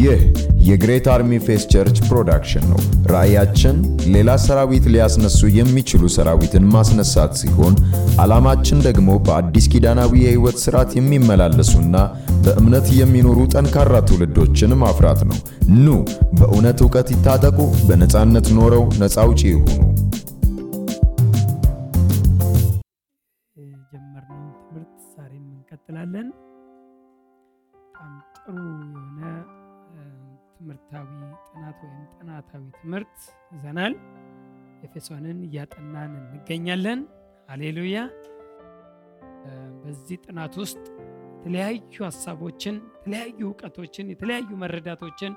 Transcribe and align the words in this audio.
ይህ 0.00 0.20
የ 0.66 0.77
Great 0.77 1.06
Army 1.12 1.38
Faith 1.44 1.62
Church 1.72 1.96
production 2.06 2.64
ነው። 2.70 2.80
ራእያችን 3.12 3.76
ሌላ 4.14 4.30
ሰራዊት 4.44 4.84
ሊያስነሱ 4.94 5.40
የሚችሉ 5.56 6.02
ሰራዊትን 6.16 6.64
ማስነሳት 6.74 7.32
ሲሆን 7.40 7.74
ዓላማችን 8.22 8.84
ደግሞ 8.86 9.18
በአዲስ 9.26 9.66
ኪዳናዊ 9.72 10.12
የሕይወት 10.22 10.58
ሥርዓት 10.64 10.92
የሚመላለሱና 10.98 11.94
በእምነት 12.44 12.88
የሚኖሩ 13.00 13.38
ጠንካራ 13.54 13.94
ትውልዶችን 14.08 14.78
ማፍራት 14.82 15.22
ነው። 15.30 15.38
ኑ 15.78 15.96
በእውነት 16.38 16.80
ዕውቀት 16.84 17.10
ይታጠቁ፣ 17.14 17.58
በነፃነት 17.88 18.48
ኖረው 18.58 18.84
ነፃ 19.00 19.16
አውጪ 19.24 19.42
ይሁኑ። 19.50 19.68
የጀመርነውን 23.56 24.48
ትምህርት 24.60 24.94
ዛሬም 25.10 25.44
እንቀጥላለን። 25.50 26.28
በጣም 27.74 28.12
ጥሩ 28.38 28.56
ትምህርታዊ 30.90 31.08
ጥናት 31.48 31.78
ወይም 31.84 32.06
ጥናታዊ 32.14 32.62
ትምህርት 32.76 33.16
ይዘናል። 33.52 33.92
ኤፌሶንን 34.82 35.38
እያጠናን 35.46 36.12
እንገኛለን። 36.22 37.00
ሃሌሉያ። 37.50 37.98
እ፣ 39.42 39.50
በዚህ 39.82 40.16
ጥናት 40.24 40.54
ውስጥ 40.62 40.82
የተለያዩ 41.34 41.78
ሀሳቦችን፣ 42.06 42.74
የተለያዩ 42.94 43.38
እውቀቶችን፣ 43.48 44.06
የተለያዩ 44.12 44.50
መረዳቶችን 44.62 45.32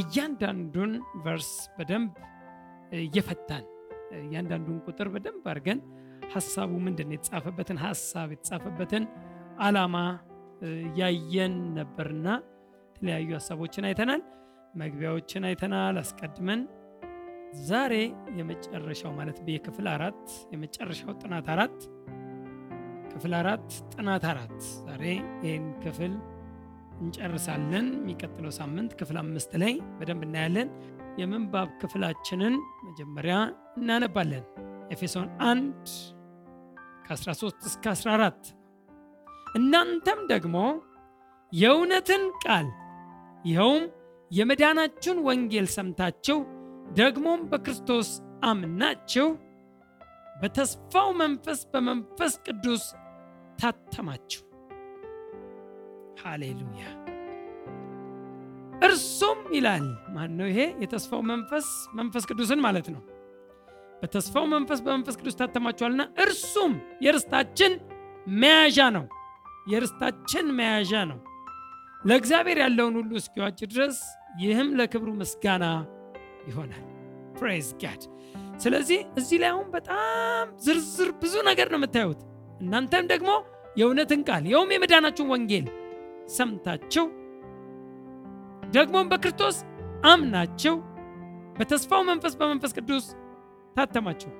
እያንዳንዱን 0.00 0.92
ቨርስ 1.24 1.50
በደንብ 1.76 2.12
እየፈታን 3.00 3.64
እያንዳንዱን 4.20 4.78
ቁጥር 4.86 5.08
በደንብ 5.12 5.44
አድርገን 5.50 5.78
ሀሳቡ 6.34 6.72
ምንድን 6.86 7.06
ነው 7.08 7.16
የተጻፈበትን 7.16 7.78
ሀሳብ 7.84 8.28
የተጻፈበትን 8.34 9.04
ዓላማ 9.60 9.96
እ፣ 10.62 10.68
ያየን 11.00 11.56
ነበርና 11.78 12.28
የተለያዩ 12.88 13.30
ሀሳቦችን 13.38 13.86
አይተናል። 13.88 14.22
መግቢያዎችን 14.74 15.46
አይተናል 15.48 15.96
አስቀድመን። 16.02 16.60
ዛሬ 17.62 17.94
የመጨረሻው 18.38 19.12
ማለት 19.18 19.38
የክፍል 19.54 19.86
አራት 19.94 20.22
የመጨረሻው 20.52 21.12
ጥናት 21.22 21.48
አራት 21.54 21.78
ክፍል 23.12 23.32
አራት 23.40 23.66
ጥናት 23.94 24.24
አራት 24.30 24.54
ዛሬ 24.86 25.02
ይህን 25.42 25.66
ክፍል 25.82 26.12
እንጨርሳለን። 27.00 27.86
የሚቀጥለው 27.98 28.52
ሳምንት 28.58 28.92
ክፍል 29.00 29.16
አምስት 29.22 29.52
ላይ 29.62 29.74
በደንብ 29.98 30.22
እናያለን። 30.26 30.68
የምንባብ 31.20 31.68
ክፍላችንን 31.80 32.54
መጀመሪያ 32.86 33.34
እናነባለን። 33.78 34.44
ኤፌሶን 34.90 35.28
1 35.46 35.90
ከ13 37.06 37.66
እስከ 37.70 37.84
14 37.94 38.52
እናንተም 39.54 40.20
ደግሞ 40.30 40.56
የእውነትን 41.52 42.22
ቃል 42.44 42.68
ይኸውም 43.44 43.82
የመዳናችሁን 44.32 45.18
ወንጌል 45.26 45.66
ሰምታችሁ 45.74 46.36
ደግሞም 46.94 47.40
በክርስቶስ 47.50 48.08
አምናችሁ 48.44 49.26
በተስፋው 50.36 51.08
መንፈስ 51.20 51.60
በመንፈስ 51.72 52.34
ቅዱስ 52.46 52.84
ታተማችሁ። 53.58 54.42
ሃሌሉያ። 56.22 56.84
እርሱም 58.86 59.40
ይላል 59.56 59.84
ማን 60.14 60.32
ነው 60.38 60.48
ይሄ? 60.50 60.60
የተስፋው 60.82 61.22
መንፈስ 61.30 61.66
መንፈስ 61.94 62.24
ቅዱስን 62.30 62.62
ማለት 62.66 62.88
ነው። 62.94 63.02
በተስፋው 64.02 64.46
መንፈስ 64.54 64.80
በመንፈስ 64.86 65.18
ቅዱስ 65.20 65.36
ታተማችኋልና 65.40 66.04
እርሱም 66.24 66.72
የርስታችን 67.06 67.74
መያዣ 68.40 68.88
ነው። 68.96 69.04
የርስታችን 69.72 70.46
መያዣ 70.58 71.02
ነው 71.10 71.20
ለእግዚአብሔር 72.04 72.58
ያለውን 72.62 72.94
ሁሉ 72.98 73.10
እስኪዋጅ 73.20 73.58
ድረስ 73.72 73.98
ይህም 74.40 74.68
ለክብሩ 74.78 75.08
ምስጋና 75.18 75.64
ይሆናል። 76.48 76.84
ፕሬዝ 77.38 77.68
ጋድ። 77.82 78.02
ስለዚህ 78.58 79.00
እዚህ 79.18 79.38
ላይ 79.42 79.50
አሁን 79.52 79.68
በጣም 79.74 80.46
ዝርዝር 80.64 81.10
ብዙ 81.22 81.34
ነገር 81.48 81.68
ነው 81.72 81.78
የምታዩት። 81.80 82.20
እናንተም 82.60 83.04
ደግሞ 83.12 83.30
የእውነትን 83.76 84.22
ቃል 84.28 84.44
ይኸውም 84.48 84.72
የመዳናችሁን 84.74 85.30
ወንጌል 85.32 85.66
ሰምታችሁ 86.36 87.04
ደግሞም 88.72 89.10
በክርስቶስ 89.12 89.56
አምናችሁ 90.04 90.74
በተስፋው 91.58 92.02
መንፈስ 92.10 92.34
በመንፈስ 92.40 92.72
ቅዱስ 92.78 93.06
ታተማችሁ። 93.76 94.30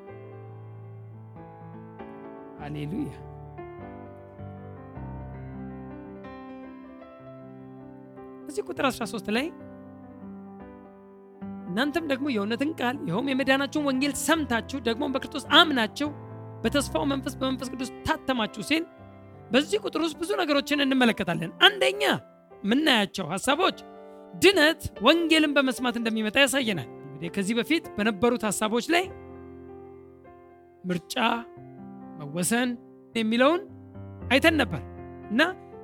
ሃሌሉያ። 2.61 3.13
እዚህ 8.49 8.65
ቁጥር 8.69 8.87
13 8.91 9.29
ላይ 9.37 9.47
እናንተም 11.73 12.05
ደግሞ 12.11 12.27
የእውነትን 12.33 12.71
ቃል 12.79 12.97
ይኸውም 13.07 13.29
የመዳናችሁን 13.31 13.87
ወንጌል 13.89 14.15
ሰምታችሁ 14.23 14.79
ደግሞም 14.89 15.13
በክርስቶስ 15.15 15.45
አምናችሁ 15.59 16.09
በተስፋው 16.65 17.05
መንፈስ 17.13 17.35
በመንፈስ 17.39 17.69
ቅዱስ 17.73 17.91
ታተማችሁ 18.07 18.63
ሲል 18.69 18.85
በዚህ 19.51 19.79
ቁጥር 19.85 20.01
ውስጥ 20.05 20.17
ብዙ 20.21 20.31
ነገሮችን 20.41 20.83
እንመለከታለን። 20.85 21.51
አንደኛ 21.67 22.03
የምናያቸው 22.63 23.27
ሀሳቦች 23.33 23.79
ድነት 24.35 24.83
ወንጌልን 25.07 25.53
በመስማት 25.57 25.97
እንደሚመጣ 26.01 26.37
ያሳየናል። 26.45 26.89
እንግዲህ 27.07 27.31
ከዚህ 27.35 27.55
በፊት 27.59 27.85
በነበሩት 27.97 28.45
ሀሳቦች 28.49 28.87
ላይ 28.95 29.05
ምርጫ፣ 30.85 31.17
መወሰን 32.21 32.71
የሚለውን 33.15 33.61
አይተን 34.33 34.57
ነበር 34.63 34.83
እና 35.31 35.43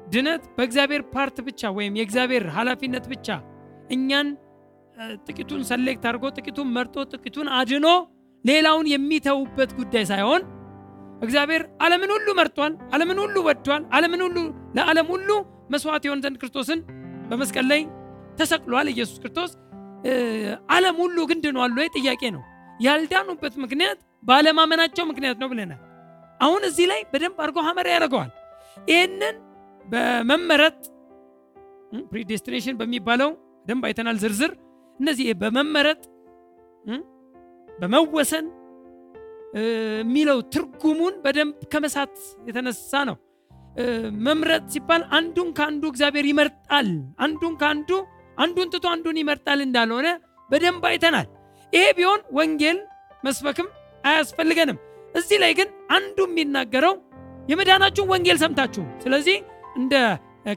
ድነት 0.08 0.44
በእግዚአብሔር 0.56 1.02
part 1.14 1.36
ብቻ 1.48 1.70
ወይም 1.76 1.96
የእግዚአብሔር 1.98 2.44
ኃላፊነት 2.56 3.06
ብቻ 3.12 3.28
እኛን 3.96 4.28
ጥቂቱን 5.26 5.60
select 5.68 6.04
አድርጎ 6.08 6.24
ጥቂቱን 6.36 6.68
መርጦ 6.76 6.96
ጥቂቱን 7.12 7.48
አድኖ 7.58 7.86
ሌላውን 8.44 8.86
የሚተውበት 8.92 9.70
ጉዳይ 9.78 10.04
ሳይሆን 10.10 10.42
እግዚአብሔር 11.22 11.62
ዓለምን 11.84 12.10
ሁሉ 12.14 12.28
መርጧል፣ 12.38 12.72
ዓለምን 12.92 13.18
ሁሉ 13.22 13.36
ወዷል፣ 13.46 13.82
ዓለምን 13.96 14.20
ሁሉ 14.26 14.36
ለዓለም 14.76 15.06
ሁሉ 15.12 15.28
መስዋዕት 15.72 16.04
የሆን 16.06 16.20
ዘንድ 16.24 16.36
ክርስቶስን 16.42 16.80
በመስቀል 17.30 17.66
ላይ 17.72 17.80
ተሰቅሏል። 18.38 18.88
ኢየሱስ 18.92 19.16
ክርስቶስ 19.22 19.50
ዓለም 20.74 20.96
ሁሉ 21.02 21.16
ግን 21.30 21.38
ድኗል 21.44 21.72
ወይ? 21.78 21.88
ጥያቄ 21.96 22.22
ነው። 22.36 22.42
ያልዳኑበት 22.80 23.54
ምክንያት 23.64 23.98
ባለማመናቸው 24.22 25.04
ምክንያት 25.10 25.36
ነው 25.42 25.48
ብለናል። 25.52 25.80
አሁን 26.40 26.62
እዚህ 26.68 26.86
ላይ 26.92 27.00
በደንብ 27.12 27.38
አድርጎ 27.42 27.58
hammer 27.68 27.86
ያደርገዋል። 27.92 28.30
ይህንን 28.88 29.36
በመመረጥ 29.84 30.78
predestination 32.10 32.76
በሚባለው 32.80 33.30
በደንብ 33.60 33.84
አይተናል 33.88 34.16
ዝርዝር 34.22 34.52
እነዚህ 35.00 35.26
በመመረጥ 35.40 36.00
በመወሰን 37.78 38.46
የሚለው 40.00 40.38
ትርጉሙን 40.54 41.14
በደንብ 41.24 41.58
ከመሳት 41.72 42.14
የተነሳ 42.48 43.02
ነው። 43.08 43.16
መምረጥ 44.26 44.62
ሲባል 44.72 45.02
አንዱን 45.16 45.48
ከአንዱ 45.58 45.84
እግዚአብሔር 45.92 46.26
ይመርጣል፣ 46.30 46.88
አንዱን 47.24 47.54
ከአንዱ 47.60 47.90
አንዱን 48.38 48.68
ትቶ 48.72 48.86
አንዱን 48.94 49.16
ይመርጣል 49.20 49.60
እንዳልሆነ 49.66 50.08
በደንብ 50.50 50.84
አይተናል። 50.90 51.28
ይሄ 51.72 51.86
ቢሆን 51.98 52.20
ወንጌል 52.38 52.78
መስበክም 53.24 53.68
አያስፈልገንም። 54.04 54.78
እዚህ 55.14 55.38
ላይ 55.42 55.52
ግን 55.58 55.68
አንዱ 55.96 56.18
የሚናገረው 56.28 56.94
የመዳናችሁን 57.48 58.10
ወንጌል 58.14 58.38
ሰምታችሁ፣ 58.42 58.84
ስለዚህ 59.04 59.36
እንደ 59.76 59.94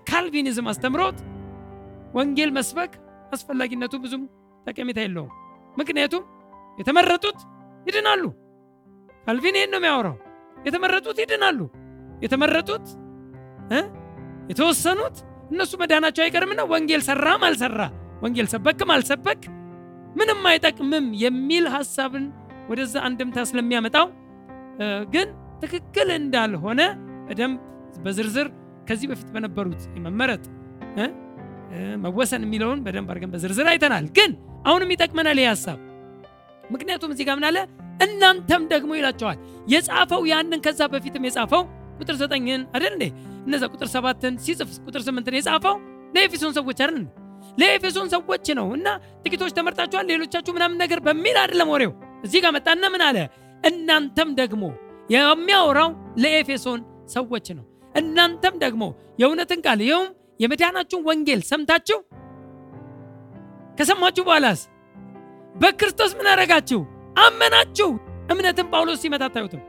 ካልቪኒዝም 0.09 0.67
አስተምሮት 0.71 1.17
ወንጌል 2.13 2.51
መስበክ 2.57 2.93
አስፈላጊነቱ 3.31 3.93
ብዙም 4.03 4.23
ጠቀሜታ 4.65 4.99
የለውም። 5.05 5.31
ምክንያቱም 5.79 6.23
የተመረጡት 6.77 7.39
ይድናሉ። 7.87 8.23
ካልቪን 9.25 9.57
ይህን 9.59 9.71
ነው 9.73 9.79
የሚያወራው። 9.81 10.17
የተመረጡት 10.65 11.17
ይድናሉ። 11.23 11.59
የተመረጡት 12.23 12.85
የተወሰኑት 14.51 15.17
እነሱ 15.51 15.71
መዳናቸው 15.81 16.23
አይቀርምና 16.25 16.61
ወንጌል 16.71 17.01
ሰራም 17.07 17.41
አልሰራ 17.47 17.81
ወንጌል 18.23 18.47
ሰበክም 18.53 18.89
አልሰበክ 18.95 19.41
ምንም 20.15 20.41
አይጠቅምም 20.49 21.05
የሚል 21.23 21.65
ሀሳብን 21.75 22.25
ወደዛ 22.71 22.95
አንድምታ 23.07 23.45
ስለሚያመጣው 23.49 24.07
ግን 25.13 25.27
ትክክል 25.63 26.09
እንዳልሆነ 26.17 26.81
በደንብ 27.27 27.57
በዝርዝር 28.05 28.47
ከዚህ 28.87 29.07
በፊት 29.11 29.29
በነበሩት 29.33 29.81
የመመረጥ 29.95 30.43
መወሰን 32.03 32.43
የሚለውን 32.45 32.79
በደንብ 32.85 33.09
አድርገን 33.11 33.31
በዝርዝር 33.33 33.67
አይተናል። 33.71 34.05
ግን 34.17 34.31
አሁንም 34.67 34.91
ይጠቅመናል 34.93 35.39
ይህ 35.41 35.49
ሀሳብ። 35.51 35.77
ምክንያቱም 36.71 37.11
እዚህ 37.13 37.25
ጋር 37.27 37.35
ምን 37.39 37.45
አለ? 37.49 37.57
እናንተም 38.05 38.63
ደግሞ 38.73 38.91
ይላቸዋል። 38.99 39.37
የጻፈው 39.67 40.21
ያንን 40.31 40.59
ከዛ 40.65 40.81
በፊትም 40.93 41.25
የጻፈው 41.27 41.63
ቁጥር 41.99 42.15
ዘጠኝን 42.21 42.61
አይደል 42.75 42.93
እንዴ? 42.93 43.05
እነዛ 43.47 43.63
ቁጥር 43.73 43.87
ሰባትን 43.87 44.33
ሲጽፍ 44.45 44.69
ቁጥር 44.87 45.01
ስምንትን 45.07 45.35
የጻፈው 45.37 45.75
ለኤፌሶን 46.15 46.53
ሰዎች 46.57 46.79
አይደል? 46.83 47.03
ለኤፌሶን 47.57 48.07
ሰዎች 48.13 48.47
ነው 48.59 48.67
እና 48.77 48.87
ጥቂቶች 49.23 49.51
ተመርጣችኋል፣ 49.57 50.05
ሌሎቻችሁ 50.11 50.51
ምናምን 50.57 50.77
ነገር 50.83 50.99
በሚል 50.99 51.37
አይደለም 51.43 51.69
ወሬው። 51.73 51.91
እዚህ 52.23 52.39
ጋር 52.43 52.51
መጣና 52.57 52.83
ምን 52.93 53.03
አለ? 53.07 53.17
እናንተም 53.63 54.29
ደግሞ 54.41 54.63
የሚያወራው 55.09 55.89
ለኤፌሶን 56.17 56.81
ሰዎች 57.07 57.47
ነው። 57.57 57.65
እናንተም 57.95 58.55
ደግሞ 58.57 58.83
የእውነትን 59.19 59.59
ቃል 59.65 59.79
ይኸውም 59.81 60.09
የመዳናችሁን 60.41 61.03
ወንጌል 61.07 61.41
ሰምታችሁ 61.49 61.97
ከሰማችሁ 63.77 64.23
በኋላስ 64.27 64.61
በክርስቶስ 65.55 66.11
ምን 66.17 66.27
አረጋችሁ? 66.31 66.79
አመናችሁ። 67.17 67.89
እምነትን 68.31 68.67
ጳውሎስ 68.71 68.99
ሲመታ 69.03 69.23
አታዩትም። 69.29 69.61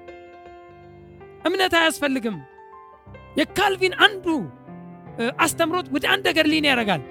እምነት 1.47 1.73
አያስፈልግም። 1.79 2.37
የካልቪን 3.39 3.95
አንዱ 4.05 4.27
አስተምሮት 5.45 5.87
ወደ 5.95 6.05
አንድ 6.13 6.25
ነገር 6.31 6.47
ሊን 6.53 6.69
ያደርጋል። 6.71 7.03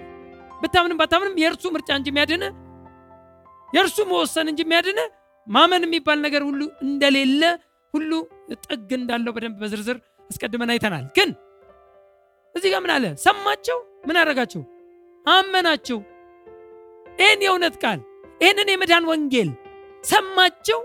ብታምንም 0.62 1.00
ባታምንም 1.02 1.36
የእርሱ 1.42 1.66
ምርጫ 1.76 1.90
እንጂ 2.00 2.08
የሚያድን 2.12 2.44
የእርሱ 3.70 3.98
መወሰን 4.12 4.48
እንጂ 4.52 4.62
የሚያድን 4.66 5.00
ማመን 5.48 5.86
የሚባል 5.88 6.20
ነገር 6.26 6.42
ሁሉ 6.50 6.62
እንደሌለ 6.86 7.44
ሁሉ 7.94 8.12
ጥግ 8.66 8.90
እንዳለው 9.00 9.32
በደንብ 9.36 9.58
በዝርዝር 9.62 9.98
አስቀድመን 10.30 10.72
አይተናል። 10.74 11.06
ግን 11.18 11.30
እዚህ 12.56 12.70
ጋር 12.74 12.82
ምን 12.86 12.92
አለ? 12.96 13.06
ሰማቸው፣ 13.24 13.78
ምን 14.08 14.18
አደረጋችሁ? 14.22 14.62
አመናችሁ። 15.26 16.00
ይህን 17.20 17.42
የእውነት 17.46 17.76
ቃል 17.84 18.00
ይህንን 18.42 18.70
የመዳን 18.72 19.06
ወንጌል 19.12 19.50
ሰማችሁ፣ 20.04 20.80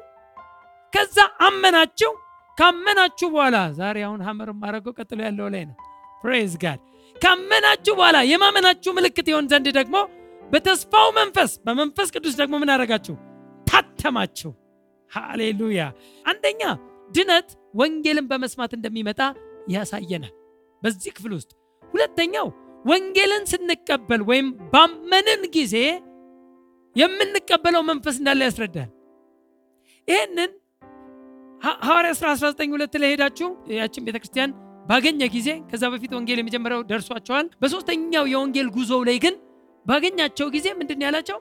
ከዛ 0.92 1.16
አመናችሁ። 1.46 2.12
ካመናችሁ 2.58 3.28
በኋላ 3.32 3.56
ዛሬ 3.78 3.96
አሁን 4.06 4.20
hammer 4.26 4.50
ማደርገው 4.60 4.92
ቀጥሎ 4.98 5.18
ያለው 5.26 5.48
ላይ 5.54 5.64
ነው። 5.70 5.76
praise 6.22 6.52
God። 6.62 6.80
ካመናችሁ 7.16 7.92
በኋላ 7.98 8.18
የማመናችሁ 8.30 8.90
ምልክት 8.96 9.26
ይሆን 9.32 9.48
ዘንድ 9.52 9.66
ደግሞ 9.78 9.96
በተስፋው 10.50 11.08
መንፈስ 11.18 11.52
በመንፈስ 11.66 12.08
ቅዱስ 12.14 12.34
ደግሞ 12.40 12.54
ምን 12.62 12.72
አደረጋችሁ? 12.74 13.14
ታተማችሁ። 13.66 14.50
ሃሌሉያ። 15.10 15.82
አንደኛ 16.24 16.62
ድነት 17.10 17.48
ወንጌልን 17.74 18.26
በመስማት 18.30 18.72
እንደሚመጣ 18.76 19.20
ያሳየናል 19.68 20.34
በዚህ 20.82 21.10
ክፍል 21.16 21.32
ውስጥ። 21.36 21.50
ሁለተኛው 21.94 22.48
ወንጌልን 22.84 23.44
ስንቀበል 23.50 24.22
ወይም 24.28 24.48
ባመንን 24.72 25.42
ጊዜ 25.56 25.76
የምንቀበለው 26.96 27.82
መንፈስ 27.88 28.16
እንዳለ 28.20 28.40
ያስረዳል። 28.48 28.90
ይህንን 30.08 30.50
ሐዋርያ 31.82 32.12
ሥራ 32.18 32.28
19 32.36 32.72
ሁለት 32.74 32.94
ላይ 33.02 33.10
ሄዳችሁ 33.14 33.48
ያችን 33.78 34.04
ቤተክርስቲያን 34.08 34.50
ባገኘ 34.86 35.22
ጊዜ 35.34 35.48
ከዛ 35.70 35.84
በፊት 35.92 36.12
ወንጌል 36.16 36.38
የመጀመሪያው 36.40 36.82
ደርሷቸዋል። 36.90 37.46
በሶስተኛው 37.62 38.24
የወንጌል 38.32 38.68
ጉዞ 38.76 38.92
ላይ 39.08 39.16
ግን 39.24 39.34
ባገኛቸው 39.86 40.46
ጊዜ 40.54 40.66
ምንድን 40.78 41.02
ያላቸው? 41.06 41.38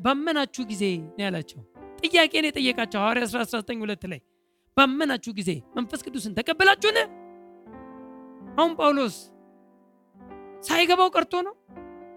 ባመናችሁ 0.00 0.62
ጊዜ 0.70 0.82
ነው 1.10 1.22
ያላቸው። 1.24 1.60
ጥያቄን 2.04 2.46
የጠየቃቸው 2.48 2.98
ሐዋርያ 3.02 3.24
ሥራ 3.30 3.40
19 3.46 3.80
ሁለት 3.84 4.04
ላይ 4.12 4.20
ባመናችሁ 4.76 5.32
ጊዜ 5.38 5.50
መንፈስ 5.76 6.00
ቅዱስን 6.06 6.32
ተቀበላችሁን? 6.38 6.98
አሁን 8.50 8.72
ጳውሎስ 8.78 9.16
ሳይገባው 10.62 11.08
ቀርቶ 11.14 11.34
ነው? 11.46 11.54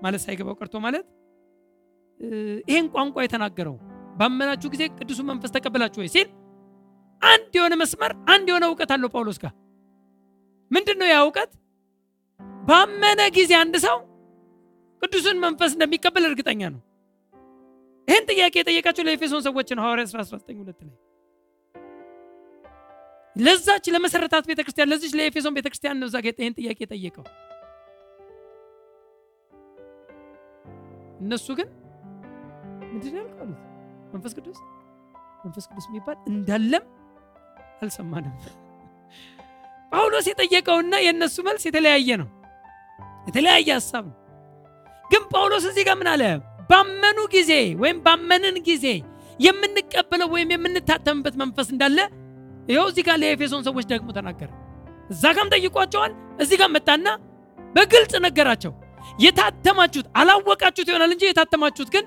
ማለት 0.03 0.21
ሳይገባው 0.25 0.55
ቀርቶ 0.59 0.75
ማለት 0.85 1.05
ይሄን 2.67 2.87
ቋንቋ 2.93 3.15
የተናገረው 3.23 3.75
ባመናችሁ 4.19 4.67
ጊዜ 4.73 4.83
ቅዱሱን 4.97 5.27
መንፈስ 5.29 5.51
ተቀበላችሁ 5.55 5.99
ወይ 6.03 6.09
ሲል 6.15 6.27
አንድ 7.21 7.51
የሆነ 7.57 7.73
መስመር 7.81 8.11
አንድ 8.33 8.47
የሆነ 8.51 8.65
እውቀት 8.69 8.91
አለው 8.95 9.09
ጳውሎስ 9.13 9.37
ጋር። 9.43 9.53
ምንድን 10.71 10.97
ነው 11.01 11.07
ያ 11.09 11.17
እውቀት? 11.25 11.51
ባመነ 12.63 13.21
ጊዜ 13.37 13.51
አንድ 13.61 13.75
ሰው 13.85 13.97
ቅዱሱን 15.01 15.37
መንፈስ 15.45 15.71
እንደሚቀበል 15.75 16.25
እርግጠኛ 16.29 16.61
ነው። 16.75 16.81
ይህን 18.07 18.25
ጥያቄ 18.29 18.53
የጠየቃቸው 18.59 19.03
ለኤፌሶን 19.07 19.41
ሰዎች 19.47 19.69
ነው 19.77 19.83
ሐዋርያ 19.85 20.05
19 20.07 20.61
ሁለት 20.61 20.79
ላይ 20.83 20.95
ለዛች 23.35 23.85
ለመሰረታት 23.93 24.45
ቤተክርስቲያን 24.49 24.89
ለዚች 24.91 25.13
ለኤፌሶን 25.19 25.55
ቤተክርስቲያን 25.57 25.97
ነው 26.01 26.07
እዛ 26.09 26.17
ይህን 26.25 26.55
ጥያቄ 26.59 26.77
የጠየቀው። 26.83 27.25
እነሱ 31.23 31.47
ግን 31.59 31.67
ምንድን 32.91 33.15
ያልቃሉት 33.19 33.59
መንፈስ 34.13 34.33
ቅዱስ? 34.37 34.57
መንፈስ 35.43 35.65
ቅዱስ 35.69 35.85
የሚባል 35.89 36.17
እንዳለም 36.31 36.83
አልሰማንም። 37.81 38.35
ጳውሎስ 39.91 40.25
የጠየቀውና 40.29 40.93
የእነሱ 41.05 41.37
መልስ 41.47 41.63
የተለያየ 41.67 42.09
ነው። 42.21 42.29
የተለያየ 43.27 43.69
ሀሳብ 43.77 44.03
ነው። 44.09 44.17
ግን 45.05 45.23
ጳውሎስ 45.33 45.65
እዚህ 45.69 45.83
ጋር 45.87 45.95
ምን 46.01 46.09
አለ? 46.13 46.23
ባመኑ 46.69 47.19
ጊዜ 47.33 47.51
ወይም 47.81 47.97
ባመንን 48.05 48.55
ጊዜ 48.67 48.85
የምንቀበለው 49.39 50.27
ወይም 50.33 50.49
የምንታተምበት 50.55 51.35
መንፈስ 51.41 51.67
እንዳለ 51.73 51.99
ይኸው 52.67 52.85
እዚህ 52.91 53.03
ጋር 53.07 53.17
ለኤፌሶን 53.21 53.63
ሰዎች 53.67 53.85
ደግሞ 53.91 54.09
ተናገረ። 54.17 54.49
እዛ 55.09 55.23
ጋም 55.37 55.49
ጠይቋቸዋል። 55.53 56.11
እዚህ 56.43 56.57
ጋር 56.61 56.69
መጣና 56.75 57.07
በግልጽ 57.75 58.13
ነገራቸው። 58.25 58.73
የታተማችሁት 59.19 60.07
አላወቃችሁት 60.19 60.87
ይሆናል 60.91 61.11
እንጂ 61.15 61.23
የታተማችሁት 61.27 61.89
ግን 61.95 62.05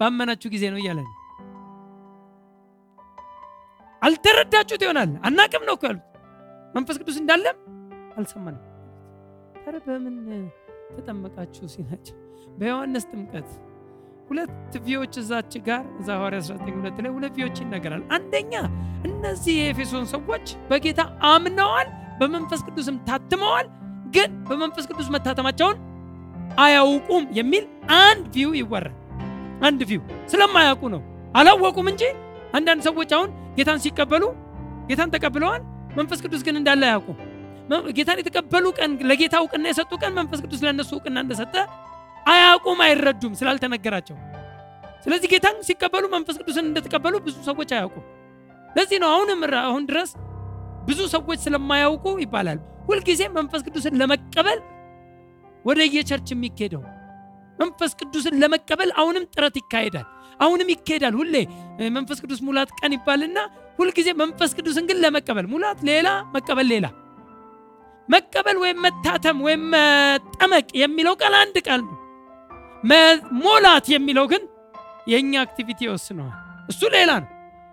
ባመናችሁ 0.00 0.48
ጊዜ 0.54 0.64
ነው 0.72 0.80
እያለ 0.82 0.98
ነው። 1.06 1.12
አልተረዳችሁት 4.02 4.82
ይሆናል። 4.86 5.12
አናቅም 5.26 5.64
ነው 5.68 5.76
ያሉት። 5.82 6.04
መንፈስ 6.74 6.96
ቅዱስ 7.00 7.16
እንዳለም 7.22 7.56
አልሰማንም። 8.16 8.62
ታዲያ 9.56 9.80
በምን 9.86 10.16
ተጠመቃችሁ 10.96 11.64
ሲላቸው 11.72 12.16
በዮሐንስ 12.58 13.04
ጥምቀት 13.10 13.48
ሁለት 14.28 14.52
ቪዎች 14.86 15.14
እዛች 15.22 15.52
ጋር 15.66 15.82
እዛ 16.00 16.08
ሐዋርያ 16.18 16.38
19 16.42 16.76
ሁለት 16.78 16.98
ላይ 17.04 17.10
ሁለት 17.16 17.34
ቪዎች 17.38 17.56
ይነገራል 17.62 18.02
አንደኛ 18.16 18.52
እነዚህ 19.06 19.54
የኤፌሶን 19.58 20.06
ሰዎች 20.12 20.46
በጌታ 20.70 21.00
አምነዋል 21.30 21.88
በመንፈስ 22.20 22.60
ቅዱስም 22.66 22.96
ታትመዋል 23.08 23.66
ግን 24.14 24.30
በመንፈስ 24.48 24.84
ቅዱስ 24.90 25.08
መታተማቸውን 25.14 25.78
አያውቁም 26.58 27.24
የሚል 27.38 27.64
አንድ 28.00 28.26
ቪው 28.34 28.52
ይወራል። 28.60 28.94
አንድ 29.62 29.80
ቪው 29.90 30.02
ስለማያውቁ 30.32 30.82
ነው። 30.94 31.02
አላወቁም 31.34 31.86
እንጂ 31.92 32.02
አንዳንድ 32.56 32.82
ሰዎች 32.88 33.10
አሁን 33.16 33.30
ጌታን 33.56 33.80
ሲቀበሉ 33.84 34.24
ጌታን 34.90 35.12
ተቀብለዋል 35.14 35.62
መንፈስ 35.96 36.20
ቅዱስ 36.24 36.42
ግን 36.46 36.56
እንዳለ 36.60 36.82
አያውቁም 36.88 37.18
ጌታን 37.96 38.18
የተቀበሉ 38.20 38.66
ቀን 38.78 38.90
ለጌታ 39.10 39.36
እውቅና 39.42 39.64
የሰጡ 39.70 39.92
ቀን 40.02 40.12
መንፈስ 40.18 40.40
ቅዱስ 40.44 40.60
ለእነሱ 40.64 40.90
እውቅና 40.96 41.16
እንደሰጠ 41.24 41.54
አያውቁም 42.26 42.80
አይረዱም 42.86 43.32
ስላልተነገራቸው። 43.40 44.16
ስለዚህ 45.04 45.28
ጌታን 45.32 45.56
ሲቀበሉ 45.66 46.04
መንፈስ 46.14 46.36
ቅዱስን 46.40 46.64
እንደተቀበሉ 46.70 47.14
ብዙ 47.26 47.36
ሰዎች 47.48 47.70
አያውቁም 47.76 48.04
ለዚህ 48.70 48.98
ነው 49.02 49.10
አሁንም 49.14 49.40
አሁን 49.62 49.84
ድረስ 49.90 50.10
ብዙ 50.88 51.00
ሰዎች 51.14 51.38
ስለማያውቁ 51.44 52.06
ይባላል። 52.24 52.58
ሁልጊዜ 52.88 53.22
መንፈስ 53.36 53.60
ቅዱስን 53.66 53.94
ለመቀበል 54.00 54.58
ወደ 55.64 55.80
የ 55.94 56.02
church 56.02 56.28
የሚካሄደው 56.32 56.82
መንፈስ 57.58 57.92
ቅዱስን 58.00 58.34
ለመቀበል 58.42 58.90
አሁንም 59.00 59.24
ጥረት 59.34 59.54
ይካሄዳል። 59.60 60.06
አሁንም 60.40 60.68
ይካሄዳል 60.72 61.14
ሁሌ 61.20 61.34
መንፈስ 61.96 62.18
ቅዱስ 62.24 62.40
ሙላት 62.46 62.70
ቀን 62.78 62.94
ይባልና 62.96 63.38
ሁልጊዜ 63.78 64.08
መንፈስ 64.22 64.50
ቅዱስን 64.58 64.84
ግን 64.90 64.98
ለመቀበል 65.04 65.46
ሙላት 65.52 65.80
ሌላ 65.88 66.08
መቀበል 66.34 66.66
ሌላ። 66.72 66.86
መቀበል 68.08 68.56
ወይም 68.62 68.78
መታተም 68.86 69.38
ወይም 69.46 69.62
መጠመቅ 69.74 70.66
የሚለው 70.82 71.14
ቃል 71.22 71.34
አንድ 71.40 71.56
ቃል 71.68 71.80
ነው። 71.86 71.96
ሙላት 73.40 73.86
የሚለው 73.94 74.26
ግን 74.32 74.42
የእኛ 75.12 75.32
activity 75.44 75.80
ይወስነዋል። 75.86 76.36
እሱ 76.68 76.82
ሌላ 76.94 77.10
ነው 77.22 77.30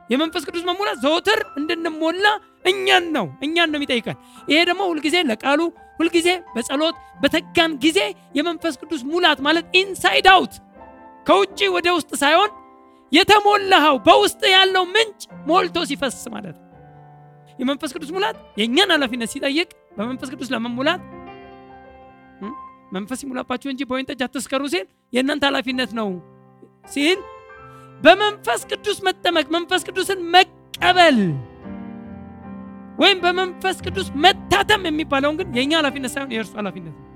የመንፈስ 0.10 0.44
ቅዱስ 0.48 0.64
መሙላት 0.70 0.98
ዘወትር 1.04 1.40
እንድንሞላ 1.60 2.26
እኛን 2.72 3.06
ነው 3.16 3.26
እኛን 3.46 3.70
ነው 3.72 3.78
የሚጠይቀን። 3.80 4.18
ይሄ 4.48 4.60
ደግሞ 4.70 4.82
ሁልጊዜ 4.92 5.16
ለቃሉ 5.30 5.62
ሁልጊዜ 6.00 6.30
በጸሎት 6.54 6.96
በተጋን 7.22 7.72
ጊዜ 7.84 8.00
የመንፈስ 8.38 8.76
ቅዱስ 8.82 9.02
ሙላት 9.12 9.40
ማለት 9.48 9.66
inside 9.82 10.28
out 10.34 10.54
ከውጭ 11.26 11.60
ወደ 11.76 11.88
ውስጥ 11.98 12.12
ሳይሆን 12.22 12.52
የተሞላኸው 13.12 13.98
በውስጥ 14.08 14.42
ያለው 14.56 14.84
ምንጭ 14.94 15.22
ሞልቶ 15.50 15.78
ሲፈስ 15.90 16.18
ማለት 16.36 16.56
ነው። 16.56 16.70
የመንፈስ 17.60 17.92
ቅዱስ 17.96 18.12
ሙላት 18.16 18.38
የእኛን 18.60 18.92
ኃላፊነት 18.96 19.32
ሲጠይቅ 19.34 19.70
በመንፈስ 19.98 20.30
ቅዱስ 20.34 20.50
ለመሙላት 20.54 21.02
መንፈስ 22.94 23.20
ይሙላባችሁ 23.24 23.70
እንጂ 23.72 23.82
በወይን 23.90 24.08
ጠጅ 24.10 24.22
አትስከሩ 24.26 24.64
ሲል 24.74 24.84
የእናንተ 25.14 25.44
ኃላፊነት 25.50 25.92
ነው 26.00 26.10
ሲል 26.94 27.20
በመንፈስ 28.04 28.62
ቅዱስ 28.72 28.98
መጠመቅ 29.08 29.46
መንፈስ 29.56 29.82
ቅዱስን 29.88 30.20
መቀበል 30.34 31.20
ወይም 33.00 33.20
በመንፈስ 33.24 33.78
ቅዱስ 33.86 34.08
መታተም 34.24 34.84
የሚባለውን 34.90 35.38
ግን 35.40 35.48
የእኛ 35.58 35.72
ኃላፊነት 35.80 36.12
ሳይሆን 36.16 36.34
የእርሱ 36.36 36.54
ኃላፊነት 36.60 36.94
ነው። 36.94 37.10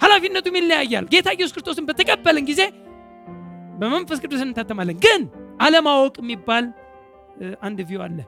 ኃላፊነቱም 0.00 0.56
ይለያያል። 0.58 1.06
ጌታ 1.12 1.28
ኢየሱስ 1.36 1.52
ክርስቶስን 1.54 1.84
በተቀበልን 1.88 2.44
ጊዜ 2.50 2.62
በመንፈስ 3.80 4.18
ቅዱስ 4.24 4.42
እንታተማለን። 4.44 4.98
ግን 5.04 5.22
አለማወቅ 5.60 6.14
የሚባል 6.22 6.64
አንድ 7.66 7.78
view 7.88 8.02
አለ። 8.06 8.18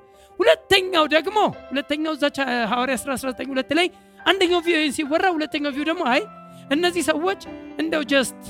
ሁለተኛው 0.40 1.04
ደግሞ 1.14 1.38
ሁለተኛው 1.70 2.12
እዛች 2.16 2.36
ሐዋርያ 2.72 2.96
19 3.02 3.52
ሁለት 3.52 3.70
ላይ 3.78 3.86
አንደኛው 4.20 4.60
view 4.66 4.78
ሲወራ 4.96 5.26
ሁለተኛው 5.36 5.72
view 5.76 5.86
ደግሞ 5.90 6.02
አይ 6.12 6.22
እነዚህ 6.70 7.02
ሰዎች 7.10 7.40
እንደው 7.82 8.02
just 8.12 8.40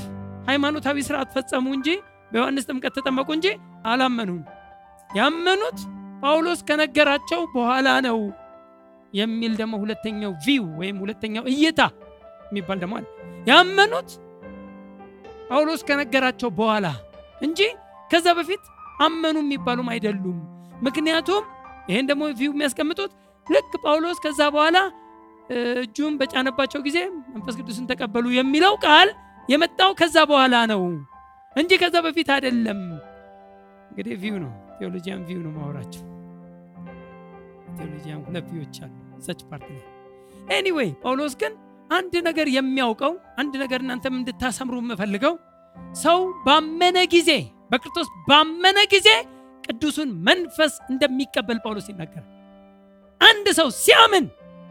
ሃይማኖታዊ 0.48 1.02
ስርዓት 1.08 1.30
ፈጸሙ 1.36 1.66
እንጂ 1.78 1.88
በዮሐንስ 2.32 2.66
ጥምቀት 2.68 2.94
ተጠመቁ 2.98 3.28
እንጂ 3.36 3.46
አላመኑም። 3.90 4.40
ያመኑት 5.10 5.78
ጳውሎስ 6.22 6.60
ከነገራቸው 6.68 7.40
በኋላ 7.54 7.88
ነው 8.06 8.18
የሚል 9.12 9.52
ደግሞ 9.60 9.74
ሁለተኛው 9.82 10.32
view 10.46 10.64
ወይም 10.80 10.96
ሁለተኛው 11.02 11.44
እይታ 11.52 11.80
የሚባል 12.48 12.78
ደግሞ 12.82 12.94
አለ። 12.98 13.06
ያመኑት 13.50 14.10
ጳውሎስ 15.48 15.82
ከነገራቸው 15.88 16.50
በኋላ 16.58 16.86
እንጂ 17.40 17.60
ከዛ 18.10 18.26
በፊት 18.38 18.64
አመኑ 19.00 19.36
የሚባሉም 19.42 19.88
አይደሉም። 19.94 20.38
ምክንያቱም 20.86 21.44
ይህን 21.88 22.08
ደግሞ 22.10 22.24
view 22.38 22.52
የሚያስቀምጡት 22.54 23.12
ልክ 23.46 23.72
ጳውሎስ 23.84 24.18
ከዛ 24.24 24.40
በኋላ 24.54 24.78
እጁን 25.82 26.14
በጫነባቸው 26.20 26.80
ጊዜ 26.86 26.98
መንፈስ 27.34 27.54
ቅዱስን 27.60 27.86
ተቀበሉ 27.90 28.26
የሚለው 28.34 28.74
ቃል 28.84 29.08
የመጣው 29.48 29.92
ከዛ 30.00 30.16
በኋላ 30.30 30.56
ነው 30.72 30.82
እንጂ 31.58 31.72
ከዛ 31.82 31.96
በፊት 32.06 32.28
አይደለም። 32.34 32.80
እንግዲህ 33.90 34.14
view 34.22 34.36
ነው፣ 34.44 34.50
theologian 34.78 35.22
view 35.28 35.40
ነው 35.44 35.52
ማወራቸው። 35.56 36.02
theologian 37.78 38.20
ሁለት 38.26 38.46
view 38.52 38.64
ዎች 38.64 38.76
አሉ 38.84 38.92
እዛች 39.18 39.40
part 39.50 39.66
ላይ። 39.70 39.82
anyway 40.56 40.90
ጳውሎስ 41.02 41.34
ግን 41.40 41.52
አንድ 41.90 42.14
ነገር 42.28 42.46
የሚያውቀው 42.54 43.12
አንድ 43.40 43.54
ነገር 43.62 43.80
እናንተም 43.84 44.14
እንድታሰምሩ 44.18 44.74
የምፈልገው 44.82 45.34
ሰው 45.96 46.18
ባመነ 46.46 46.98
ጊዜ 47.14 47.30
በክርስቶስ 47.70 48.08
ባመነ 48.28 48.78
ጊዜ 48.92 49.08
ቅዱሱን 49.64 50.10
መንፈስ 50.28 50.74
እንደሚቀበል 50.92 51.58
ጳውሎስ 51.64 51.86
ይናገራል። 51.90 52.28
አንድ 53.20 53.46
ሰው 53.58 53.68
ሲያምን 53.80 54.26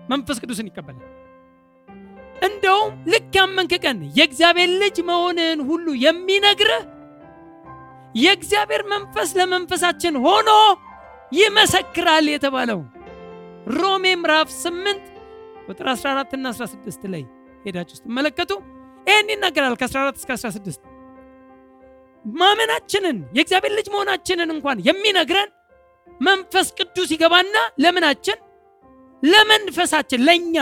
መንፈስ 0.10 0.38
ቅዱስን 0.44 0.70
ይቀበላል። 0.70 1.06
እንደውም 2.42 2.92
ልክ 3.12 3.34
ያመንክ 3.38 3.72
ቀን 3.84 4.00
የእግዚአብሔር 4.18 4.72
ልጅ 4.82 4.98
መሆንህን 5.10 5.60
ሁሉ 5.70 5.88
የሚነግርህ 6.04 6.84
የእግዚአብሔር 8.16 8.84
መንፈስ 8.94 9.30
ለመንፈሳችን 9.40 10.16
ሆኖ 10.26 10.50
ይመሰክራል 11.32 12.26
የተባለው 12.32 12.80
ሮሜ 13.78 14.06
ምዕራፍ 14.20 14.50
8 14.58 15.08
ቁጥር 15.68 15.88
14 15.94 16.36
እና 16.38 16.48
16 16.56 17.08
ላይ 17.14 17.24
ሄዳችሁ 17.66 17.96
ስትመለከቱ 17.98 18.52
ይህን 19.08 19.30
ይናገራል። 19.34 19.76
ከ14 19.82 20.22
እስከ 20.22 20.32
16 20.38 20.82
ማመናችንን 22.26 23.18
የእግዚአብሔር 23.36 23.74
ልጅ 23.78 23.88
መሆናችንን 23.94 24.50
እንኳን 24.56 24.78
የሚነግረን 24.88 25.50
መንፈስ 26.22 26.68
ቅዱስ 26.78 27.10
ይገባና 27.16 27.56
ለምናችን 27.84 28.38
ለመንፈሳችን 29.24 30.24
ለእኛ 30.28 30.58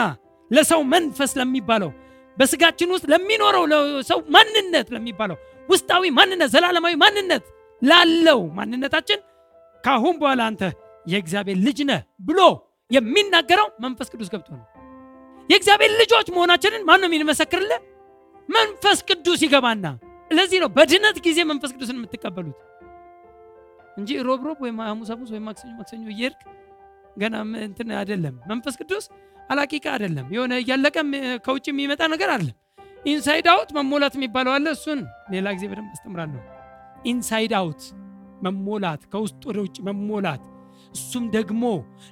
ለሰው 0.51 0.81
መንፈስ 0.93 1.31
ለሚባለው 1.39 1.91
በስጋችን 2.37 2.89
ውስጥ 2.93 3.05
ለሚኖረው 3.11 3.63
ለሰው 3.71 4.19
ማንነት 4.35 4.87
ለሚባለው 4.95 5.37
ውስጣዊ 5.69 6.03
ማንነት 6.17 6.49
ዘላለማዊ 6.55 6.95
ማንነት 7.03 7.45
ላለው 7.81 8.41
ማንነታችን 8.57 9.19
ካሁን 9.83 10.15
በኋላ 10.21 10.41
አንተ 10.49 10.63
የእግዚአብሔር 11.05 11.57
ልጅ 11.65 11.79
ነህ 11.89 11.99
ብሎ 12.27 12.39
የሚናገረው 12.91 13.67
መንፈስ 13.83 14.07
ቅዱስ 14.13 14.29
ገብቶ 14.33 14.49
ነው። 14.55 14.65
የእግዚአብሔር 15.49 15.91
ልጆች 16.01 16.27
መሆናችንን 16.35 16.83
ማን 16.87 16.99
ነው 17.01 17.09
የሚመሰክርልን? 17.09 17.81
መንፈስ 18.49 18.99
ቅዱስ 19.09 19.39
ይገባና። 19.45 19.85
ለዚህ 20.31 20.59
ነው 20.63 20.69
በድነት 20.77 21.17
ጊዜ 21.25 21.39
መንፈስ 21.51 21.71
ቅዱስን 21.75 21.97
የምትቀበሉት 21.99 22.59
እንጂ 23.97 24.09
ሮብ 24.27 24.41
ሮብ 24.47 24.59
ወይም 24.63 24.77
ሐሙስ 24.83 25.09
ሐሙስ 25.13 25.29
ወይም 25.33 25.43
ማክሰኞ 25.47 25.71
ማክሰኞ 25.77 26.03
እየሄድክ 26.13 26.41
ገና 27.17 27.35
እንትን 27.67 27.89
አይደለም። 27.99 28.35
መንፈስ 28.51 28.75
ቅዱስ 28.81 29.05
አላቂቃ 29.49 29.85
አይደለም። 29.93 30.27
የሆነ 30.35 30.53
እያለቀም 30.61 31.09
ከውጭ 31.45 31.65
የሚመጣ 31.71 32.01
ነገር 32.13 32.29
አይደለም። 32.33 32.55
inside 33.05 33.47
out 33.53 33.69
መሞላት 33.77 34.13
የሚባለው 34.17 34.51
አለ። 34.55 34.67
እሱን 34.75 34.99
ሌላ 35.33 35.47
ጊዜ 35.55 35.65
በደንብ 35.71 35.91
አስተምራለሁ። 35.95 36.41
inside 37.11 37.53
out 37.59 37.81
መሞላት፣ 38.45 39.01
ከውስጥ 39.11 39.41
ወደ 39.49 39.57
ውጭ 39.65 39.77
መሞላት፣ 39.87 40.43
እሱም 40.95 41.25
ደግሞ 41.35 41.63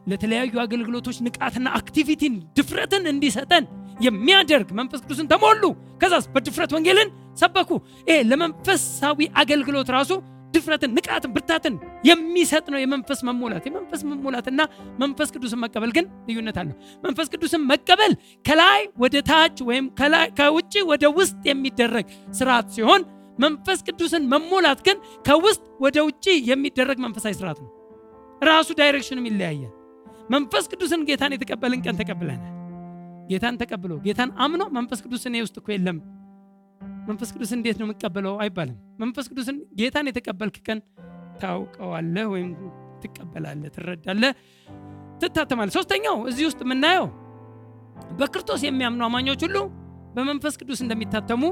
ለተለያዩ 0.10 0.54
አገልግሎቶች 0.63 1.18
ንቃትና 1.25 1.68
activityን 1.80 2.36
ድፍረትን 2.58 3.04
እንዲሰጠን 3.12 3.66
የሚያደርግ 4.06 4.70
መንፈስ 4.80 5.02
ቅዱስን 5.04 5.30
ተሞሉ። 5.34 5.63
ከዛስ 6.02 6.25
በድፍረት 6.34 6.72
ወንጌልን 6.75 7.10
ሰበኩ። 7.38 7.70
ይሄ 8.08 8.18
ለመንፈሳዊ 8.30 9.20
አገልግሎት 9.42 9.90
ራሱ 9.96 10.12
ድፍረትን፣ 10.54 10.92
ንቃትን፣ 10.98 11.32
ብርታትን 11.36 11.76
የሚሰጥ 12.04 12.66
ነው 12.74 12.80
የመንፈስ 12.82 13.20
መሞላት። 13.28 13.64
የመንፈስ 13.70 14.02
መሞላትና 14.10 14.62
መንፈስ 15.02 15.30
ቅዱስን 15.36 15.60
መቀበል 15.64 15.92
ግን 15.98 16.06
ልዩነት 16.28 16.58
አለው። 16.62 16.76
መንፈስ 17.04 17.28
ቅዱስን 17.34 17.64
መቀበል 17.72 18.14
ከላይ 18.46 18.82
ወደ 19.04 19.16
ታች 19.30 19.58
ወይም 19.70 19.86
ከውጭ 20.40 20.74
ወደ 20.92 21.06
ውስጥ 21.20 21.42
የሚደረግ 21.52 22.08
ስርዓት 22.40 22.70
ሲሆን 22.76 23.04
መንፈስ 23.40 23.80
ቅዱስን 23.88 24.24
መሞላት 24.34 24.82
ግን 24.88 24.98
ከውስጥ 25.28 25.64
ወደ 25.84 25.98
ውጭ 26.08 26.26
የሚደረግ 26.50 26.98
መንፈሳዊ 27.06 27.34
ስርዓት 27.40 27.60
ነው። 27.64 27.72
ራሱ 28.42 28.70
ዳይሬክሽንም 28.80 29.26
ይለያያል። 29.30 29.74
መንፈስ 30.30 30.66
ቅዱስን 30.72 31.02
ጌታን 31.08 31.34
የተቀበልን 31.36 31.82
ቀን 31.86 31.98
ተቀብለናል። 32.02 32.52
ጌታን 33.30 33.58
ተቀብሎ 33.62 33.92
ጌታን 34.06 34.32
አምኖ 34.44 34.64
መንፈስ 34.78 35.00
ቅዱስ 35.06 35.24
እኔ 35.30 35.36
ውስጥ 35.44 35.56
እኮ 35.62 35.70
የለም 35.74 35.98
መንፈስ 37.08 37.30
ቅዱስን 37.36 37.58
እንዴት 37.60 37.78
ነው 37.80 37.86
የምቀበለው 37.88 38.36
አይባልም። 38.44 38.78
መንፈስ 39.00 39.26
ቅዱስን 39.32 39.58
ጌታን 39.80 40.10
የተቀበልክ 40.10 40.58
ቀን 40.68 40.80
ታውቀዋለህ 41.42 42.26
ወይም 42.34 42.50
ትቀበላለህ፣ 43.04 43.70
ትረዳለህ፣ 43.76 44.34
ትታተማለህ። 45.22 45.74
ሶስተኛው 45.78 46.18
እዚህ 46.30 46.46
ውስጥ 46.50 46.62
የምናየው 46.66 47.08
በክርስቶስ 48.20 48.62
የሚያምኑ 48.68 49.02
አማኞች 49.08 49.42
ሁሉ 49.48 49.58
በመንፈስ 50.16 50.54
ቅዱስ 50.62 50.80
እንደሚታተሙ 50.86 51.44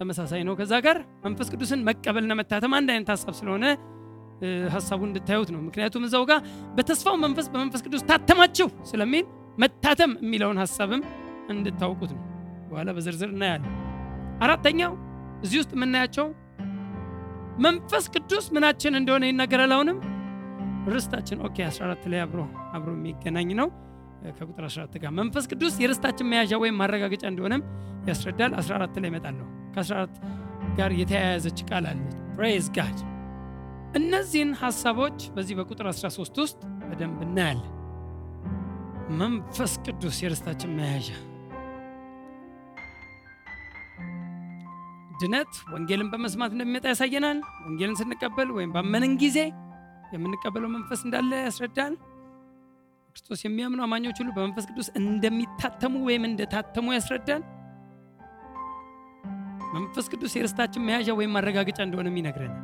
ተመሳሳይ 0.00 0.42
ነው። 0.48 0.54
ከዛ 0.58 0.72
ጋር 0.86 0.96
መንፈስ 1.24 1.48
ቅዱስን 1.52 1.80
መቀበልና 1.88 2.32
መታተም 2.40 2.72
አንድ 2.78 2.88
አይነት 2.94 3.10
ሀሳብ 3.14 3.34
ስለሆነ 3.40 3.64
ሀሳቡን 4.74 5.08
እንድታዩት 5.10 5.50
ነው። 5.54 5.60
ምክንያቱም 5.66 6.04
እዛው 6.06 6.24
ጋር 6.30 6.40
በተስፋው 6.76 7.16
መንፈስ 7.24 7.46
በመንፈስ 7.52 7.82
ቅዱስ 7.86 8.02
ታተማችሁ 8.08 8.68
ስለሚል 8.90 9.24
መታተም 9.58 10.12
የሚለውን 10.22 10.58
ሀሳብም 10.62 11.02
እንድታውቁት 11.50 12.12
ነው። 12.16 12.22
በኋላ 12.70 12.90
በዝርዝር 12.96 13.30
እናያለን። 13.34 13.74
አራተኛው 14.42 14.92
እዚህ 15.42 15.58
ውስጥ 15.62 15.72
የምናያቸው 15.76 16.26
መንፈስ 17.60 18.04
ቅዱስ 18.14 18.44
ምናችን 18.54 18.98
እንደሆነ 18.98 19.24
ይናገራል። 19.28 19.72
አሁንም 19.76 19.98
ርስታችን 20.88 21.38
okay 21.46 21.56
14 21.68 22.06
ላይ 22.12 22.20
አብሮ 22.24 22.40
አብሮ 22.76 22.90
የሚገናኝ 22.96 23.50
ነው 23.60 23.68
ከቁጥር 24.38 24.64
14 24.66 24.98
ጋር 25.02 25.12
መንፈስ 25.18 25.44
ቅዱስ 25.52 25.74
የርስታችን 25.82 26.28
መያዣ 26.30 26.58
ወይም 26.62 26.76
ማረጋገጫ 26.80 27.24
እንደሆነም 27.30 27.62
ያስረዳል። 28.08 28.52
14 28.60 29.00
ላይ 29.02 29.10
እመጣለሁ። 29.12 29.46
ከ14 29.74 30.16
ጋር 30.78 30.90
የተያያዘች 31.00 31.58
ቃል 31.70 31.86
አለች። 31.90 32.14
praise 32.36 32.66
God። 32.76 32.98
እነዚህን 33.94 34.52
ሀሳቦች 34.60 35.18
በዚህ 35.34 35.56
በቁጥር 35.58 35.86
13 35.92 36.40
ውስጥ 36.42 36.60
በደንብ 36.82 37.18
እናያለን። 37.26 37.68
መንፈስ 39.18 39.72
ቅዱስ 39.86 40.18
የርስታችን 40.24 40.74
መያዣ 40.78 41.08
ድነት 45.22 45.52
ወንጌልን 45.72 46.08
በመስማት 46.12 46.50
እንደሚመጣ 46.54 46.84
ያሳየናል። 46.92 47.38
ወንጌልን 47.64 47.96
ስንቀበል 48.00 48.48
ወይም 48.56 48.70
ባመንን 48.74 49.12
ጊዜ 49.22 49.38
የምንቀበለው 50.14 50.70
መንፈስ 50.74 51.00
እንዳለ 51.06 51.32
ያስረዳል። 51.44 51.94
ክርስቶስ 53.16 53.40
የሚያምኑ 53.44 53.80
አማኞች 53.86 54.18
ሁሉ 54.20 54.30
በመንፈስ 54.36 54.66
ቅዱስ 54.70 54.88
እንደሚታተሙ 55.00 55.94
ወይም 56.08 56.22
እንደታተሙ 56.28 56.86
ያስረዳል። 56.96 57.42
መንፈስ 59.74 60.06
ቅዱስ 60.12 60.32
የርስታችን 60.36 60.84
መያዣ 60.86 61.10
ወይም 61.18 61.32
ማረጋገጫ 61.36 61.78
እንደሆነም 61.86 62.18
ይነግረናል። 62.20 62.60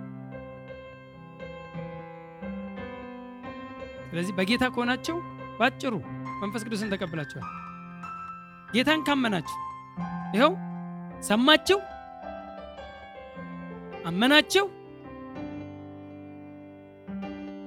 ስለዚህ 4.11 4.35
በጌታ 4.39 4.65
ከሆናቸው 4.75 5.17
ባጭሩ 5.59 5.95
መንፈስ 6.43 6.63
ቅዱስን 6.67 6.91
ተቀብላችኋል። 6.93 7.47
ጌታን 8.69 9.01
ካመናችሁ 9.07 9.57
ይኸው 10.35 10.53
ሰማችሁ 11.29 11.79
አመናቸው 14.09 14.67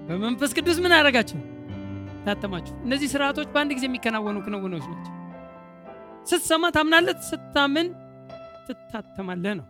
በመንፈስ 0.08 0.52
ቅዱስ 0.58 0.78
ምን 0.84 0.94
አደረጋቸው? 0.96 1.40
ታተማችሁ። 2.26 2.74
እነዚህ 2.86 3.08
ስርዓቶች 3.14 3.48
በአንድ 3.54 3.72
ጊዜ 3.78 3.86
የሚከናወኑ 3.88 4.38
ክንውኖች 4.46 4.86
ናቸው። 4.92 5.14
ስትሰማ 6.30 6.64
ታምናለህ፣ 6.76 7.20
ስታምን 7.30 7.88
ትታተማለህ 8.68 9.54
ነው። 9.60 9.68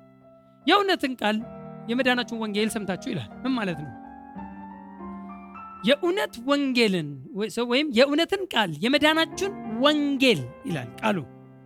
የእውነትን 0.66 1.14
ቃል 1.22 1.38
የመዳናችሁን 1.90 2.42
ወንጌል 2.44 2.70
ሰምታችሁ 2.76 3.10
ይላል። 3.14 3.30
ምን 3.44 3.54
ማለት 3.58 3.78
ነው? 3.84 3.92
የእውነት 5.84 6.34
ወንጌልን 6.48 7.08
ወይም 7.72 7.88
የእውነትን 7.98 8.42
ቃል 8.54 8.72
የመዳናችሁን 8.84 9.54
ወንጌል 9.84 10.42
ይላል 10.68 10.90
ቃሉ። 11.00 11.18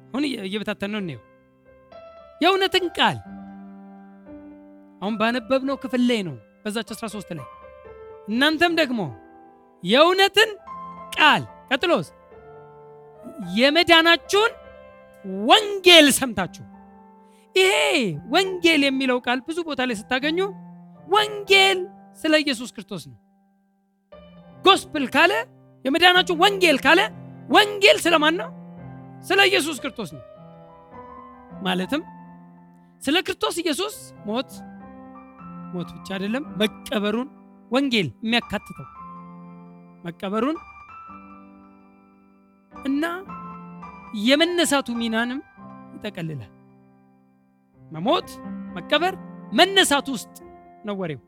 አሁን 0.07 0.25
እየበታተን 0.43 0.93
ነው 0.97 1.21
የእውነትን 2.41 2.85
ቃል 2.97 3.17
አሁን 5.01 5.15
ባነበብነው 5.17 5.77
ክፍል 5.83 6.03
ላይ 6.09 6.21
ነው 6.27 6.35
በዛች 6.63 6.89
13 6.95 7.33
ላይ። 7.37 7.47
እናንተም 8.29 8.73
ደግሞ 8.79 9.01
የእውነትን 9.83 10.51
ቃል 11.15 11.41
ቀጥሎስ 11.71 12.07
የመዳናችሁን 13.57 14.51
ወንጌል 15.45 16.07
ሰምታችሁ። 16.17 16.63
ይሄ 17.55 17.73
ወንጌል 18.33 18.81
የሚለው 18.85 19.19
ቃል 19.25 19.39
ብዙ 19.47 19.57
ቦታ 19.67 19.81
ላይ 19.89 19.95
ስታገኙ 19.99 20.39
ወንጌል 21.07 21.79
ስለ 22.17 22.33
ኢየሱስ 22.43 22.69
ክርስቶስ 22.75 23.03
ነው። 23.09 23.17
ጎስፕል 24.65 25.05
ካለ 25.15 25.33
የመዳናችሁ 25.85 26.35
ወንጌል 26.43 26.77
ካለ 26.85 27.01
ወንጌል 27.49 27.97
ስለማን 28.03 28.35
ነው? 28.41 28.49
ስለ 29.25 29.39
ኢየሱስ 29.49 29.77
ክርስቶስ 29.83 30.09
ነው። 30.15 30.23
ማለትም 31.65 32.01
ስለ 33.01 33.17
ክርስቶስ 33.27 33.55
ኢየሱስ 33.63 33.95
ሞት 34.27 34.49
ሞት 35.75 35.89
ብቻ 35.95 36.07
አይደለም 36.15 36.43
መቀበሩን 36.61 37.29
ወንጌል 37.71 38.07
የሚያካትተው 38.17 38.87
መቀበሩን 40.05 40.57
እና 42.71 43.05
የመነሳቱ 44.25 44.89
ሚናንም 44.99 45.39
ይጠቀልላል። 45.95 46.51
መሞት፣ 47.81 48.29
መቀበር፣ 48.75 49.13
መነሳት 49.53 50.07
ውስጥ 50.13 50.35
ነው 50.85 50.95
ወሬው። 51.01 51.21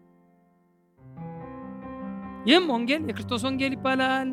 ይህም 2.48 2.66
ወንጌል 2.74 3.02
የክርስቶስ 3.10 3.42
ወንጌል 3.48 3.74
ይባላል። 3.78 4.30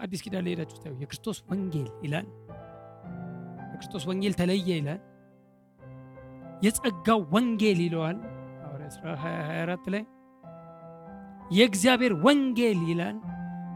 አዲስ 0.00 0.20
ኪዳን 0.24 0.44
ላይ 0.46 0.54
ታዩ 0.76 0.92
የክርስቶስ 1.02 1.38
ወንጌል 1.50 1.88
ይላል። 2.04 2.26
የክርስቶስ 3.72 4.04
ወንጌል 4.10 4.34
ተለየ 4.40 4.68
ይላል። 4.80 5.00
የጸጋው 6.62 7.20
ወንጌል 7.34 7.78
ይለዋል 7.84 8.18
24 8.96 9.90
ላይ 9.94 10.02
የእግዚአብሔር 11.50 12.12
ወንጌል 12.24 12.80
ይላል። 12.90 13.16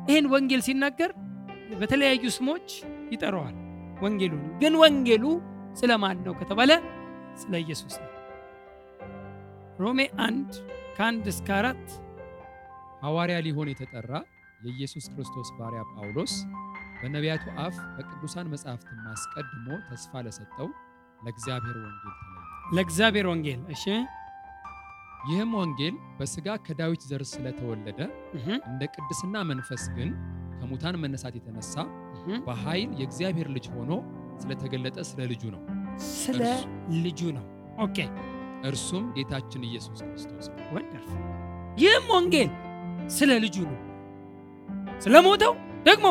ይህን 0.08 0.26
ወንጌል 0.32 0.62
ሲናገር 0.66 1.10
በተለያዩ 1.80 2.24
ስሞች 2.36 2.68
ይጠራዋል። 3.12 3.56
ወንጌሉን 4.02 4.44
ግን 4.60 4.74
ወንጌሉ 4.82 5.24
ስለ 5.80 5.92
ማን 6.02 6.18
ነው 6.26 6.34
ከተባለ 6.40 6.70
ስለ 7.42 7.54
ኢየሱስ 7.64 7.94
ነው። 8.02 8.10
ሮሜ 9.80 10.00
አንድ 10.26 10.50
ከአንድ 10.96 11.24
እስከ 11.32 11.48
አራት 11.58 11.84
ሐዋርያ 13.02 13.38
ሊሆን 13.46 13.68
የተጠራ 13.70 14.12
የኢየሱስ 14.60 15.06
ክርስቶስ 15.12 15.48
ባሪያ 15.56 15.80
ጳውሎስ 15.92 16.34
በነቢያቱ 17.00 17.44
አፍ 17.64 17.76
በቅዱሳን 17.96 18.50
መጻሕፍትም 18.52 19.00
አስቀድሞ 19.12 19.66
ተስፋ 19.88 20.22
ለሰጠው 20.26 20.68
ለእግዚአብሔር 21.24 21.76
ወንጌል 21.82 22.14
ለእግዚአብሔር 22.76 23.26
ወንጌል 23.32 23.60
እሺ 23.74 23.84
ይህም 25.24 25.52
ወንጌል 25.58 25.94
በሥጋ 26.18 26.56
ከዳዊት 26.66 27.02
ዘር 27.10 27.22
ስለተወለደ 27.30 28.00
እንደ 28.66 28.82
ቅድስና 28.94 29.44
መንፈስ 29.50 29.84
ግን 29.96 30.10
ከሙታን 30.58 30.96
መነሳት 31.02 31.34
የተነሳ 31.38 31.74
በኃይል 32.46 32.90
የእግዚአብሔር 33.00 33.48
ልጅ 33.56 33.66
ሆኖ 33.74 33.92
ስለተገለጠ 34.42 34.96
ስለ 35.10 35.20
ልጁ 35.32 35.42
ነው። 35.54 35.62
ስለ 36.18 36.40
ልጁ 36.98 37.20
ነው። 37.36 37.44
okay 37.84 37.98
እርሱም 38.68 39.04
ጌታችን 39.16 39.66
ኢየሱስ 39.68 39.98
ክርስቶስ 40.04 40.46
ነው። 40.50 40.62
ይህም 41.78 42.06
ወንጌል 42.14 42.50
ስለ 43.16 43.30
ልጁ 43.44 43.56
ነው። 43.70 43.78
ስለ 45.04 45.14
ሞተው 45.26 45.54
ደግሞ 45.88 46.06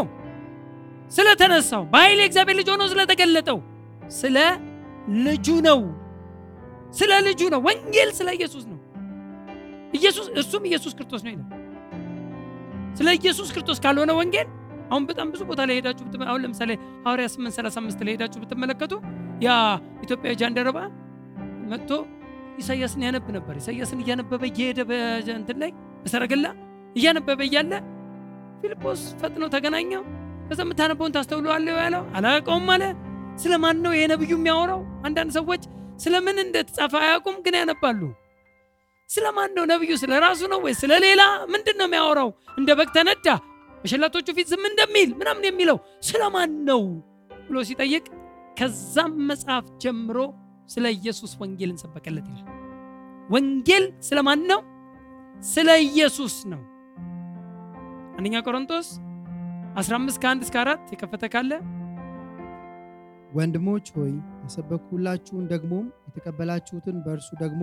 ስለተነሳው 1.11 1.83
በኃይል 1.93 2.19
የእግዚአብሔር 2.21 2.57
ልጅ 2.59 2.69
ሆኖ 2.73 2.83
ስለተገለጠው 2.91 3.59
ስለ 4.17 4.37
ልጁ 5.25 5.47
ነው። 5.67 5.79
ስለ 6.93 7.11
ልጁ 7.27 7.41
ነው። 7.53 7.61
ወንጌል 7.67 8.09
ስለ 8.17 8.29
ኢየሱስ 8.37 8.63
ነው። 8.65 8.79
ኢየሱስ 9.93 10.27
እሱም 10.41 10.63
ኢየሱስ 10.69 10.93
ክርስቶስ 10.97 11.21
ነው 11.25 11.31
ይላል። 11.33 11.49
ስለ 12.97 13.07
ኢየሱስ 13.19 13.49
ክርስቶስ 13.53 13.77
ካልሆነ 13.83 14.11
ወንጌል 14.19 14.47
አሁን 14.91 15.03
በጣም 15.09 15.27
ብዙ 15.33 15.41
ቦታ 15.49 15.61
ላይ 15.69 15.75
ሄዳችሁ 15.79 16.05
አሁን 16.27 16.41
ለምሳሌ 16.43 16.71
ሐዋርያ 17.05 17.27
835 17.35 18.03
ላይ 18.07 18.13
ሄዳችሁ 18.15 18.39
ብትመለከቱ 18.43 18.93
ያ 19.45 19.49
ኢትዮጵያዊ 20.05 20.33
ጃንደረባ 20.41 20.79
መጥቶ 21.71 21.91
ኢሳያስን 22.59 23.03
ያነብ 23.05 23.27
ነበር። 23.37 23.55
ኢሳያስን 23.61 23.99
እያነበበ 24.03 24.41
እየሄደ 24.51 24.79
በእንትን 24.89 25.57
ላይ 25.63 25.71
በሰረገላ 26.03 26.45
እያነበበ 26.95 27.39
እያለ 27.47 27.71
ፊልጶስ 28.61 29.01
ፈጥኖ 29.21 29.43
ተገናኘው። 29.55 30.03
ከዛ 30.49 30.59
የምታነበውን 30.65 31.13
ታስተውለዋለህ 31.15 31.77
ያለው 31.81 32.03
አላውቀውም 32.17 32.67
አለ። 32.73 32.83
ስለ 33.41 33.53
ማን 33.63 33.77
ነው 33.85 33.91
ይሄ 33.95 34.03
ነብዩ 34.11 34.31
የሚያወራው? 34.37 34.81
አንዳንድ 35.07 35.31
ሰዎች 35.37 35.63
ስለ 36.03 36.15
ምን 36.25 36.37
እንደተጻፈ 36.43 36.93
አያውቁም፣ 37.01 37.37
ግን 37.45 37.55
ያነባሉ። 37.59 38.01
ስለ 39.13 39.25
ማን 39.37 39.51
ነው 39.57 39.65
ነብዩ? 39.71 39.91
ስለ 40.01 40.13
ራሱ 40.25 40.41
ነው 40.51 40.59
ወይ 40.65 40.73
ስለ 40.81 40.91
ሌላ? 41.05 41.21
ምንድን 41.53 41.75
ነው 41.81 41.87
የሚያወራው? 41.89 42.29
እንደ 42.59 42.69
በግ 42.79 42.89
ተነዳ 42.95 43.27
በሸላቶቹ 43.81 44.27
ፊት 44.37 44.47
ዝም 44.51 44.63
እንደሚል 44.69 45.09
ምናምን 45.19 45.45
የሚለው 45.47 45.77
ስለ 46.09 46.21
ማን 46.35 46.51
ነው 46.69 46.81
ብሎ 47.47 47.57
ሲጠይቅ 47.69 48.05
ከዛም 48.59 49.13
መጽሐፍ 49.29 49.65
ጀምሮ 49.83 50.17
ስለ 50.73 50.85
ኢየሱስ 50.97 51.31
ወንጌልን 51.41 51.77
ሰበከለት 51.81 52.27
ይላል። 52.31 52.47
ወንጌል 53.29 53.85
ስለ 54.07 54.19
ማን 54.27 54.41
ነው? 54.51 54.61
ስለ 55.53 55.69
ኢየሱስ 55.87 56.35
ነው። 56.51 56.61
አንደኛ 58.17 58.35
ቆሮንቶስ 58.47 58.87
15 59.77 60.19
ከ1 60.23 60.43
እስከ 60.45 60.55
4 60.63 60.91
የከፈተ 60.93 61.23
ካለ 61.33 61.51
ወንድሞች 63.37 63.85
ሆይ 63.95 64.11
የሰበኩላችሁን 64.43 65.45
ደግሞም 65.53 65.85
የተቀበላችሁትን 66.07 66.97
በእርሱ 67.05 67.29
ደግሞ 67.41 67.61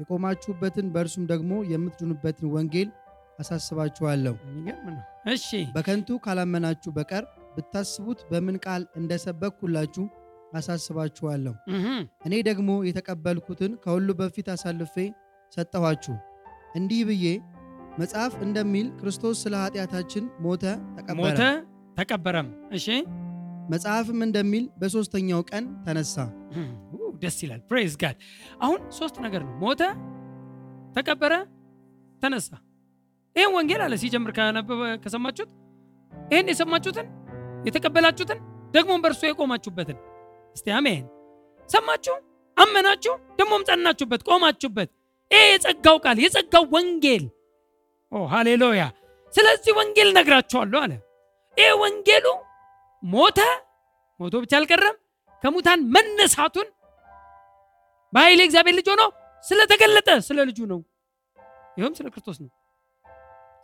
የቆማችሁበትን 0.00 0.86
በእርሱም 0.94 1.24
ደግሞ 1.30 1.52
የምትድኑበትን 1.72 2.48
ወንጌል 2.54 2.88
አሳስባችኋለሁ። 3.38 4.34
እሺ 5.32 5.46
በከንቱ 5.74 6.18
ካላመናችሁ 6.24 6.90
በቀር 6.96 7.24
ብታስቡት 7.56 8.20
በምን 8.30 8.56
ቃል 8.64 8.82
እንደሰበኩላችሁ 8.98 10.04
አሳስባችኋለሁ። 10.54 11.54
እኔ 12.26 12.34
ደግሞ 12.48 12.70
የተቀበልኩትን 12.88 13.72
ከሁሉ 13.82 14.08
በፊት 14.20 14.48
አሳልፌ 14.54 14.94
ሰጠኋችሁ፣ 15.52 16.14
እንዲህ 16.74 17.00
ብዬ 17.08 17.26
መጽሐፍ 17.98 18.34
እንደሚል 18.44 18.88
ክርስቶስ 18.98 19.36
ስለ 19.44 19.54
ኃጢአታችን 19.62 20.24
ሞተ፣ 20.40 20.62
ተቀበረ። 20.96 21.20
ሞተ 21.22 21.42
ተቀበረም። 21.96 22.48
እሺ 22.72 22.86
መጽሐፍም 23.70 24.20
እንደሚል 24.26 24.64
በሦስተኛው 24.80 25.40
ቀን 25.50 25.64
ተነሳ። 25.84 26.14
ደስ 27.22 27.36
ይላል። 27.44 27.60
ፕሬዝ 27.68 27.94
ጋድ። 28.02 28.16
አሁን 28.60 28.80
ሶስት 28.98 29.16
ነገር 29.24 29.42
ነው። 29.46 29.54
ሞተ፣ 29.62 29.80
ተቀበረ፣ 30.96 31.32
ተነሳ። 32.22 32.50
ይህን 33.36 33.52
ወንጌል 33.56 33.80
አለ 33.84 33.94
ሲጀምር 34.02 34.30
ከሰማችሁት 35.04 35.50
ይህን 36.30 36.48
የሰማችሁትን 36.52 37.06
የተቀበላችሁትን 37.66 38.38
ደግሞም 38.74 39.02
በእርሱ 39.04 39.22
የቆማችሁበትን 39.26 39.98
እስቲ 40.56 40.66
አሜን። 40.76 41.04
ሰማችሁ፣ 41.70 42.14
አመናችሁ፣ 42.56 43.12
ደግሞም 43.38 43.62
ጸናችሁበት፣ 43.68 44.22
ቆማችሁበት። 44.28 44.88
ይሄ 45.30 45.42
የጸጋው 45.52 45.96
ቃል 46.04 46.18
የጸጋው 46.24 46.64
ወንጌል 46.74 47.24
ሃሌሉያ። 48.28 48.84
ስለዚህ 49.32 49.72
ወንጌል 49.78 50.08
ነግራችኋለሁ 50.16 50.78
አለ። 50.84 50.92
ይህ 51.56 51.72
ወንጌሉ 51.82 52.26
ሞተ፣ 53.02 53.38
ሞቶ 54.20 54.34
ብቻ 54.42 54.52
አልቀረም፣ 54.58 54.96
ከሙታን 55.44 55.80
መነሳቱን 55.94 56.68
በኃይል 58.12 58.40
እግዚአብሔር 58.44 58.74
ልጅ 58.78 58.88
ሆኖ 58.92 59.02
ስለተገለጠ 59.44 60.08
ስለ 60.28 60.38
ልጁ 60.48 60.58
ነው። 60.72 60.80
ይኸውም 61.76 61.94
ስለ 61.98 62.06
ክርስቶስ 62.14 62.38
ነው። 62.42 62.50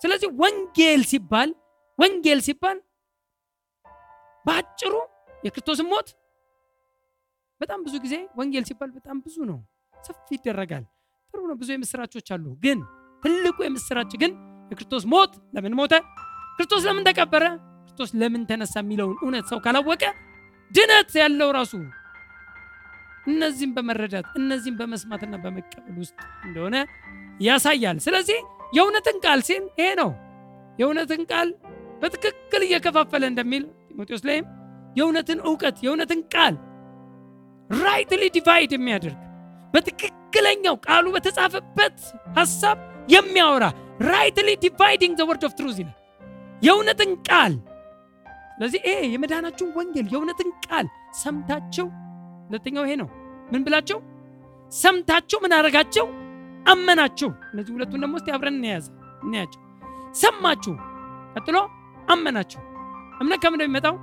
ስለዚህ 0.01 0.29
ወንጌል 0.43 1.03
ሲባል 1.11 1.51
ወንጌል 1.99 2.41
ሲባል 2.47 2.79
በአጭሩ 4.47 4.95
የክርስቶስን 5.45 5.87
ሞት 5.93 6.09
በጣም 7.61 7.81
ብዙ 7.87 7.95
ጊዜ 8.05 8.15
ወንጌል 8.39 8.65
ሲባል 8.69 8.91
በጣም 8.97 9.17
ብዙ 9.25 9.37
ነው፣ 9.51 9.59
ሰፊ 9.97 10.29
ይደረጋል። 10.37 10.85
ጥሩ 11.31 11.41
ነው፣ 11.51 11.57
ብዙ 11.61 11.69
የምስራቾች 11.75 12.29
አሉ። 12.35 12.45
ግን 12.65 12.79
ትልቁ 13.23 13.59
የምስራች 13.67 14.13
ግን 14.23 14.33
የክርስቶስ 14.71 15.05
ሞት 15.13 15.33
ለምን 15.55 15.75
ሞተ፣ 15.79 15.93
ክርስቶስ 16.57 16.83
ለምን 16.89 17.05
ተቀበረ፣ 17.09 17.45
ክርስቶስ 17.87 18.11
ለምን 18.21 18.43
ተነሳ 18.51 18.75
የሚለውን 18.83 19.17
እውነት 19.23 19.47
ሰው 19.51 19.59
ካላወቀ 19.65 20.03
ድነት 20.71 21.11
ያለው 21.21 21.49
ራሱ 21.59 21.73
እነዚህም 23.27 23.73
በመረዳት 23.77 24.27
እነዚህም 24.41 24.77
በመስማትና 24.81 25.35
በመቀበል 25.45 25.97
ውስጥ 26.03 26.17
እንደሆነ 26.47 26.77
ያሳያል። 27.47 27.99
ስለዚህ 28.05 28.39
የእውነትን 28.73 29.17
ቃል 29.25 29.41
ሲል 29.49 29.65
ይሄ 29.73 29.89
ነው። 30.01 30.11
የእውነትን 30.79 31.23
ቃል 31.31 31.49
በትክክል 32.01 32.63
እየከፋፈለ 32.67 33.23
እንደሚል 33.31 33.63
ጢሞቴዎስ 33.91 34.25
ላይም 34.29 34.47
የእውነትን 34.97 35.39
እውቀት 35.47 35.77
የእውነትን 35.85 36.21
ቃል 36.35 36.55
rightly 37.71 38.23
divide 38.37 38.73
የሚያደርግ 38.75 39.21
በትክክለኛው 39.75 40.77
ቃሉ 40.87 41.07
በተጻፈበት 41.15 41.97
ሀሳብ 42.37 42.79
የሚያወራ 43.09 43.65
rightly 44.09 44.51
dividing 44.65 45.15
the 45.19 45.27
word 45.29 45.45
of 45.49 45.55
truth 45.59 45.77
ይላል 45.83 45.97
የእውነትን 46.63 47.11
ቃል። 47.29 47.55
ስለዚህ 48.53 48.81
ይሄ 48.87 49.01
የመዳናችሁን 49.15 49.73
ወንጌል 49.79 50.07
የእውነትን 50.13 50.51
ቃል 50.67 50.87
ሰምታችሁ፣ 51.23 51.87
ሁለተኛው 52.47 52.85
ይሄ 52.87 52.95
ነው። 53.03 53.09
ምን 53.53 53.63
ብላችሁ 53.67 53.99
ሰምታችሁ 54.73 55.39
ምን 55.43 55.53
አደረጋችሁ? 55.57 56.07
አመናችሁ። 56.67 57.29
እነዚህ 57.51 57.73
ሁለቱን 57.75 58.01
ደግሞ 58.05 58.15
እስቲ 58.21 58.29
አብረን 58.37 58.57
እንያዝ 58.59 58.87
እንያቸው። 59.23 59.61
ሰማችሁ፣ 60.15 60.75
ቀጥሎ 61.37 61.57
አመናችሁ። 62.09 62.61
እምነት 63.21 63.41
ከምን 63.45 63.63
የሚመጣው? 63.65 63.95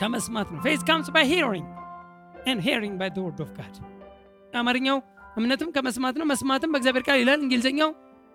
ከመስማት 0.00 0.48
ነው። 0.52 0.60
faith 0.64 0.80
comes 0.88 1.08
by 1.14 1.24
hearing 1.30 1.68
and 2.46 2.60
hearing 2.66 2.94
by 3.00 3.10
word 3.18 3.40
of 3.44 3.50
God። 3.58 3.74
አማርኛው 4.54 4.98
እምነትም 5.38 5.70
ከመስማት 5.76 6.14
ነው፣ 6.20 6.26
መስማትም 6.32 6.72
በእግዚአብሔር 6.74 7.04
ቃል 7.06 7.18
ይላል። 7.22 7.40
እንግሊዝኛው 7.44 7.90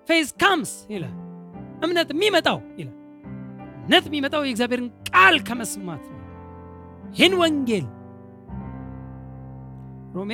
faith 0.08 0.30
comes 0.42 0.72
ይላል። 0.94 1.16
እምነት 1.84 2.10
የሚመጣው 2.16 2.60
ይላል። 2.80 2.96
እምነት 3.82 4.06
የሚመጣው 4.10 4.42
የእግዚአብሔርን 4.46 4.90
ቃል 5.10 5.36
ከመስማት 5.48 6.04
ነው። 6.10 6.18
ይህን 7.16 7.34
ወንጌል 7.42 7.86
ሮሜ 10.16 10.32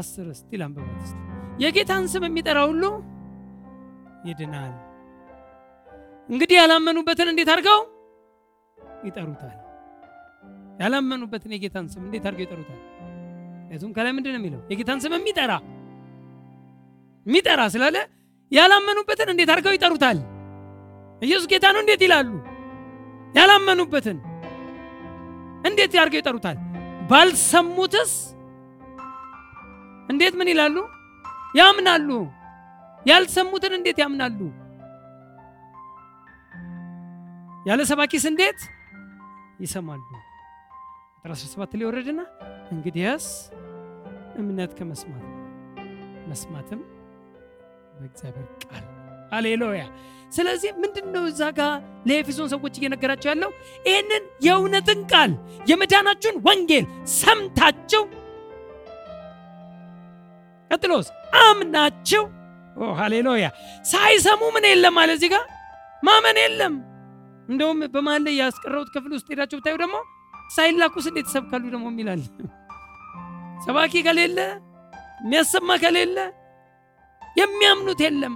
አስር 0.00 0.26
እስቲ 0.34 0.50
ላንብባት 0.60 1.02
እስቲ 1.06 1.18
የጌታን 1.62 2.04
ስም 2.12 2.24
የሚጠራ 2.28 2.58
ሁሉ 2.70 2.84
ይድናል። 4.28 4.72
እንግዲህ 6.28 6.56
ያላመኑበትን 6.60 7.28
እንዴት 7.32 7.48
አድርገው 7.54 7.80
ይጠሩታል? 9.04 9.56
ያላመኑበትን 10.82 11.52
የጌታን 11.56 11.86
ስም 11.92 12.02
እንዴት 12.06 12.24
አድርገው 12.28 12.44
ይጠሩታል? 12.46 12.78
ምክንያቱም 13.60 13.92
ከላይ 13.96 14.12
ምንድን 14.16 14.36
የሚለው? 14.38 14.60
የጌታን 14.72 15.00
ስም 15.04 15.14
የሚጠራ 15.18 15.52
የሚጠራ 17.26 17.60
ስላለ 17.74 17.96
ያላመኑበትን 18.52 19.28
እንዴት 19.32 19.50
አድርገው 19.54 19.74
ይጠሩታል? 19.76 20.18
ኢየሱስ 21.22 21.46
ጌታ 21.52 21.66
ነው 21.74 21.80
እንዴት 21.84 22.02
ይላሉ? 22.06 22.30
ያላመኑበትን 23.34 24.18
እንዴት 25.68 25.94
አድርገው 25.96 26.20
ይጠሩታል? 26.22 26.56
ባልሰሙትስ 27.10 28.12
እንዴት 30.08 30.34
ምን 30.38 30.48
ይላሉ? 30.52 30.76
ያምናሉ። 31.56 32.08
ያልሰሙትን 33.06 33.72
እንዴት 33.78 33.98
ያምናሉ? 34.02 34.40
ያለ 37.68 37.80
ሰባኪስ 37.90 38.24
እንዴት 38.30 38.58
ይሰማሉ? 39.60 40.02
ቁጥር 41.16 41.30
17 41.36 41.76
ላይ 41.78 41.86
ወረድና 41.88 42.20
እንግዲያስ 42.74 43.26
እምነት 44.40 44.72
ከመስማት 44.78 45.24
መስማትም 46.30 46.80
በእግዚአብሔር 47.94 48.48
ቃል 48.64 48.84
ሃሌሉያ። 49.32 49.84
ስለዚህ 50.32 50.70
ምንድን 50.82 51.06
ነው 51.14 51.24
እዛ 51.30 51.42
ጋር 51.58 51.72
ለኤፌሶን 52.08 52.48
ሰዎች 52.54 52.74
እየነገራቸው 52.78 53.28
ያለው 53.32 53.50
ይህንን 53.86 54.24
የእውነትን 54.46 55.00
ቃል 55.12 55.32
የመዳናችሁን 55.70 56.36
ወንጌል 56.46 56.84
ሰምታችሁ 57.16 58.02
ቀጥሎስ 60.74 61.08
አምናችሁ 61.42 62.22
ሃሌሉያ! 62.98 63.46
ሳይሰሙ 63.90 64.42
ምን 64.54 64.64
የለም 64.70 64.94
ማለት 64.98 65.16
እዚህ 65.18 65.28
ጋር። 65.34 65.44
ማመን 66.02 66.38
የለም። 66.42 66.74
እንደውም 67.48 67.80
በመሀል 67.94 68.22
ላይ 68.26 68.34
ያስቀረውት 68.40 68.88
ክፍል 68.94 69.12
ውስጥ 69.16 69.28
ሄዳችሁ 69.32 69.58
ብታዩ 69.60 69.76
ደግሞ 69.82 69.96
ሳይላኩስ 70.54 71.06
እንዴት 71.10 71.26
ይሰብካሉ 71.30 71.62
ደግሞ 71.74 71.86
የሚላል? 71.92 72.22
ሰባኪ 73.66 73.94
ከሌለ 74.06 74.38
የሚያሰማ 75.22 75.70
ከሌለ 75.82 76.16
የሚያምኑት 77.36 78.00
የለም። 78.06 78.34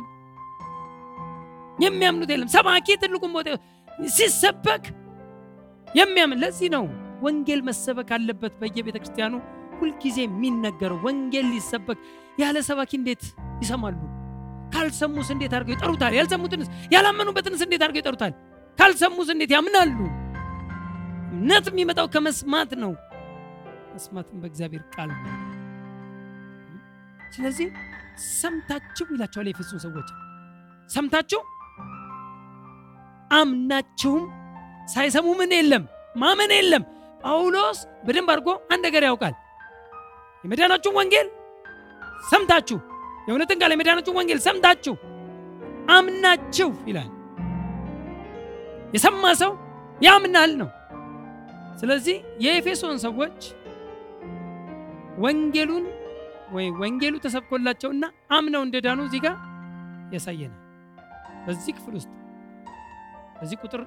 የሚያምኑት 1.78 2.30
የለም። 2.34 2.48
ሰባኪ 2.54 2.96
ትልቁን 3.02 3.32
ቦታ 3.36 3.48
ሲሰበክ 4.14 4.84
የሚያምን 5.88 6.40
ለዚህ 6.44 6.70
ነው። 6.76 6.86
ወንጌል 7.22 7.60
መሰበክ 7.68 8.10
አለበት 8.16 8.52
በየቤተ 8.60 8.96
ክርስቲያኑ 9.02 9.34
ሁልጊዜ 9.78 10.18
የሚነገረው 10.24 10.98
ወንጌል 11.04 11.46
ሊሰበክ 11.52 11.98
ያለ 12.40 12.56
ሰባኪ 12.68 12.90
እንዴት 12.98 13.22
ይሰማሉ? 13.62 13.96
ካልሰሙስ 14.72 15.28
እንዴት 15.34 15.52
አድርገው 15.56 15.74
ይጠሩታል? 15.76 16.12
ያልሰሙትንስ 16.18 16.68
ያላመኑበትንስ 16.94 17.60
እንዴት 17.66 17.82
አድርገው 17.84 18.02
ይጠሩታል? 18.02 18.32
ካልሰሙስ 18.78 19.28
እንዴት 19.34 19.50
ያምናሉ? 19.56 19.98
እምነት 21.32 21.66
የሚመጣው 21.70 22.06
ከመስማት 22.14 22.70
ነው፣ 22.82 22.92
መስማትም 23.92 24.38
በእግዚአብሔር 24.42 24.82
ቃል 24.94 25.10
ነው። 25.16 25.32
ስለዚህ 27.34 27.68
ሰምታችሁ 28.36 29.06
ይላቸዋል 29.14 29.48
የኤፌሶን 29.48 29.80
ሰዎች 29.84 30.08
ሰምታችሁ 30.90 31.40
አምናችሁም 33.30 34.22
ሳይሰሙ 34.88 35.26
ምን 35.40 35.50
የለም 35.56 35.84
ማመን 36.16 36.52
የለም። 36.56 36.84
ጳውሎስ 37.22 37.78
በደንብ 38.06 38.28
አድርጎ 38.32 38.50
አንድ 38.72 38.82
ነገር 38.88 39.02
ያውቃል። 39.08 39.34
የመዳናችሁን 40.44 40.96
ወንጌል 40.98 41.28
ሰምታችሁ 42.30 42.78
የእውነትን 43.26 43.60
ቃል 43.60 43.72
የመዳናችሁን 43.74 44.18
ወንጌል 44.20 44.40
ሰምታችሁ 44.46 44.94
አምናችሁ 45.90 46.70
ይላል። 46.88 47.10
የሰማ 48.94 49.24
ሰው 49.40 49.52
ያምናል 49.98 50.52
ነው። 50.60 50.68
ስለዚህ 51.80 52.16
የኤፌሶን 52.44 52.98
ሰዎች 53.04 53.40
ወንጌሉን 55.24 55.84
ወይ 56.54 56.66
ወንጌሉ 56.80 57.14
ተሰብኮላቸውና 57.24 58.04
አምነው 58.36 58.62
እንደዳኑ 58.66 58.98
እዚህ 59.06 59.20
ጋር 59.24 59.36
ያሳየናል። 60.14 60.62
በዚህ 61.46 61.72
ክፍል 61.78 61.94
ውስጥ 61.98 62.10
በዚህ 63.38 63.58
ቁጥር 63.64 63.82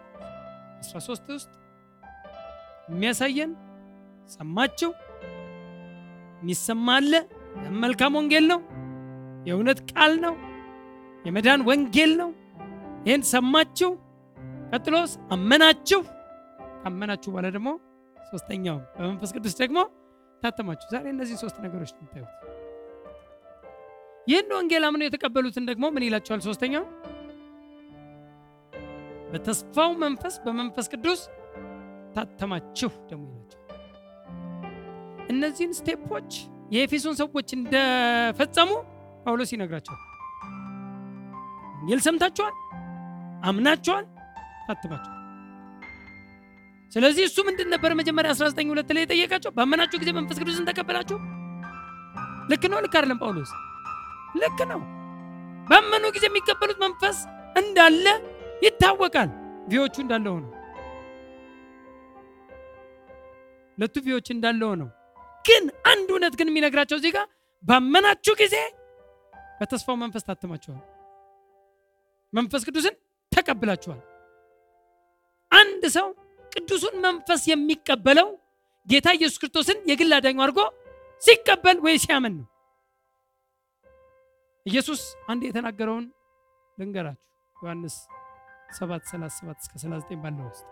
13 0.86 1.32
ውስጥ 1.36 1.52
የሚያሳየን 2.92 3.52
ሰማችሁ፣ 4.30 4.92
የሚሰማ 6.42 6.88
አለ። 6.98 7.14
መልካም 7.82 8.14
ወንጌል 8.20 8.46
ነው፣ 8.52 8.60
የእውነት 9.48 9.80
ቃል 9.92 10.14
ነው፣ 10.26 10.36
የመዳን 11.26 11.62
ወንጌል 11.68 12.12
ነው። 12.22 12.30
ይህን 13.06 13.24
ሰማችሁ፣ 13.32 13.92
ቀጥሎስ 14.72 15.14
አመናችሁ። 15.34 16.02
ካመናችሁ 16.84 17.30
በኋላ 17.34 17.48
ደግሞ 17.56 17.70
ሶስተኛው 18.30 18.78
በመንፈስ 18.96 19.32
ቅዱስ 19.36 19.56
ደግሞ 19.62 19.80
ታተማችሁ። 20.42 20.88
ዛሬ 20.94 21.06
እነዚህ 21.14 21.36
ሶስት 21.42 21.58
ነገሮች 21.66 21.92
የምታዩት 21.96 22.32
ይህን 24.28 24.50
ወንጌል 24.56 24.84
አምነው 24.88 25.06
የተቀበሉትን 25.08 25.64
ደግሞ 25.70 25.86
ምን 25.94 26.04
ይላቸዋል? 26.08 26.42
ሶስተኛው 26.48 26.84
በተስፋው 29.32 29.92
መንፈስ 30.04 30.36
በመንፈስ 30.46 30.88
ቅዱስ 30.94 31.22
ታተማችሁ 32.16 32.92
ደግሞ 33.10 33.26
ይላቸዋል። 33.32 33.61
እነዚህን 35.32 35.74
ስቴፖች 35.78 36.32
የኤፌሶን 36.76 37.16
ሰዎች 37.22 37.50
እንደፈጸሙ 37.58 38.70
ጳውሎስ 39.24 39.50
ይነግራቸዋል። 39.56 40.02
ወንጌል 41.76 42.02
ሰምታችኋል፣ 42.06 42.56
አምናችኋል፣ 43.50 44.06
ታትማችኋል። 44.68 45.18
ስለዚህ 46.92 47.24
እሱ 47.28 47.38
ምንድን 47.48 47.70
ነበር 47.74 47.92
መጀመሪያ 48.00 48.32
19 48.36 48.72
ሁለት 48.72 48.90
ላይ 48.96 49.04
የጠየቃቸው 49.04 49.52
ባመናችሁ 49.58 49.98
ጊዜ 50.02 50.12
መንፈስ 50.18 50.40
ቅዱስን 50.42 50.68
ተቀበላችሁ። 50.70 51.18
ልክ 52.52 52.64
ነው 52.72 52.80
ልክ 52.86 52.96
አይደለም? 52.98 53.20
ጳውሎስ 53.22 53.52
ልክ 54.42 54.60
ነው። 54.72 54.82
ባመኑ 55.68 56.04
ጊዜ 56.16 56.26
የሚቀበሉት 56.30 56.80
መንፈስ 56.84 57.18
እንዳለ 57.56 58.06
ይታወቃል። 58.66 59.30
ቪዎቹ 59.72 59.96
እንዳለ 60.04 60.26
ሆነው 60.34 60.52
ሁለቱ 63.78 63.96
ቪዎች 64.06 64.28
እንዳለ 64.34 64.62
ሆነው 64.70 64.90
ግን 65.46 65.64
አንድ 65.92 66.08
እውነት 66.14 66.34
ግን 66.40 66.50
የሚነግራቸው 66.52 66.98
እዚህ 67.00 67.12
ጋር 67.16 67.26
ባመናችሁ 67.64 68.34
ጊዜ 68.42 68.56
በተስፋው 69.60 69.98
መንፈስ 70.04 70.24
ታትማችኋል፣ 70.28 70.82
መንፈስ 72.34 72.62
ቅዱስን 72.68 72.96
ተቀብላችኋል። 73.32 74.02
አንድ 75.52 75.84
ሰው 75.96 76.08
ቅዱሱን 76.52 76.96
መንፈስ 77.06 77.42
የሚቀበለው 77.50 78.30
ጌታ 78.88 79.08
ኢየሱስ 79.18 79.38
ክርስቶስን 79.42 79.78
የግል 79.90 80.14
አዳኙ 80.18 80.40
አድርጎ 80.46 80.60
ሲቀበል 81.22 81.78
ወይ 81.86 81.96
ሲያምን 82.04 82.34
ነው። 82.40 82.48
ኢየሱስ 84.66 85.02
አንድ 85.30 85.42
የተናገረውን 85.48 86.06
ልንገራችሁ። 86.78 87.28
ዮሐንስ 87.56 87.96
7 88.76 89.08
37 89.10 89.64
እስከ 89.64 89.74
39 89.80 90.20
ባለው 90.24 90.46
ውስጥ 90.50 90.66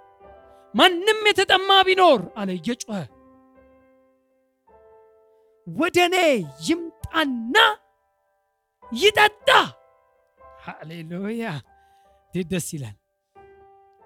ማንም 0.74 1.20
የተጠማ 1.30 1.70
ቢኖር 1.88 2.22
አለ 2.40 2.50
እየጮኸ 2.58 2.98
ወደ 5.78 5.98
እኔ 6.08 6.16
ይምጣና 6.68 7.56
ይጠጣ። 8.92 9.50
ሃሌሉያ! 10.64 11.44
እንዴት 12.26 12.48
ደስ 12.52 12.68
ይላል! 12.76 12.96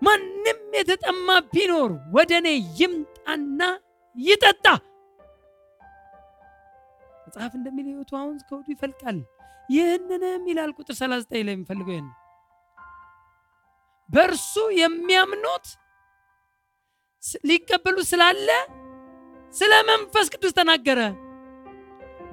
ማንም 0.02 0.60
የተጠማ 0.78 1.28
ቢኖር 1.52 1.92
ወደ 2.16 2.32
እኔ 2.42 2.48
ይምጣና 2.80 3.60
ይጠጣ። 4.16 4.66
መጽሐፍ 7.26 7.54
እንደሚል 7.60 7.86
ሕይወቱ 7.92 8.12
አሁን 8.20 8.36
ከወዱ 8.50 8.68
ይፈልቃል። 8.74 9.20
ይህንንም 9.70 10.44
ይላል 10.50 10.72
ቁጥር 10.78 10.96
39 10.98 11.46
ላይ 11.48 11.54
የሚፈልገው 11.56 11.94
ይህን 11.94 12.10
በእርሱ 14.10 14.54
የሚያምኑት 14.80 15.68
ሊቀበሉ 17.48 17.98
ስላለ 18.10 18.50
ስለ 19.54 19.74
መንፈስ 19.90 20.28
ቅዱስ 20.34 20.54
ተናገረ። 20.58 21.00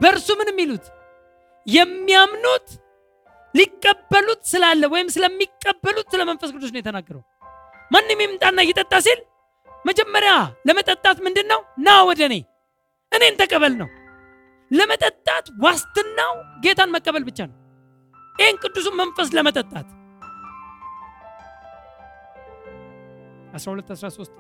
በእርሱ 0.01 0.29
ምን 0.39 0.51
የሚሉት 0.53 0.85
የሚያምኑት 1.67 2.69
ሊቀበሉት 3.55 4.43
ስላለ 4.51 4.83
ወይም 4.93 5.09
ስለሚቀበሉት 5.15 6.07
ስለ 6.13 6.23
መንፈስ 6.29 6.51
ቅዱስ 6.55 6.71
ነው 6.75 6.81
የተናገረው። 6.81 7.23
ማንም 7.91 8.21
ይምጣና 8.25 8.61
ይጠጣ 8.69 8.93
ሲል 9.07 9.21
መጀመሪያ 9.85 10.33
ለመጠጣት 10.69 11.19
ምንድን 11.27 11.47
ነው? 11.53 11.61
ና 11.79 11.97
ወደ 12.09 12.21
እኔ 12.29 12.35
እኔን 13.13 13.39
ተቀበል 13.41 13.75
ነው። 13.81 13.89
ለመጠጣት 14.71 15.47
ዋስትናው 15.65 16.35
ጌታን 16.65 16.93
መቀበል 16.97 17.25
ብቻ 17.29 17.39
ነው። 17.51 17.57
ይህን 18.35 18.59
ቅዱሱን 18.63 18.95
መንፈስ 19.01 19.29
ለመጠጣት 19.37 19.89
12 23.55 23.91
13 23.95 24.37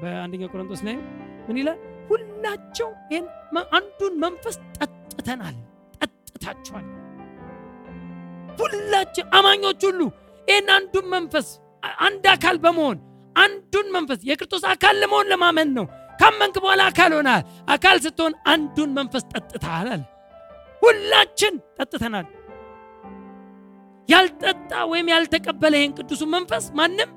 በአንደኛ 0.00 0.44
ቆሮንቶስ 0.52 0.80
ላይ 0.86 0.96
ምን 1.46 1.58
ይላል? 1.60 1.78
ሁላቸው 2.08 2.90
ይህን 3.10 3.26
አንዱን 3.74 4.14
መንፈስ 4.24 4.56
ጠጥተናል፣ 4.76 5.56
ጠጥታችኋል። 5.96 6.86
ሁላችን 8.58 9.26
አማኞች 9.38 9.82
ሁሉ 9.88 10.00
ይህን 10.48 10.68
አንዱን 10.76 11.06
መንፈስ 11.14 11.48
አንድ 12.02 12.24
አካል 12.32 12.56
በመሆን 12.64 12.98
አንዱን 13.36 13.88
መንፈስ 13.96 14.20
የክርስቶስ 14.28 14.64
አካል 14.72 14.94
ለመሆን 15.02 15.28
ለማመን 15.32 15.68
ነው። 15.78 15.86
ካመንክ 16.20 16.56
በኋላ 16.62 16.82
አካል 16.90 17.12
ሆናል። 17.16 17.42
አካል 17.68 17.96
ስትሆን 18.04 18.32
አንዱን 18.52 18.90
መንፈስ 18.96 19.24
አለ። 19.72 19.90
ሁላችን 20.82 21.54
ጠጥተናል። 21.78 22.26
ያልጠጣ 24.08 24.72
ወይም 24.90 25.08
ያልተቀበለ 25.12 25.74
ይህን 25.78 25.94
ቅዱሱን 25.98 26.30
መንፈስ 26.34 26.64
ማንም 26.78 27.10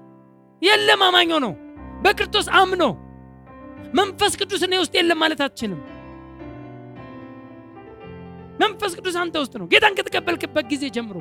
የለም። 0.61 1.01
አማኞ 1.07 1.31
ነው 1.45 1.53
በክርስቶስ 2.03 2.47
አምኖ 2.59 2.83
መንፈስ 3.97 4.33
ቅዱስ 4.39 4.61
እኔ 4.67 4.73
ውስጥ 4.81 4.93
የለም 4.97 5.19
ማለት 5.23 5.41
አትችልም። 5.45 5.79
መንፈስ 8.61 8.91
ቅዱስ 8.97 9.15
አንተ 9.21 9.35
ውስጥ 9.43 9.53
ነው። 9.61 9.67
ጌታን 9.71 9.95
ከተቀበልክበት 9.97 10.65
ጊዜ 10.71 10.83
ጀምሮ 10.95 11.17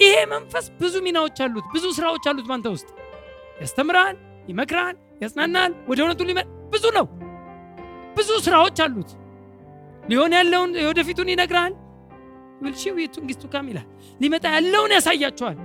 ይሄ 0.00 0.16
መንፈስ 0.32 0.66
ብዙ 0.80 0.94
ሚናዎች 1.06 1.38
አሉት፣ 1.44 1.66
ብዙ 1.74 1.84
ስራዎች 1.96 2.24
አሉት። 2.30 2.46
በአንተ 2.48 2.68
ውስጥ 2.74 2.88
ያስተምራል፣ 3.60 4.16
ይመክራል፣ 4.48 4.94
ያጽናናል፣ 5.22 5.72
ወደ 5.88 5.98
እውነቱ 6.04 6.20
ሊመ 6.28 6.40
ብዙ 6.72 6.84
ነው። 6.98 7.06
ብዙ 8.16 8.30
ስራዎች 8.46 8.78
አሉት። 8.84 9.10
ሊሆን 10.10 10.32
ያለውን 10.38 10.70
የወደፊቱን 10.82 11.30
ይነግራል። 11.32 11.72
ብልሽው 12.60 12.96
የቱንጊስቱ 13.02 13.44
ካም 13.52 13.66
ይላል። 13.70 13.86
ሊመጣ 14.20 14.44
ያለውን 14.56 14.92
ያሳያቸዋል፣ 14.96 15.58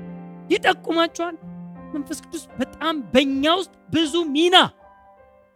ይጠቁማቸዋል። 0.50 1.36
መንፈስ 1.94 2.20
ቅዱስ 2.26 2.44
በጣም 2.60 2.96
በእኛ 3.14 3.46
ውስጥ 3.60 3.74
ብዙ 3.96 4.14
ሚና፣ 4.36 4.56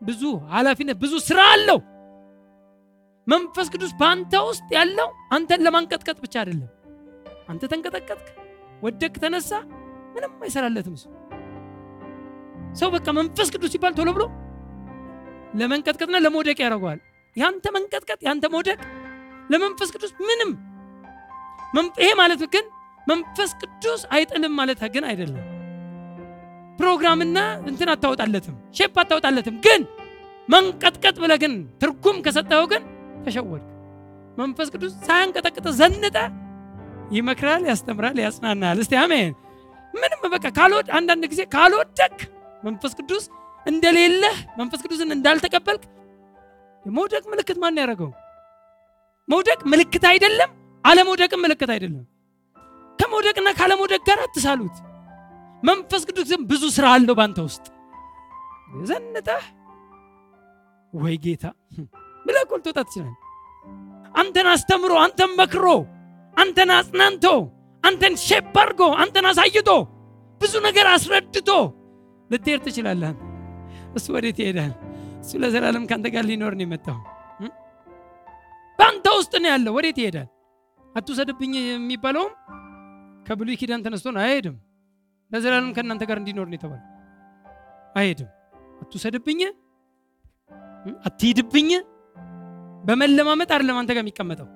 ብዙ 0.02 0.22
ኃላፊነት፣ 0.52 0.98
ብዙ 1.04 1.14
ስራ 1.28 1.40
አለው። 1.54 1.80
መንፈስ 3.28 3.68
ቅዱስ 3.74 3.92
በአንተ 4.00 4.34
ውስጥ 4.50 4.68
ያለው 4.76 5.08
አንተን 5.36 5.64
ለማንቀጥቀጥ 5.66 6.18
ብቻ 6.26 6.36
አይደለም። 6.42 6.70
አንተ 7.50 7.64
ተንቀጠቀጥክ፣ 7.72 8.28
ወደቅ፣ 8.84 9.14
ተነሳ፣ 9.24 9.52
ምንም 10.16 10.32
አይሰራለትም 10.46 10.96
ሰው 11.02 11.12
ሰው 12.76 12.90
በቃ 12.96 13.08
መንፈስ 13.18 13.50
ቅዱስ 13.54 13.72
ሲባል 13.74 13.94
ቶሎ 13.98 14.10
ብሎ 14.18 14.24
ለመንቀጥቀጥና 15.60 16.18
ለመውደቅ 16.26 16.58
ያደርገዋል። 16.64 17.00
ያንተ 17.36 17.66
መንቀጥቀጥ 17.76 18.20
ያንተ 18.28 18.46
መውደቅ 18.54 18.80
ለመንፈስ 19.50 19.90
ቅዱስ 19.96 20.12
ምንም 20.22 20.52
ይሄ 22.00 22.10
ማለት 22.20 22.42
ግን 22.54 22.66
መንፈስ 23.08 23.52
ቅዱስ 23.62 24.02
አይጥልም 24.16 24.54
ማለት 24.60 24.82
ግን 24.94 25.04
አይደለም። 25.10 25.44
ፕሮግራምና 26.80 27.38
እንትን 27.70 27.90
አታወጣለትም፣ 27.94 28.56
ሼፕ 28.78 28.96
አታወጣለትም። 29.02 29.56
ግን 29.66 29.82
መንቀጥቀጥ 30.50 31.16
ብለህ 31.24 31.40
ግን 31.44 31.54
ትርጉም 31.82 32.18
ከሰጠኸው 32.26 32.66
ግን 32.72 32.84
ተሸወድክ። 33.26 33.66
መንፈስ 34.38 34.68
ቅዱስ 34.74 34.94
ሳያንቀጠቅጥ 35.06 35.66
ዘንጠ 35.80 36.18
ይመክራል፣ 37.12 37.64
ያስተምራል፣ 37.70 38.18
ያጽናናል። 38.24 38.78
እስቲ 38.84 38.94
አሜን። 39.04 39.32
ምንም 39.94 40.22
በቃ 40.34 40.46
ካልወድ 40.58 40.88
አንዳንድ 40.98 41.24
ጊዜ 41.32 41.42
ካልወደክ 41.54 42.18
መንፈስ 42.64 42.94
ቅዱስ 43.00 43.24
እንደሌለህ 43.66 44.36
መንፈስ 44.60 44.80
ቅዱስን 44.86 45.10
እንዳልተቀበልክ 45.16 45.84
የመውደቅ 46.86 47.24
ምልክት 47.32 47.58
ማን 47.62 47.80
ያደረገው? 47.82 48.12
መውደቅ 49.28 49.60
ምልክት 49.72 50.04
አይደለም፣ 50.12 50.52
አለመውደቅም 50.84 51.42
ምልክት 51.46 51.72
አይደለም። 51.76 52.06
ከመውደቅና 53.00 53.50
ካለመውደቅ 53.60 54.02
ጋር 54.08 54.20
አትሳሉት። 54.24 54.78
መንፈስ 55.64 56.02
ቅዱስ 56.10 56.32
ብዙ 56.50 56.64
ስራ 56.76 56.86
አለው 56.96 57.16
በአንተ 57.20 57.40
ውስጥ 57.48 57.66
ዘንጠህ 58.84 59.46
ወይ 60.94 61.16
ጌታ 61.24 61.46
ብለህ 62.26 62.42
እኮ 62.46 62.54
ልትወጣ 62.60 62.80
አንተን 64.16 64.48
አስተምሮ፣ 64.52 64.92
አንተን 65.04 65.32
መክሮ፣ 65.40 65.66
አንተን 66.38 66.70
አጽናንቶ፣ 66.76 67.26
አንተን 67.84 68.14
ሼፕ 68.24 68.56
አድርጎ፣ 68.62 68.82
አንተን 69.04 69.26
አሳይቶ፣ 69.30 69.70
ብዙ 70.42 70.54
ነገር 70.68 70.88
አስረድቶ 70.94 71.50
ልትሄድ 72.30 72.62
ትችላለህ። 72.66 73.12
እሱ 73.98 74.06
ወዴት 74.16 74.40
ይሄዳል? 74.42 74.72
እሱ 75.22 75.32
ለዘላለም 75.44 75.86
ከአንተ 75.90 76.08
ጋር 76.16 76.24
ሊኖር 76.30 76.54
ነው 76.58 76.66
የመጣው። 76.66 76.98
በአንተ 78.80 79.06
ውስጥ 79.20 79.34
ነው 79.44 79.50
ያለው። 79.54 79.74
ወዴት 79.78 79.98
ይሄዳል? 80.02 80.28
አትውሰድብኝ 80.96 81.54
የሚባለውም 81.64 82.34
ከብሉይ 83.28 83.58
ኪዳን 83.62 83.84
ተነስቶ 83.86 84.18
አይሄድም። 84.24 84.58
ለዘላለም 85.32 85.72
ከእናንተ 85.76 86.04
ጋር 86.10 86.18
እንዲኖር 86.22 86.48
ነው 86.48 86.58
የተባለ። 86.58 86.82
አይሄድም። 87.96 88.30
አትውሰድብኝ፣ 88.82 89.40
አትሂድብኝ 91.08 91.70
በመለማመጥ 92.84 93.50
አይደለም 93.56 93.78
አንተ 93.80 93.92
ጋር 93.96 94.04
የሚቀመጠው 94.04 94.48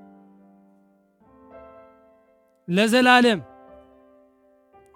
ለዘላለም 2.67 3.39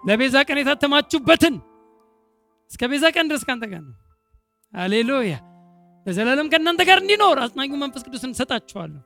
ለቤዛ 0.00 0.36
ቀን 0.48 0.58
የታተማችሁበትን 0.60 1.54
እስከ 2.70 2.82
ቤዛ 2.92 3.04
ቀን 3.14 3.26
ድረስ 3.30 3.42
ከአንተ 3.46 3.64
ጋር 3.72 3.82
ነው። 3.86 3.96
ሃሌሉያ። 4.72 5.34
ለዘላለም 6.06 6.48
ከእናንተ 6.52 6.82
ጋር 6.88 6.98
እንዲኖር 7.02 7.36
አጽናኙ 7.44 7.72
መንፈስ 7.82 8.02
ቅዱስ 8.06 8.24
እሰጣችኋለሁ። 8.28 9.02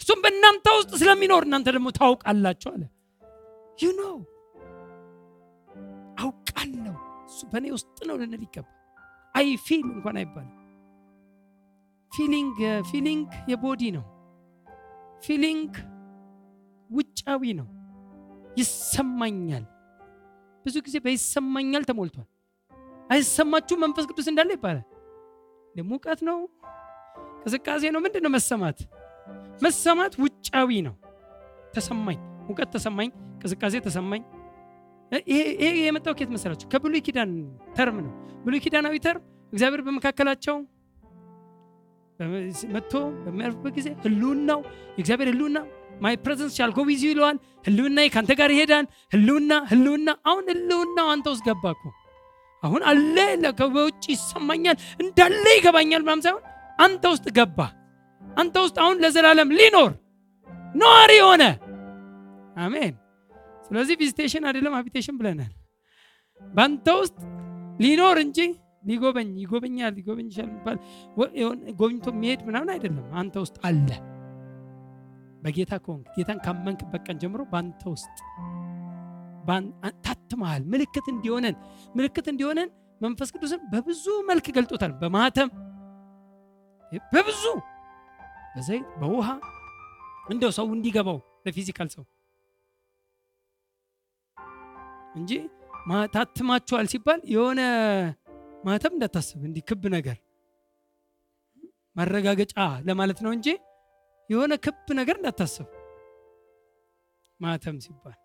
እሱም 0.00 0.18
በእናንተ 0.24 0.66
ውስጥ 0.78 0.90
ስለሚኖር 1.00 1.42
እናንተ 1.46 1.68
ደግሞ 1.76 1.88
ታውቃላችሁ 1.98 2.70
አለ። 2.74 2.82
you 3.78 3.90
know 3.98 4.02
በእኔ 7.50 7.66
ውስጥ 7.74 7.98
ነው 8.08 8.16
ልንል 8.20 8.42
ይገባል። 8.46 8.76
I 9.34 9.48
feel 9.66 9.82
እንኳን 9.90 10.16
አይባልም። 10.20 10.56
feeling 12.12 12.56
feeling 12.88 13.28
የ 13.50 13.61
body 13.61 13.82
ነው። 13.96 14.04
feeling 15.24 15.72
ውጫዊ 16.90 17.42
ነው። 17.60 17.68
ይሰማኛል። 18.60 19.64
ብዙ 20.64 20.76
ጊዜ 20.86 20.96
በይሰማኛል 21.04 21.82
ተሞልቷል። 21.88 22.28
አይሰማችሁም 23.10 23.80
መንፈስ 23.84 24.04
ቅዱስ 24.10 24.26
እንዳለ 24.30 24.50
ይባላል። 24.56 24.86
ሙቀት 25.90 26.20
ነው፣ 26.28 26.38
ቅዝቃዜ 27.42 27.82
ነው። 27.94 28.00
ምንድን 28.04 28.22
ነው 28.24 28.30
መሰማት? 28.34 28.78
መሰማት 29.62 30.12
ውጫዊ 30.22 30.70
ነው። 30.86 30.94
ተሰማኝ፣ 31.74 32.18
ሙቀት 32.48 32.68
ተሰማኝ፣ 32.74 33.10
ቅዝቃዜ 33.42 33.74
ተሰማኝ። 33.86 34.22
ይሄ 35.30 35.72
የመጣው 35.80 36.14
ከየት 36.14 36.30
መሰላችሁ? 36.34 36.66
ከብሉይ 36.72 37.00
ኪዳን 37.06 37.30
term 37.76 37.96
ነው። 38.04 38.12
ብሉይ 38.44 38.60
ኪዳናዊ 38.64 38.94
term 39.06 39.22
እግዚአብሔር 39.52 39.80
በመካከላቸው 39.86 40.56
መጥቶ 42.74 42.92
በሚያልፍበት 43.24 43.72
ጊዜ 43.78 43.88
ህልውናው 44.04 44.60
የእግዚአብሔር 44.90 45.28
ህልውና 45.32 45.58
my 46.02 46.14
presence 46.16 46.52
shall 46.58 46.70
go 46.70 46.80
ይለዋል። 47.04 47.36
ህልውና 47.66 47.98
ከአንተ 48.12 48.32
ጋር 48.40 48.50
ይሄዳል። 48.50 48.84
ህልውና 49.14 49.52
ህልውና 49.70 50.10
አሁን 50.24 50.44
ህልውናው 50.52 51.08
አንተ 51.14 51.26
ውስጥ 51.32 51.44
ገባ 51.48 51.64
አሁን 52.62 52.82
አለ 52.82 53.16
በውጭ 53.74 54.04
ይሰማኛል 54.12 54.76
እንዳለ 55.00 55.44
ይገባኛል 55.56 56.02
ምናምን 56.02 56.22
ሳይሆን 56.22 56.42
አንተ 56.78 57.04
ውስጥ 57.12 57.26
ገባ። 57.38 57.58
አንተ 58.22 58.56
ውስጥ 58.64 58.76
አሁን 58.78 58.96
ለዘላለም 59.04 59.52
ሊኖር 59.58 59.92
ነዋሪ 60.74 61.12
ሆነ። 61.24 61.44
አሜን። 62.56 62.92
ስለዚህ 63.70 63.96
visitation 64.00 64.44
አይደለም 64.48 64.74
habitation 64.78 65.16
ብለናል። 65.20 65.52
በአንተ 66.40 66.86
ውስጥ 67.00 67.18
ሊኖር 67.80 68.16
እንጂ 68.22 68.38
ሊጎበኝ 68.88 69.30
ይጎበኛል 69.42 69.92
ሊጎበኝ 69.98 70.26
ይችላል 70.30 70.48
የሚባል 70.50 70.78
ጎብኝቶ 71.80 72.06
የሚሄድ 72.14 72.40
ምናምን 72.48 72.70
አይደለም። 72.74 73.06
አንተ 73.20 73.34
ውስጥ 73.44 73.56
አለ። 73.68 73.88
በጌታ 75.42 75.72
ከሆንክ 75.84 76.06
ጌታን 76.16 76.38
ካመንክበት 76.44 77.02
ቀን 77.06 77.18
ጀምሮ 77.22 77.42
በአንተ 77.52 77.82
ውስጥ 77.94 78.16
ታትመሃል። 80.04 80.62
ምልክት 80.72 81.06
እንዲሆነን 81.12 81.56
ምልክት 81.94 82.26
እንዲሆነን 82.32 82.68
መንፈስ 83.00 83.28
ቅዱስን 83.34 83.60
በብዙ 83.72 84.04
መልክ 84.30 84.46
ገልጦታል። 84.56 84.92
በማህተም 85.00 85.50
በብዙ 87.12 87.42
በዘይት 88.54 88.86
በውሃ 89.00 89.28
እንደው 90.30 90.50
ሰው 90.56 90.66
እንዲገባው 90.76 91.18
ለፊዚካል 91.46 91.88
ሰው 91.94 92.04
እንጂ 95.14 95.32
ታትማችኋል 96.14 96.86
ሲባል 96.92 97.20
የሆነ 97.34 97.60
ማህተም 98.64 98.94
እንዳታስብ 98.96 99.40
እንዲህ 99.48 99.62
ክብ 99.68 99.84
ነገር 99.94 100.18
ማረጋገጫ 101.96 102.54
ለማለት 102.88 103.20
ነው 103.24 103.32
እንጂ 103.36 103.48
የሆነ 104.30 104.52
ክብ 104.64 104.88
ነገር 105.00 105.16
እንዳታስብ 105.20 105.68
ማህተም 107.40 107.76
ሲባል 107.84 108.16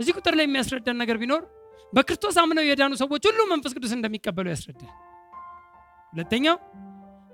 እዚህ 0.00 0.12
ቁጥር 0.18 0.34
ላይ 0.38 0.46
የሚያስረዳን 0.46 0.98
ነገር 1.02 1.16
ቢኖር 1.22 1.42
በክርስቶስ 1.92 2.36
አምነው 2.42 2.64
የዳኑ 2.66 2.92
ሰዎች 3.02 3.24
ሁሉ 3.28 3.40
መንፈስ 3.50 3.72
ቅዱስ 3.76 3.92
እንደሚቀበሉ 3.96 4.46
ያስረዳል። 4.52 4.92
ሁለተኛው 6.12 6.56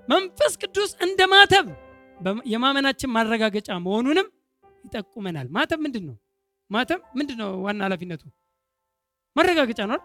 መንፈስ 0.07 0.53
ቅዱስ 0.63 0.91
እንደ 1.05 1.21
ማተብ 1.33 1.67
የማመናችን 2.53 3.13
ማረጋገጫ 3.15 3.69
መሆኑንም 3.85 4.27
ይጠቁመናል። 4.85 5.47
ማተብ 5.55 5.79
ምንድን 5.85 6.03
ነው? 6.09 6.15
ማተብ 6.69 7.01
ምንድን 7.19 7.37
ነው? 7.41 7.49
ዋና 7.65 7.79
ኃላፊነቱ 7.87 8.23
ማረጋገጫ 9.35 9.81
ነው። 9.91 9.99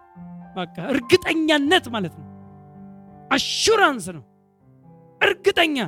በቃ 0.56 0.76
እርግጠኛነት 0.92 1.86
ማለት 1.94 2.14
ነው። 2.18 2.26
አሹራንስ 3.30 4.06
ነው። 4.16 4.24
እርግጠኛ 5.20 5.78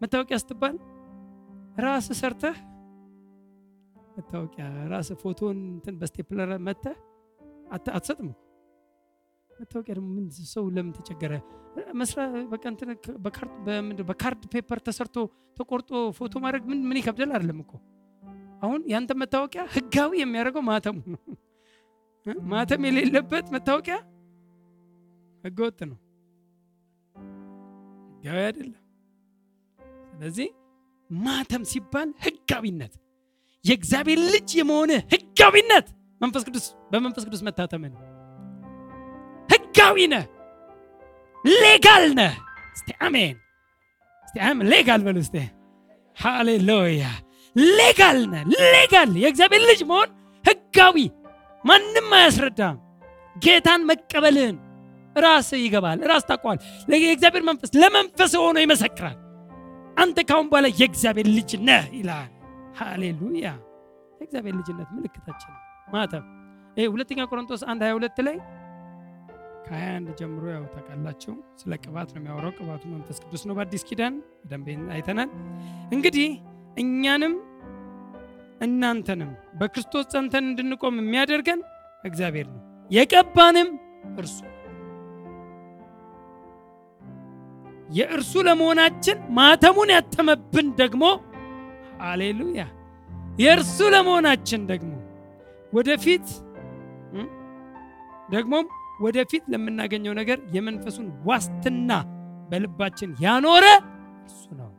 መታወቂያ 0.00 0.36
ስትባል 0.42 0.74
ራስ 1.78 2.06
ሰርተህ 2.20 2.56
መታወቂያ 4.16 4.64
ራስ 4.90 5.08
ፎቶን 5.20 5.58
እንትን 5.68 5.94
በስቴፕለር 6.00 6.50
መተህ 6.66 6.96
አት- 7.70 7.92
አትሰጥም 7.96 8.28
መታወቂያ 9.50 9.92
ደግሞ 9.96 10.08
ምን 10.16 10.24
ሰው 10.50 10.64
ለምን 10.70 10.92
ተቸገረ? 10.96 11.32
በካርድ 14.10 14.42
paper 14.52 14.78
ተሰርቶ 14.86 15.16
ተቆርጦ 15.56 15.90
ፎቶ 16.18 16.34
ማድረግ 16.44 16.62
ምን 16.82 16.98
ይከብዳል? 17.00 17.30
አይደለም 17.34 17.58
እኮ 17.64 17.72
አሁን 18.62 18.80
ያንተ 18.86 19.10
መታወቂያ 19.20 19.62
ህጋዊ 19.74 20.12
የሚያደርገው 20.20 20.62
ማተሙ 20.68 20.96
ነው። 21.06 21.20
ማተም 22.46 22.82
የሌለበት 22.86 23.46
መታወቂያ 23.54 23.96
ህገወጥ 25.44 25.78
ነው፣ 25.90 25.98
ህጋዊ 28.16 28.38
አይደለም። 28.42 28.78
ስለዚህ 30.12 30.48
ማተም 31.10 31.62
ሲባል 31.70 32.08
ህጋዊነት 32.24 32.92
የእግዚአብሔር 33.64 34.20
ልጅ 34.28 34.50
የመሆንህ 34.58 35.00
ህጋዊነት 35.14 35.88
መንፈስ 36.20 36.42
ቅዱስ 36.48 36.64
በመንፈስ 36.92 37.24
ቅዱስ 37.26 37.42
መታተም 37.48 37.82
ነው። 37.92 38.00
ህጋዊ 39.48 39.98
ነህ፣ 40.12 40.24
legal 41.44 42.04
ነህ። 42.18 42.34
እስቲ 42.76 42.88
አሜን። 43.06 43.36
እስቲ 44.26 44.36
I'm 44.46 44.58
legal 44.72 45.00
በሉ 45.06 45.18
እስቲ 45.24 45.36
ሃሌሉያ። 46.16 47.04
legal 47.76 48.18
ነህ፣ 48.32 48.44
legal 48.74 49.10
የእግዚአብሔር 49.22 49.62
ልጅ 49.70 49.80
መሆን 49.90 50.08
ህጋዊ፣ 50.44 50.96
ማንም 51.64 52.08
አያስረዳም። 52.16 52.76
ጌታን 53.36 53.82
መቀበልህን 53.88 54.56
ራስህ 55.16 55.48
ይገባሃል፣ 55.56 55.98
ራስህ 56.10 56.24
ታውቀዋለህ። 56.28 56.58
የእግዚአብሔር 57.02 57.44
መንፈስ 57.48 57.70
ለመንፈስህ 57.76 58.32
ሆኖ 58.40 58.56
ይመሰክራል። 58.64 59.18
አንተ 59.96 60.18
ካሁን 60.28 60.46
በኋላ 60.50 60.66
የእግዚአብሔር 60.74 61.28
ልጅ 61.36 61.50
ነህ 61.68 61.84
ይላል። 61.98 62.30
ሃሌሉያ። 62.78 63.46
የእግዚአብሔር 64.14 64.54
ልጅነት 64.60 64.88
ምልክታችን 64.96 65.52
ማተም 65.88 66.24
ይሄ 66.76 66.84
ሁለተኛ 66.92 67.20
ቆሮንቶስ 67.30 67.62
1 67.66 67.82
22 67.86 68.20
ላይ 68.26 68.36
ከ21 69.66 70.14
ጀምሮ 70.20 70.44
ያው 70.52 70.62
ታውቃላችሁ 70.72 71.32
ስለ 71.60 71.72
ቅባት 71.82 72.08
ነው 72.14 72.20
የሚያወራው። 72.20 72.52
ቅባቱ 72.58 72.82
መንፈስ 72.92 73.18
ቅዱስ 73.24 73.42
ነው። 73.48 73.54
በአዲስ 73.58 73.82
ኪዳን 73.88 74.14
በደንብ 74.42 74.66
አይተናል። 74.94 75.30
እንግዲህ 75.92 76.30
እኛንም 76.76 77.34
እናንተንም 78.62 79.30
በክርስቶስ 79.60 80.04
ጸንተን 80.12 80.44
እንድንቆም 80.48 80.98
የሚያደርገን 81.00 81.60
እግዚአብሔር 82.04 82.46
ነው፣ 82.52 82.60
የቀባንም 82.90 83.68
እርሱ 84.18 84.38
የእርሱ 87.90 88.32
ለመሆናችን 88.46 89.18
ማተሙን 89.38 89.90
ያተመብን 89.94 90.68
ደግሞ 90.78 91.04
ሃሌሉያ! 92.02 92.62
የእርሱ 93.38 93.78
ለመሆናችን 93.94 94.62
ደግሞ 94.70 94.92
ወደፊት 95.72 96.26
ደግሞም 98.28 98.66
ወደፊት 99.02 99.44
ለምናገኘው 99.52 100.14
ነገር 100.18 100.38
የመንፈሱን 100.54 101.08
ዋስትና 101.28 101.90
በልባችን 102.50 103.10
ያኖረ 103.24 103.64
እርሱ 104.24 104.44
ነው። 104.60 104.70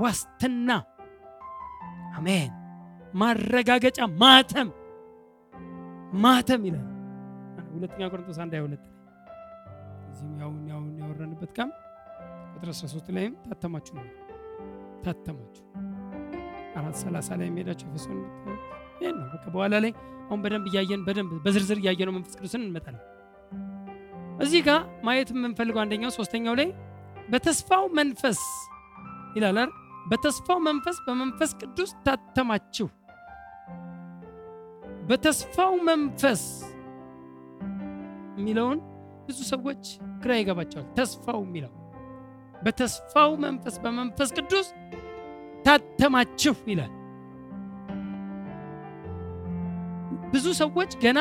ዋስትና 0.00 0.68
አሜን። 2.12 2.50
ማረጋገጫ 3.14 3.98
ማተም 4.22 4.68
ማተም 6.22 6.62
ይላል። 6.68 6.86
ሁለተኛ 7.74 8.02
ቆሮንቶስ 8.12 8.38
አንድ 8.42 8.52
ሃያ 8.54 8.62
ሁለት 8.66 8.84
እዚህም 10.10 10.32
ያውን 10.40 10.58
ያውን 10.70 10.88
ያወራንበት 11.00 11.50
ካም 11.56 11.70
ቁጥር 12.54 12.70
13 12.74 13.12
ላይም 13.16 13.34
ታተማችሁ 13.44 13.94
ነው። 13.98 14.06
ታተማችሁ። 15.04 15.64
አራት 16.76 16.96
ሰላሳ 17.02 17.28
ላይ 17.40 17.46
የሚሄዳቸው 17.48 17.88
ኤፌሶን 17.90 18.18
ይህን 19.00 19.16
ነው። 19.20 19.26
በኋላ 19.54 19.74
ላይ 19.84 19.92
አሁን 20.26 20.40
በደንብ 20.44 20.66
እያየን 20.70 21.02
በደንብ 21.06 21.32
በዝርዝር 21.44 21.78
እያየነው 21.82 22.14
መንፈስ 22.16 22.34
ቅዱስን 22.38 22.62
እንመጣለን። 22.66 23.02
እዚህ 24.40 24.60
ጋር 24.68 24.78
ማየት 25.04 25.30
የምንፈልገው 25.34 25.80
አንደኛው 25.82 26.12
ሶስተኛው 26.18 26.54
ላይ 26.60 26.68
በተስፋው 27.28 27.84
መንፈስ 27.98 28.40
ይላል? 29.36 29.58
በተስፋው 30.06 30.58
መንፈስ 30.66 30.96
በመንፈስ 31.06 31.50
ቅዱስ 31.60 31.90
ታተማችሁ። 32.06 32.88
በተስፋው 35.08 35.74
መንፈስ 35.88 36.42
የሚለውን 38.36 38.78
ብዙ 39.26 39.38
ሰዎች 39.52 39.82
ግራ 40.22 40.32
ይገባቸዋል። 40.38 40.86
ተስፋው 40.98 41.40
የሚለው 41.44 41.72
በተስፋው 42.64 43.30
መንፈስ 43.44 43.76
በመንፈስ 43.84 44.30
ቅዱስ 44.38 44.66
ታተማችሁ 45.66 46.54
ይላል። 46.70 46.92
ብዙ 50.32 50.46
ሰዎች 50.60 50.92
ገና 51.02 51.20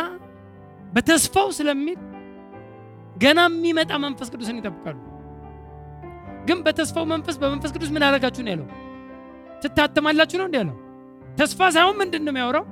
በተስፋው 0.94 1.50
ስለሚል 1.58 2.00
ገና 3.24 3.39
የሚመጣ 3.50 3.91
መንፈስ 4.06 4.30
ቅዱስን 4.34 4.60
ይጠብቃሉ 4.60 4.98
ግን 6.47 6.60
በተስፋው 6.65 7.06
መንፈስ 7.06 7.36
በመንፈስ 7.41 7.71
ቅዱስ 7.75 7.89
ምን 7.95 8.04
አደረጋችሁ 8.04 8.41
ነው 8.45 8.51
ያለው? 8.54 8.67
ትታተማላችሁ 9.63 10.38
ነው 10.41 10.47
እንዴ 10.49 10.58
ያለው? 10.62 10.77
ተስፋ 11.39 11.60
ሳይሆን 11.75 11.95
ምንድን 12.01 12.23
ነው 12.25 12.32
የሚያወራው? 12.34 12.65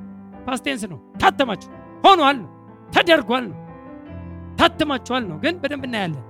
past 0.47 0.63
tense 0.63 0.83
ነው። 0.93 0.99
ታተማችሁ። 1.21 1.69
ሆኗል 2.05 2.37
ነው። 2.43 2.49
ተደርጓል 2.89 3.45
ነው። 3.51 3.57
ታትማችኋል 4.59 5.23
ነው። 5.29 5.37
ግን 5.43 5.55
በደንብ 5.61 5.83
እናያለን። 5.87 6.25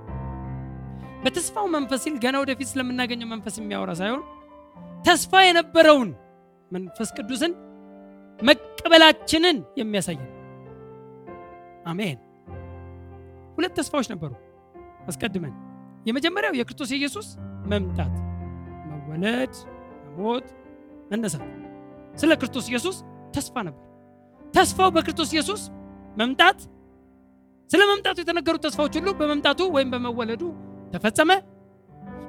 በተስፋው 1.24 1.66
መንፈስ 1.76 2.02
ሲል 2.04 2.16
ገና 2.24 2.36
ወደፊት 2.44 2.68
ስለምናገኘው 2.72 3.28
መንፈስ 3.28 3.56
የሚያወራ 3.60 3.92
ሳይሆን 4.02 4.22
ተስፋ 5.06 5.42
የነበረውን 5.46 6.10
መንፈስ 6.72 7.10
ቅዱስን 7.18 7.54
መቀበላችንን 8.40 9.58
የሚያሳይ 9.80 10.18
ነው። 10.22 10.30
አሜን። 11.86 12.18
ሁለት 13.58 13.74
ተስፋዎች 13.80 14.08
ነበሩ 14.14 14.32
አስቀድመን 15.08 15.54
የመጀመሪያው 16.06 16.54
የክርስቶስ 16.60 16.92
ኢየሱስ 16.92 17.28
መምጣት 17.66 18.14
መወለድ 18.90 19.54
መሞት 20.08 20.48
መነሳት። 21.12 21.46
ስለ 22.14 22.32
ክርስቶስ 22.40 22.66
ኢየሱስ 22.72 22.98
ተስፋ 23.36 23.56
ነበር። 23.68 23.86
ተስፋው 24.54 24.90
በክርስቶስ 24.96 25.30
ኢየሱስ 25.36 25.62
መምጣት 26.18 26.60
ስለ 27.70 27.82
መምጣቱ 27.92 28.18
የተነገሩ 28.22 28.56
ተስፋዎች 28.64 28.94
ሁሉ 29.00 29.10
በመምጣቱ 29.20 29.62
ወይም 29.76 29.90
በመወለዱ 29.94 30.44
ተፈጸመ። 30.94 31.32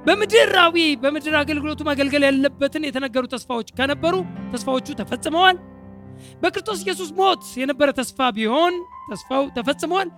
በምድራዊ 0.06 0.76
በምድር 1.02 1.35
አገልግሎቱ 1.40 1.80
ማገልገል 1.88 2.22
ያለበትን 2.26 2.87
የተነገሩ 2.87 3.24
ተስፋዎች 3.35 3.68
ከነበሩ 3.78 4.14
ተስፋዎቹ 4.52 4.87
ተፈጽመዋል። 5.00 5.56
በክርስቶስ 6.42 6.80
ኢየሱስ 6.85 7.11
ሞት 7.18 7.44
የነበረ 7.61 7.88
ተስፋ 7.98 8.28
ቢሆን 8.37 8.74
ተስፋው 9.11 9.44
ተፈጽመዋል 9.56 10.09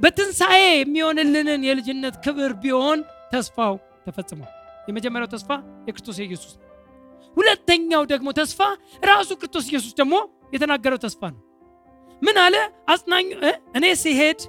በትንሣኤ 0.00 0.60
የሚሆንልንን 0.74 1.62
የልጅነት 1.68 2.14
ክብር 2.24 2.52
ቢሆን 2.62 3.00
ተስፋው 3.32 3.74
ተፈጽሟል። 4.06 4.50
የመጀመሪያው 4.88 5.30
ተስፋ 5.34 5.50
የክርስቶስ 5.86 6.16
ኢየሱስ 6.24 6.52
ነው። 6.54 6.62
ሁለተኛው 7.36 8.02
ደግሞ 8.12 8.28
ተስፋ 8.38 8.60
ራሱ 9.02 9.30
ክርስቶስ 9.40 9.66
ኢየሱስ 9.70 9.92
ደግሞ 10.00 10.14
የተናገረው 10.54 10.98
ተስፋ 11.04 11.22
ነው። 11.34 11.40
ምን 12.22 12.36
አለ? 12.42 12.56
አጽናኙ? 12.88 13.26
እኔ 13.76 13.84
ሲሄድ 14.02 14.40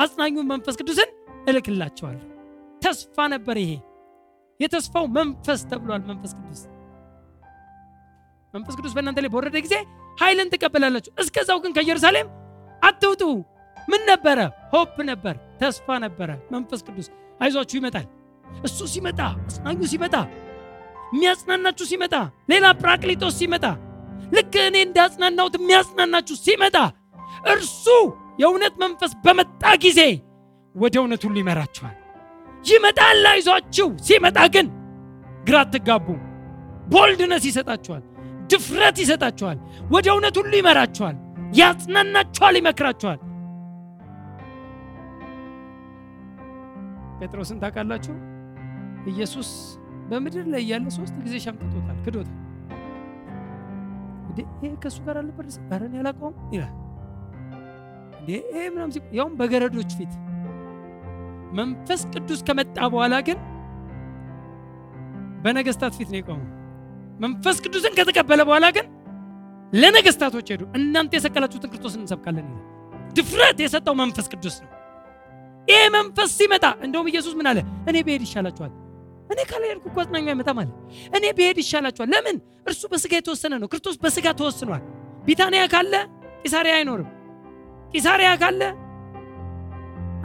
አጽናኙን 0.00 0.46
መንፈስ 0.52 0.76
ቅዱስን 0.80 1.10
እልክላቸዋለሁ። 1.50 2.24
ተስፋ 2.82 3.26
ነበር 3.34 3.56
ይሄ። 3.62 3.72
የተስፋው 4.60 5.06
መንፈስ 5.18 5.60
ተብሏል። 5.70 6.02
መንፈስ 6.10 6.32
ቅዱስ 6.38 6.60
መንፈስ 8.54 8.74
ቅዱስ 8.78 8.92
በእናንተ 8.96 9.18
ላይ 9.22 9.30
በወረደ 9.32 9.56
ጊዜ 9.64 9.74
ኃይልን 10.18 10.50
ትቀበላላችሁ። 10.52 11.12
እስከዛው 11.22 11.58
ግን 11.62 11.72
ከኢየሩሳሌም 11.76 12.28
አትውጡ 12.82 13.22
ምን 13.88 14.02
ነበረ? 14.10 14.38
hope 14.72 14.94
ነበር 15.10 15.34
ተስፋ 15.60 15.86
ነበረ። 16.04 16.30
መንፈስ 16.52 16.80
ቅዱስ 16.86 17.06
አይዟችሁ 17.40 17.76
ይመጣል። 17.80 18.06
እሱ 18.64 18.78
ሲመጣ 18.92 19.20
አጽናኙ 19.38 19.80
ሲመጣ 19.92 20.14
የሚያጽናናችሁ 21.14 21.84
ሲመጣ 21.90 22.14
ሌላ 22.50 22.66
ፕራክሊጦስ 22.80 23.34
ሲመጣ 23.40 23.64
ልክ 24.34 24.54
እኔ 24.62 24.76
እንዳጽናናሁት 24.86 25.54
የሚያጽናናችሁ 25.58 26.36
ሲመጣ 26.44 26.76
እርሱ 27.52 27.84
የእውነት 28.40 28.74
መንፈስ 28.82 29.12
በመጣ 29.24 29.62
ጊዜ 29.84 30.00
ወደ 30.74 30.94
እውነት 31.02 31.22
ሁሉ 31.26 31.36
ይመራችኋል። 31.42 31.94
ይመጣል 32.66 33.24
አይዟችሁ። 33.32 33.88
ሲመጣ 34.06 34.38
ግን 34.54 34.66
ግራ 35.44 35.56
አትጋቡ። 35.64 36.06
ቦልድነስ 36.92 37.44
ይሰጣችኋል 37.48 38.02
ድፍረት 38.50 38.96
ይሰጣችኋል። 39.02 39.58
ወደ 39.92 40.06
እውነት 40.14 40.34
ሁሉ 40.40 40.52
ይመራችኋል 40.60 41.16
ያጽናናችኋል 41.58 42.54
ይመክራችኋል 42.60 43.18
ጴጥሮስን 47.24 47.58
ታውቃላችሁ? 47.62 48.14
ኢየሱስ 49.12 49.50
በምድር 50.10 50.46
ላይ 50.52 50.62
እያለ 50.64 50.86
ሶስት 50.96 51.14
ጊዜ 51.24 51.34
ሸምጥቶታል 51.44 51.98
ክዶታል። 52.04 52.40
ይሄ 54.60 54.70
ከእሱ 54.82 54.98
ጋር 55.06 55.16
አልነበር 55.20 55.44
ኧረ 55.68 55.82
እኔ 55.88 55.94
አላውቀውም 56.00 56.36
ይላል። 56.54 56.74
ይሄ 58.28 58.40
ምናምን 58.74 58.92
ሲል 58.94 59.04
ያውም 59.18 59.34
በገረዶች 59.40 59.90
ፊት። 59.98 60.12
መንፈስ 61.58 62.02
ቅዱስ 62.14 62.40
ከመጣ 62.46 62.76
በኋላ 62.92 63.14
ግን 63.28 63.38
በነገስታት 65.44 65.94
ፊት 65.98 66.08
ነው 66.12 66.18
የቆመው። 66.20 66.48
መንፈስ 67.20 67.56
ቅዱስን 67.64 67.96
ከተቀበለ 67.98 68.40
በኋላ 68.48 68.66
ግን 68.76 68.86
ለነገስታቶች 69.72 70.48
ሄዱ። 70.52 70.62
እናንተ 70.78 71.12
የሰቀላችሁትን 71.18 71.70
ክርስቶስን 71.72 72.02
እንሰብካለን 72.04 72.48
ድፍረት 73.16 73.58
የሰጠው 73.64 73.94
መንፈስ 74.00 74.26
ቅዱስ 74.32 74.56
ነው። 74.62 74.70
ይሄ 75.68 75.80
መንፈስ 75.94 76.30
ሲመጣ 76.38 76.64
እንደውም 76.86 77.06
ኢየሱስ 77.10 77.34
ምን 77.38 77.46
አለ? 77.50 77.58
እኔ 77.88 77.96
ብሄድ 78.06 78.22
ይሻላችኋል። 78.26 78.72
እኔ 79.30 79.40
ካልሄድኩ 79.50 79.84
እኮ 79.90 79.96
አጽናኙ 80.02 80.26
አይመጣም 80.32 80.58
አለ። 80.62 80.70
እኔ 81.16 81.24
ብሄድ 81.38 81.58
ይሻላችኋል። 81.62 82.08
ለምን? 82.14 82.36
እርሱ 82.68 82.82
በስጋ 82.92 83.12
የተወሰነ 83.18 83.52
ነው። 83.62 83.68
ክርስቶስ 83.72 83.96
በስጋ 84.02 84.26
ተወስኗል። 84.40 84.82
ቢታንያ 85.26 85.62
ካለ 85.72 85.94
ቂሳሪያ 86.44 86.72
አይኖርም። 86.78 87.08
ቂሳሪያ 87.94 88.30
ካለ 88.42 88.62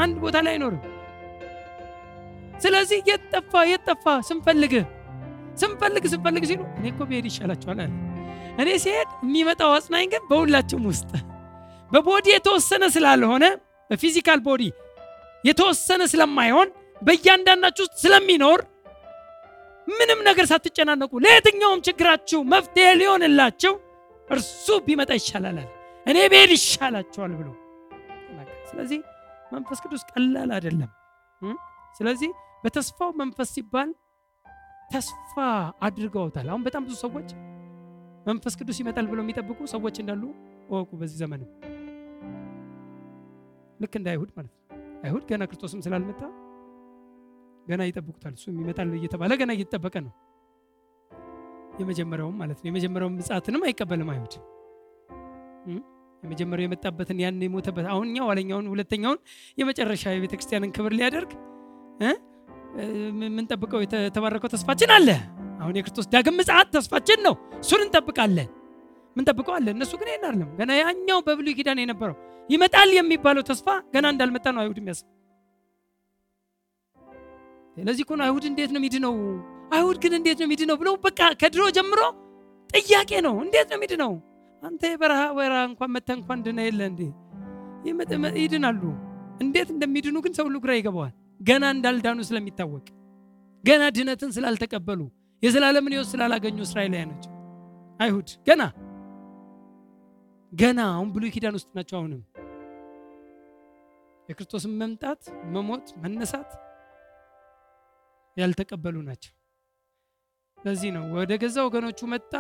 አንድ 0.04 0.16
ቦታ 0.24 0.38
ላይ 0.46 0.54
አይኖርም። 0.56 0.82
ስለዚህ 2.64 3.00
የት 3.10 3.24
ጠፋ 3.34 3.54
የት 3.70 3.84
ጠፋ 3.90 4.06
ስንፈልግ 4.30 4.74
ስንፈልግ 5.62 6.04
ስንፈልግ 6.12 6.44
ሲሉ 6.50 6.62
እኔ 6.78 6.86
እኮ 6.92 7.00
ብሄድ 7.10 7.26
ይሻላችኋል 7.30 7.80
አለ። 7.84 7.92
እኔ 8.62 8.70
ሲሄድ 8.84 9.10
የሚመጣው 9.26 9.72
አጽናኝ 9.78 10.08
ግን 10.14 10.24
በሁላችሁም 10.30 10.86
ውስጥ 10.92 11.12
በ 11.92 12.04
body 12.04 12.28
የተወሰነ 12.34 12.84
ስላልሆነ 12.96 13.46
በ 13.90 14.00
physical 14.00 14.40
body 14.48 14.64
የተወሰነ 15.44 16.02
ስለማይሆን 16.14 16.70
በእያንዳንዳችሁ 17.02 17.84
ውስጥ 17.86 17.96
ስለሚኖር 18.04 18.60
ምንም 19.88 20.20
ነገር 20.28 20.46
ሳትጨናነቁ 20.52 21.12
ለየትኛውም 21.26 21.84
ችግራችሁ 21.88 22.40
መፍትሄ 22.54 22.88
ሊሆንላችሁ 23.00 23.74
እርሱ 24.28 24.68
ቢመጣ 24.88 25.12
ይሻላል 25.20 25.58
አለ። 25.62 25.70
እኔ 26.06 26.18
ብሄድ 26.34 26.52
ይሻላችኋል 26.58 27.32
ብሎ 27.40 27.48
ስለዚህ 28.70 29.00
መንፈስ 29.52 29.80
ቅዱስ 29.84 30.02
ቀላል 30.12 30.50
አይደለም።? 30.56 30.90
ስለዚህ 31.96 32.30
በተስፋው 32.64 33.10
መንፈስ 33.22 33.50
ሲባል 33.56 33.90
ተስፋ 34.92 35.36
አድርገውታል። 35.88 36.48
አሁን 36.52 36.64
በጣም 36.68 36.84
ብዙ 36.88 36.96
ሰዎች 37.06 37.30
መንፈስ 38.26 38.54
ቅዱስ 38.60 38.78
ይመጣል 38.82 39.06
ብለው 39.12 39.24
የሚጠብቁ 39.26 39.60
ሰዎች 39.74 39.96
እንዳሉ 40.04 40.24
እወቁ። 40.70 40.90
በዚህ 41.02 41.18
ዘመንም 41.24 41.50
ልክ 43.80 43.94
እንደ 44.00 44.08
አይሁድ 44.14 44.32
ማለት 44.38 44.54
አይሁድ 45.04 45.24
ገና 45.30 45.44
ክርስቶስም 45.50 45.82
ስላልመጣ 45.86 46.22
ገና 47.68 47.82
ይጠብቁታል። 47.90 48.34
እሱም 48.38 48.56
ይመጣል 48.62 48.90
እየተባለ 48.98 49.32
ገና 49.42 49.52
እየተጠበቀ 49.58 49.96
ነው። 50.06 50.14
የመጀመሪያውም 51.80 52.38
ማለት 52.42 52.58
ነው። 52.60 52.68
የመጀመሪያውም 52.70 53.16
ምጽአትንም 53.20 53.62
አይቀበልም 53.68 54.10
አይሁድ? 54.14 54.34
የመጀመሪያው 56.24 56.66
የመጣበትን 56.68 57.18
ያን 57.24 57.44
የሞተበት 57.46 57.86
አሁን 57.92 58.08
እኛ 58.10 58.18
ኋለኛውን 58.28 58.66
ሁለተኛውን 58.72 59.20
የመጨረሻ 59.58 60.04
የቤተ 60.14 60.34
ክርስቲያንን 60.36 60.72
ክብር 60.76 60.94
ሊያደርግ? 60.98 61.32
የምንጠብቀው 63.12 63.80
የተ- 63.84 64.06
የተባረከው 64.06 64.50
ተስፋችን 64.54 64.92
አለ። 64.98 65.10
አሁን 65.62 65.76
የክርስቶስ 65.78 66.08
ዳግም 66.12 66.36
ምጽአት 66.40 66.68
ተስፋችን 66.76 67.20
ነው። 67.28 67.34
እሱን 67.60 67.82
እንጠብቃለን። 67.86 68.50
ምንጠብቀው 69.16 69.54
አለ። 69.56 69.68
እነሱ 69.76 69.92
ግን 70.00 70.10
ይሄን 70.12 70.26
አይደለም። 70.28 70.50
ገና 70.60 70.72
ያኛው 70.80 71.20
በብሉይ 71.28 71.54
ኪዳን 71.58 71.80
የነበረው 71.84 72.18
ይመጣል 72.50 72.90
የሚባለው 72.98 73.44
ተስፋ 73.50 73.68
ገና 73.94 74.06
እንዳልመጣ 74.14 74.46
ነው 74.56 74.62
አይሁድ 74.64 74.78
የሚያስብ። 74.82 75.08
ስለዚህ 77.78 78.04
እኮ 78.06 78.14
አይሁድ 78.26 78.46
እንዴት 78.50 78.72
ነው 78.76 78.82
ሚድነው? 78.86 79.16
አይሁድ 79.72 79.98
ግን 80.04 80.14
እንዴት 80.18 80.38
ነው 80.42 80.48
ሚድነው 80.52 80.76
ብለው 80.82 80.94
በቃ 81.06 81.20
ከድሮ 81.42 81.64
ጀምሮ 81.78 82.00
ጥያቄ 82.70 83.12
ነው። 83.28 83.36
እንዴት 83.46 83.68
ነው 83.72 83.80
ሚድነው? 83.84 84.12
አንተ 84.64 84.82
የበረሃ 84.92 85.22
ወራ 85.38 85.56
እንኳን 85.70 85.92
መተ 85.96 86.10
እንኳን 86.18 86.40
ድነ 86.46 86.60
የለ 86.68 86.82
እንዴ? 86.92 87.02
ይድናሉ። 88.40 88.82
እንዴት 89.44 89.70
እንደሚድኑ 89.74 90.16
ግን 90.26 90.34
ሰው 90.38 90.46
ሁሉ 90.48 90.58
ግራ 90.64 90.72
ይገባዋል። 90.78 91.14
ገና 91.40 91.66
እንዳልዳኑ 91.76 92.20
ስለሚታወቅ 92.30 92.86
ገና 93.64 93.84
ድነትን 93.96 94.32
ስላልተቀበሉ 94.36 95.02
የዘላለምን 95.44 95.94
ሕይወት 95.96 96.10
ስላላገኙ 96.12 96.58
እስራኤላውያኖች 96.66 97.24
አይሁድ 98.00 98.30
ገና 98.48 98.62
ገና 100.52 100.80
አሁን 100.92 101.10
ብሉይ 101.14 101.32
ኪዳን 101.34 101.56
ውስጥ 101.58 101.70
ናቸው። 101.78 101.96
አሁንም 102.00 102.22
የክርስቶስን 104.30 104.74
መምጣት፣ 104.80 105.22
መሞት፣ 105.54 105.88
መነሳት 106.02 106.50
ያልተቀበሉ 108.38 108.96
ናቸው። 109.08 109.34
ለዚህ 110.58 110.90
ነው 110.96 111.04
ወደ 111.16 111.32
ገዛ 111.44 111.58
ወገኖቹ 111.68 112.00
መጣ፣ 112.14 112.34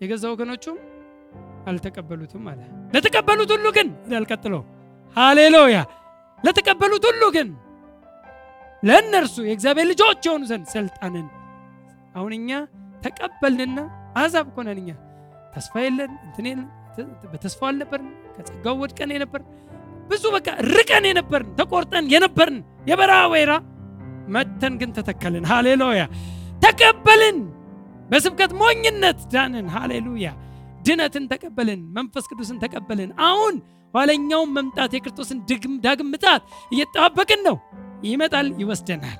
የገዛ 0.00 0.24
ወገኖቹም 0.32 0.78
አልተቀበሉትም 1.70 2.44
አለ። 2.50 2.60
ለተቀበሉት 2.94 3.50
ሁሉ 3.54 3.66
ግን 3.76 3.88
ይላል 4.06 4.26
ቀጥሎ፣ 4.32 4.54
ሃሌሉያ 5.16 5.78
ለተቀበሉት 6.44 7.04
ሁሉ 7.10 7.22
ግን 7.36 7.48
ለእነርሱ 8.82 9.36
የእግዚአብሔር 9.46 9.86
ልጆች 9.92 10.22
የሆኑ 10.26 10.42
ዘንድ 10.50 10.66
ስልጣንን 10.74 11.26
አሁን 12.14 12.32
እኛ 12.38 12.50
ተቀበልንና 13.04 13.78
አሕዛብ 14.16 14.46
እኮ 14.50 14.58
ነን 14.66 14.78
እኛ 14.82 14.90
ተስፋ 15.54 15.74
የለን 15.84 16.12
እንትን 16.26 16.46
የለን 16.50 16.68
በተስፋው 17.32 17.68
አልነበርን 17.68 18.08
ከጸጋው 18.36 18.76
ወድቀን 18.82 19.12
የነበርን 19.14 19.48
ብዙ 20.10 20.24
በቃ 20.34 20.48
ርቀን 20.70 21.04
የነበርን 21.08 21.50
ተቆርጠን 21.58 22.06
የነበርን 22.12 22.56
የበረሃ 22.90 23.20
ወይራ 23.32 23.52
መተን 24.28 24.74
ግን 24.80 24.90
ተተከልን። 24.96 25.44
ሃሌሉያ! 25.50 26.02
ተቀበልን 26.64 27.38
በስብከት 28.10 28.52
ሞኝነት 28.60 29.18
ዳንን። 29.32 29.66
ሃሌሉያ! 29.74 30.28
ድነትን 30.86 31.24
ተቀበልን 31.32 31.80
መንፈስ 31.96 32.24
ቅዱስን 32.30 32.58
ተቀበልን። 32.64 33.10
አሁን 33.26 33.54
ኋለኛውን 33.94 34.50
መምጣት 34.56 34.92
የክርስቶስን 34.96 35.38
ዳግም 35.84 36.08
ምጣት 36.12 36.42
እየጠባበቅን 36.72 37.42
ነው። 37.48 37.56
ይመጣል 38.04 38.46
ይወስደናል። 38.62 39.18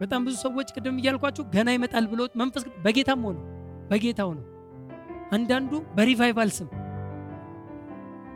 በጣም 0.00 0.20
ብዙ 0.26 0.34
ሰዎች 0.44 0.68
ቅድም 0.76 0.96
እያልኳቸው 1.00 1.44
ገና 1.54 1.68
ይመጣል 1.76 2.04
ብሎ 2.12 2.22
መንፈስ 2.34 2.64
በጌታም 2.84 3.22
ሆነ 3.26 3.38
በጌታው 3.90 4.30
ነው 4.38 4.44
አንዳንዱ 5.34 5.72
በሪቫይቫል 5.96 6.50
ስም 6.56 6.68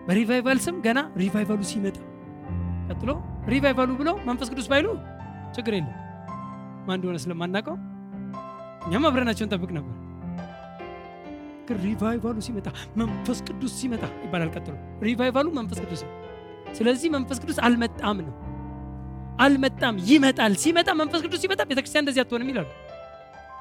በሪቫይቫል 0.09 0.59
ስም 0.65 0.77
ገና 0.85 0.99
ሪቫይቫሉ 1.23 1.63
ሲመጣ 1.71 1.97
ቀጥሎ 2.91 3.11
ሪቫይቫሉ 3.53 3.91
ብሎ 4.01 4.11
መንፈስ 4.29 4.49
ቅዱስ 4.53 4.67
ባይሉ 4.73 4.87
ችግር 5.57 5.73
የለም። 5.77 5.97
ማን 6.87 6.97
እንደሆነ 6.99 7.19
ስለማናውቀው 7.25 7.77
እኛም 8.87 9.07
አብረናቸውን 9.09 9.49
እንጠብቅ 9.49 9.71
ነበር። 9.79 9.95
ግን 11.69 11.79
revival 11.85 12.25
ኡ 12.25 12.37
ሲመጣ 12.47 12.67
መንፈስ 13.01 13.39
ቅዱስ 13.49 13.73
ሲመጣ 13.81 14.05
ይባላል 14.25 14.51
ቀጥሎ 14.57 14.75
revival 15.03 15.39
ኡ 15.39 15.49
መንፈስ 15.59 15.81
ቅዱስ 15.85 16.03
ነው። 16.07 16.13
ስለዚህ 16.75 17.09
መንፈስ 17.17 17.39
ቅዱስ 17.43 17.59
አልመጣም 17.67 18.19
ነው። 18.27 18.35
አልመጣም 19.41 19.97
ይመጣል። 20.09 20.55
ሲመጣ 20.63 20.89
መንፈስ 21.01 21.21
ቅዱስ 21.27 21.41
ሲመጣ 21.45 21.61
ቤተክርስቲያን 21.71 22.03
እንደዚህ 22.05 22.23
አትሆንም 22.25 22.49
ይላሉ። 22.53 22.69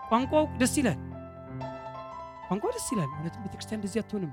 ቋንቋው 0.10 0.46
ደስ 0.62 0.74
ይላል 0.80 0.98
ቋንቋው 2.50 2.72
ደስ 2.76 2.88
ይላል። 2.94 3.10
እውነትም 3.16 3.42
ቤተክርስቲያን 3.46 3.80
እንደዚህ 3.80 4.00
አትሆንም። 4.02 4.32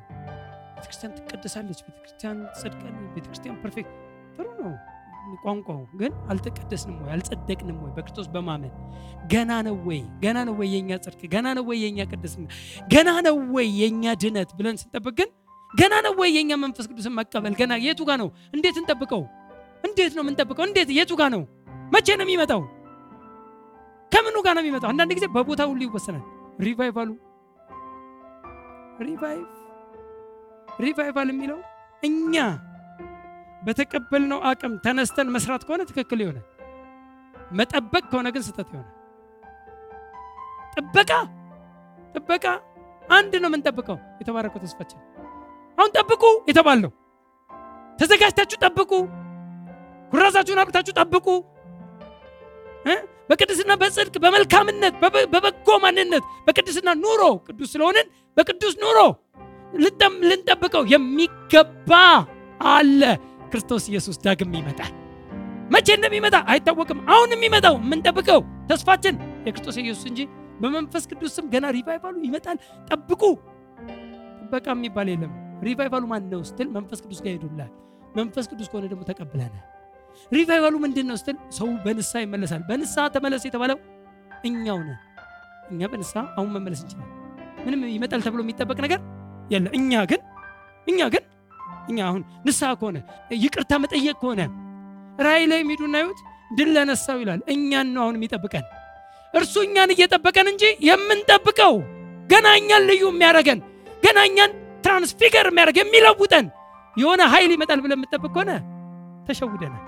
ቤተክርስቲያን 0.76 1.12
ትቀደሳለች። 1.18 1.80
ቤተክርስቲያን 1.86 2.38
ትጸድቃለች 2.50 3.06
ቤተክርስቲያን 3.16 3.56
perfect። 3.62 3.92
ጥሩ 4.36 4.46
ነው 4.60 4.72
ቋንቋው። 5.44 5.78
ግን 6.00 6.12
አልተቀደስንም 6.30 6.96
ወይ? 7.00 7.10
አልጸደቅንም 7.14 7.76
ወይ? 7.84 7.90
በክርስቶስ 7.96 8.26
በማመን። 8.34 8.72
ገና 9.32 9.52
ነው 9.66 9.76
ወይ? 9.88 10.00
ገና 10.24 10.38
ነው 10.48 10.54
ወይ 10.60 10.68
የኛ 10.74 10.90
ጽድቅ? 11.04 11.22
ገና 11.34 11.46
ነው 11.58 11.64
ወይ 11.70 11.78
የኛ 11.84 11.98
ቅድስና? 12.12 12.44
ገና 12.94 13.10
ነው 13.26 13.36
ወይ 13.54 13.68
የኛ 13.80 14.04
ድነት 14.22 14.50
ብለን 14.58 14.76
ስንጠብቅ 14.82 15.14
ግን 15.20 15.30
ገና 15.70 15.94
ነው 16.06 16.12
ወይ 16.20 16.30
የኛ 16.36 16.52
መንፈስ 16.64 16.86
ቅዱስን 16.90 17.14
መቀበል? 17.18 17.54
ገና 17.60 17.72
የቱ 17.86 18.00
ጋ 18.08 18.12
ነው? 18.22 18.28
እንዴት 18.54 18.76
እንጠብቀው? 18.82 19.22
እንዴት 19.86 20.12
ነው 20.16 20.22
የምንጠብቀው? 20.24 20.64
እንዴት? 20.68 20.90
የቱ 20.98 21.12
ጋ 21.20 21.24
ነው? 21.34 21.42
መቼ 21.94 22.08
ነው 22.20 22.24
የሚመጣው? 22.26 22.60
ከምኑ 24.12 24.36
ጋር 24.46 24.54
ነው 24.56 24.62
የሚመጣው? 24.64 24.88
አንዳንድ 24.92 25.12
ጊዜ 25.18 25.26
በቦታ 25.34 25.62
ሁሉ 25.70 25.80
ይወሰናል። 25.86 26.24
revival 26.61 27.11
ኡ 29.01 29.11
revive 29.11 29.45
revival 30.80 31.28
የሚለው 31.32 31.59
እኛ 32.03 32.34
በተቀበልነው 33.62 34.40
አቅም 34.49 34.72
ተነስተን 34.84 35.28
መስራት 35.34 35.62
ከሆነ 35.66 35.82
ትክክል 35.90 36.18
ይሆናል። 36.24 36.47
መጠበቅ 37.53 38.05
ከሆነ 38.11 38.28
ግን 38.34 38.42
ስህተት 38.42 38.68
ይሆናል። 38.72 38.90
ጥበቃ 40.74 41.11
ጥበቃ 42.14 42.47
አንድ 43.09 43.32
ነው 43.42 43.49
የምንጠብቀው 43.51 43.99
የተባረከው 44.20 44.61
ተስፋችን። 44.64 45.01
አሁን 45.78 45.90
ጠብቁ 45.97 46.22
የተባለው 46.51 46.92
ተዘጋጅታችሁ 47.99 48.59
ጠብቁ። 48.64 48.92
ኩራዛችሁን 50.12 50.61
አብርታችሁ 50.62 50.95
ጠብቁ? 51.01 51.26
በቅድስና 53.29 53.72
በጽድቅ 53.81 54.14
በመልካምነት 54.25 54.95
በበ- 55.03 55.29
በበጎ 55.33 55.68
ማንነት 55.83 56.25
በቅድስና 56.47 56.89
ኑሮ 57.01 57.22
ቅዱስ 57.47 57.70
ስለሆንን 57.75 58.07
በቅዱስ 58.37 58.75
ኑሮ 58.83 58.99
ልንጠብቀው 60.25 60.83
የሚገባ 60.93 61.93
አለ። 62.70 63.01
ክርስቶስ 63.49 63.85
ኢየሱስ 63.91 64.16
ዳግም 64.25 64.53
ይመጣል። 64.59 64.93
መቼ 65.70 65.89
እንደሚመጣ 65.97 66.37
አይታወቅም። 66.53 66.99
አሁን 67.12 67.31
የሚመጣው 67.35 67.75
የምንጠብቀው 67.81 68.41
ተስፋችን 68.70 69.14
የክርስቶስ 69.47 69.77
ኢየሱስ 69.83 70.05
እንጂ 70.11 70.20
በመንፈስ 70.61 71.05
ቅዱስ 71.11 71.33
ስም 71.37 71.47
ገና 71.53 71.66
ሪቫይቫሉ 71.77 72.16
ይመጣል። 72.27 72.59
ጠብቁ። 72.91 73.22
ጥበቃ 74.41 74.66
የሚባል 74.75 75.09
የለም። 75.12 75.33
revival 75.62 75.95
ኡ 75.95 76.05
ማን 76.11 76.25
ነው 76.33 76.41
ስትል 76.49 76.68
መንፈስ 76.75 76.99
ቅዱስ 77.05 77.20
ጋር 77.25 77.33
ሄዷል 77.36 77.70
መንፈስ 78.14 78.47
ቅዱስ 78.51 78.68
ከሆነ 78.70 78.85
ደግሞ 78.91 79.03
ተቀብለናል 79.09 79.62
revival 80.32 80.65
ኡ 80.65 80.74
ምንድን 80.84 81.06
ነው 81.10 81.16
ስትል 81.20 81.36
ሰው 81.58 81.68
በንስሐ 81.84 82.20
ይመለሳል 82.24 82.62
በንስሐ 82.68 83.04
ተመለስ 83.14 83.42
የተባለው 83.48 83.78
እኛው 84.44 84.78
ነን 84.86 84.98
እኛ 85.70 85.88
በንስሐ 85.92 86.20
አሁን 86.36 86.50
መመለስ 86.54 86.80
እንችላለን። 86.84 87.10
ምንም 87.66 87.82
ይመጣል 87.94 88.22
ተብሎ 88.26 88.40
የሚጠበቅ 88.44 88.78
ነገር 88.86 89.00
የለ። 89.50 89.66
እኛ 89.78 89.92
ግን 90.10 90.20
እኛ 90.86 91.00
ግን 91.14 91.24
እኛ 91.90 91.98
አሁን 92.08 92.22
ንስሐ 92.46 92.70
ከሆነ 92.80 92.98
ይቅርታ 93.44 93.72
መጠየቅ 93.82 94.16
ከሆነ 94.22 94.40
ራእይ 95.24 95.44
ላይ 95.50 95.60
የሚሄዱና 95.62 95.96
ይሁት 96.02 96.20
ድል 96.56 96.70
ለነሳው 96.76 97.18
ይላል። 97.22 97.40
እኛን 97.54 97.88
ነው 97.94 98.02
አሁን 98.04 98.16
የሚጠብቀን 98.18 98.64
እርሱ 99.34 99.54
እኛን 99.66 99.92
እየጠበቀን 99.94 100.48
እንጂ 100.52 100.64
የምንጠብቀው 100.88 101.74
ገና 102.28 102.46
እኛን 102.60 102.84
ልዩ 102.90 103.02
የሚያደርገን 103.10 103.60
ገና 104.02 104.18
እኛን 104.28 104.52
ትራንስፊገር 104.84 105.46
የሚያደርግ 105.50 105.78
የሚለውጠን 105.80 106.46
የሆነ 106.96 107.22
ኃይል 107.32 107.50
ይመጣል 107.54 107.80
ብለን 107.84 107.98
የምጠብቅ 107.98 108.30
ከሆነ 108.34 108.50
ተሸውደናል። 109.28 109.82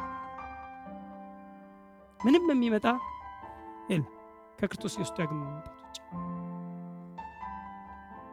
ምንም 2.21 2.45
የሚመጣ 2.53 2.87
የለም 3.91 4.07
ከክርስቶስ 4.59 4.95
ኢየሱስ 4.97 5.15
ዳግም 5.19 5.41
መምጣት 5.43 5.73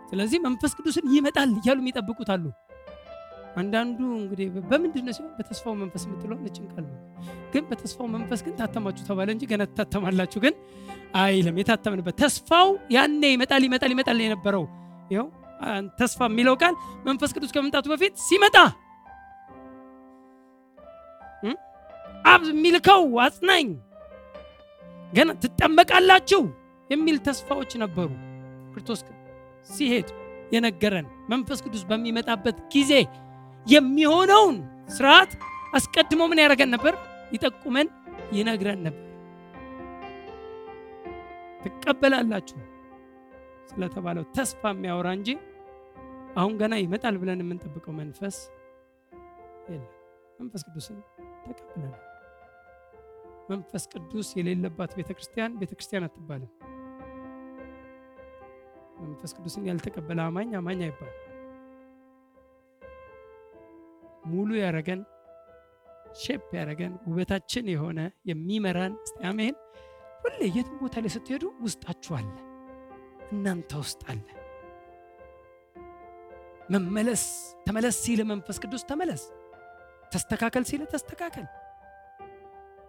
ስለዚህ 0.09 0.39
መንፈስ 0.43 0.71
ቅዱስን 0.77 1.05
ይመጣል 1.13 1.51
እያሉ 1.59 1.77
የሚጠብቁት 1.81 2.29
አሉ። 2.33 2.45
አንዳንዱ 3.57 3.99
እንግዲህ 4.19 4.47
በምንድን 4.69 5.07
ሲሆን 5.15 5.31
በተስፋው 5.37 5.73
መንፈስ 5.81 6.03
የምትለው 6.05 6.37
ነጭን 6.43 6.65
ቃል 6.71 6.85
ግን 7.53 7.63
በተስፋው 7.69 8.07
መንፈስ 8.13 8.39
ግን 8.45 8.53
ታተማችሁ 8.59 9.03
ተባለ 9.09 9.29
እንጂ 9.35 9.43
ገና 9.51 9.63
ትታተማላችሁ 9.71 10.39
ግን 10.45 10.55
አይልም። 11.21 11.57
የታተምንበት 11.61 12.15
ተስፋው 12.23 12.69
ያኔ 12.95 13.23
ይመጣል 13.33 13.63
ይመጣል 13.67 13.91
ይመጣል 13.95 14.21
የነበረው 14.25 14.65
ይኸው 15.11 15.27
ተስፋ 15.99 16.21
የሚለው 16.29 16.55
ቃል 16.61 16.73
መንፈስ 17.05 17.31
ቅዱስ 17.35 17.51
ከመምጣቱ 17.55 17.87
በፊት 17.93 18.15
ሲመጣ 18.27 18.55
አብ 22.25 22.43
የሚልከው 22.49 23.03
አጽናኝ 23.23 23.67
ገና 25.13 25.31
ትጠመቃላችሁ 25.41 26.41
የሚል 26.89 27.17
ተስፋዎች 27.27 27.71
ነበሩ። 27.83 28.09
ክርስቶስ 28.71 29.01
ሲሄድ 29.69 30.07
የነገረን 30.53 31.07
መንፈስ 31.31 31.59
ቅዱስ 31.65 31.83
በሚመጣበት 31.89 32.57
ጊዜ 32.73 32.93
የሚሆነውን 33.65 34.57
ስርዓት 34.95 35.31
አስቀድሞ 35.77 36.21
ምን 36.31 36.41
ያደረገን 36.43 36.71
ነበር? 36.75 36.93
ይጠቁመን፣ 37.33 37.87
ይነግረን 38.37 38.81
ነበር። 38.87 38.99
ትቀበላላችሁ 41.63 42.59
ስለተባለው 43.69 44.25
ተስፋ 44.35 44.61
የሚያወራ 44.73 45.09
እንጂ 45.17 45.29
አሁን 46.37 46.53
ገና 46.61 46.73
ይመጣል 46.83 47.15
ብለን 47.21 47.43
የምንጠብቀው 47.43 47.93
መንፈስ 47.99 48.37
የለም። 49.67 49.89
መንፈስ 50.39 50.63
ቅዱስን 50.67 50.97
ተቀብለናል። 51.47 52.01
መንፈስ 53.49 53.83
ቅዱስ 53.93 54.27
የሌለባት 54.37 54.91
ቤተ 54.97 55.09
ክርስቲያን 55.15 55.57
ቤተ 55.61 55.71
አትባልም። 56.01 56.51
መንፈስ 59.03 59.31
ቅዱስን 59.37 59.65
ያልተቀበለ 59.69 60.19
አማኝ 60.27 60.51
አማኝ 60.59 60.81
አይባልም። 60.85 61.19
ሙሉ 64.31 64.49
ያረገን 64.59 65.01
shape 66.21 66.47
ያረገን 66.57 66.93
ውበታችን 67.07 67.65
የሆነ 67.73 67.99
የሚመራን 68.29 68.93
አሜን። 69.29 69.55
ሁሌ 70.23 70.39
የትም 70.55 70.77
ቦታ 70.81 70.95
ላይ 71.03 71.11
ስትሄዱ 71.15 71.43
ውስጣችሁ 71.63 72.13
አለ፣ 72.19 72.29
እናንተ 73.29 73.71
ውስጥ 73.81 74.01
አለ። 74.11 74.25
መመለስ 76.73 77.23
ተመለስ 77.65 77.95
ሲል 78.03 78.21
መንፈስ 78.29 78.57
ቅዱስ 78.63 78.83
ተመለስ፣ 78.91 79.23
ተስተካከል 80.13 80.63
ሲል 80.69 80.81
ተስተካከል፣ 80.93 81.45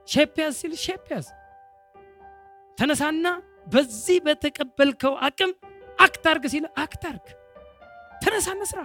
shape 0.09 0.37
ሲል 0.59 0.73
shape 0.85 1.09
ተነሳና 2.79 3.27
በዚህ 3.73 4.19
በተቀበልከው 4.25 5.15
አቅም 5.27 5.51
act 5.99 6.25
አርግ 6.31 6.45
ሲል 6.53 6.65
act 6.83 7.03
አርግ። 7.11 7.27
ተነሳና 8.23 8.63
ስራ። 8.71 8.81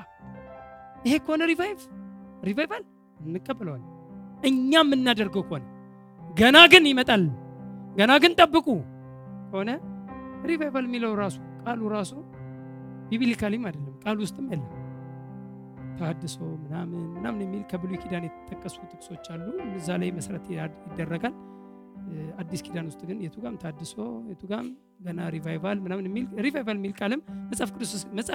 ይሄ 1.05 1.13
ከሆነ 1.25 1.41
revive 1.51 1.79
revival 2.49 2.83
እንቀበለዋል። 3.23 3.83
እኛ 4.49 4.71
የምናደርገው 4.81 5.43
ከሆነ 5.47 5.63
ገና 6.21 6.57
ግን 6.73 6.83
ይመጣል 6.89 7.23
ገና 7.97 8.11
ግን 8.23 8.33
ጠብቁ 8.39 8.67
ከሆነ 9.51 9.69
revival 10.49 10.85
የሚለው 10.87 11.13
ራሱ 11.21 11.37
ቃሉ 11.63 11.81
ራሱ 11.95 12.11
biblically 13.11 13.55
ም 13.55 13.63
አይደለም 13.67 13.95
ቃሉ 14.03 14.17
ውስጥም 14.25 14.45
የለም። 14.51 14.69
ተሐድሶ 15.99 16.35
ምናምን 16.63 17.03
ምናምን 17.15 17.39
የሚል 17.45 17.61
ከብሉይ 17.71 17.99
ኪዳን 18.03 18.25
የተጠቀሱ 18.27 18.77
ጥቅሶች 18.91 19.25
አሉ። 19.33 19.45
እዛ 19.73 19.97
ላይ 20.01 20.11
መሰረት 20.17 20.45
ይደረጋል። 20.53 21.35
አዲስ 22.41 22.61
ኪዳን 22.65 22.85
ውስጥ 22.89 23.01
ግን 23.09 23.17
የቱጋም 23.23 23.55
ተሐድሶ 23.61 23.95
የቱጋም 24.29 24.67
ገና 25.05 25.27
revival 25.35 25.77
ምናምን 25.85 26.05
የሚል 26.09 26.25
revival 26.45 26.77
የሚል 26.79 26.93
ቃልም 26.99 27.21
መጽሐፍ 27.49 27.71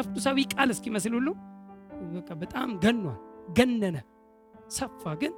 ቅዱሳዊ 0.07 0.45
ቃል 0.55 0.71
እስኪመስል 0.75 1.15
ሁሉ 1.19 1.29
በቃ 2.15 2.31
በጣም 2.43 2.69
ገኗል፣ 2.85 3.17
ገነነ፣ 3.57 3.97
ሰፋ። 4.77 5.15
ግን 5.23 5.33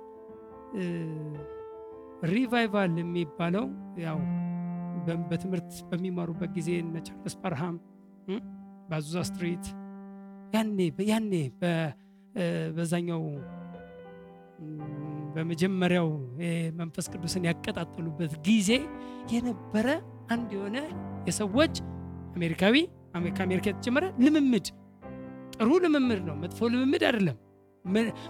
revival 2.33 2.93
የሚባለው 3.01 3.65
ያው 4.05 4.19
በትምህርት 5.31 5.73
በሚማሩበት 5.91 6.51
ጊዜ 6.57 6.71
እነ 6.83 6.97
ቻርልስ 7.07 7.35
ፓርሃም 7.43 7.77
በአዙዛ 8.89 9.19
street 9.29 9.67
ያኔ 10.55 10.79
ያኔ 11.11 11.33
በዛኛው 12.77 13.23
በመጀመሪያው 15.35 16.09
መንፈስ 16.79 17.07
ቅዱስን 17.13 17.47
ያቀጣጠሉበት 17.49 18.33
ጊዜ 18.47 18.71
የነበረ 19.33 19.89
አንድ 20.35 20.51
የሆነ 20.57 20.77
የሰዎች 21.29 21.75
አሜሪካዊ 22.37 22.77
ከአሜሪካ 23.37 23.67
የተጀመረ 23.67 24.05
ልምምድ 24.25 24.67
ጥሩ 25.57 25.69
ልምምድ 25.85 26.21
ነው፣ 26.29 26.35
መጥፎ 26.43 26.69
ልምምድ 26.73 27.03
አይደለም። 27.09 27.37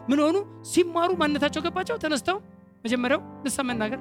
ምን 0.09 0.21
ሆኑ 0.25 0.37
ሲማሩ 0.71 1.11
ማንነታቸው 1.21 1.63
ገባቸው። 1.67 1.97
ተነስተው 2.03 2.37
መጀመሪያው 2.85 3.21
ልሳን 3.47 3.67
መናገር 3.71 4.01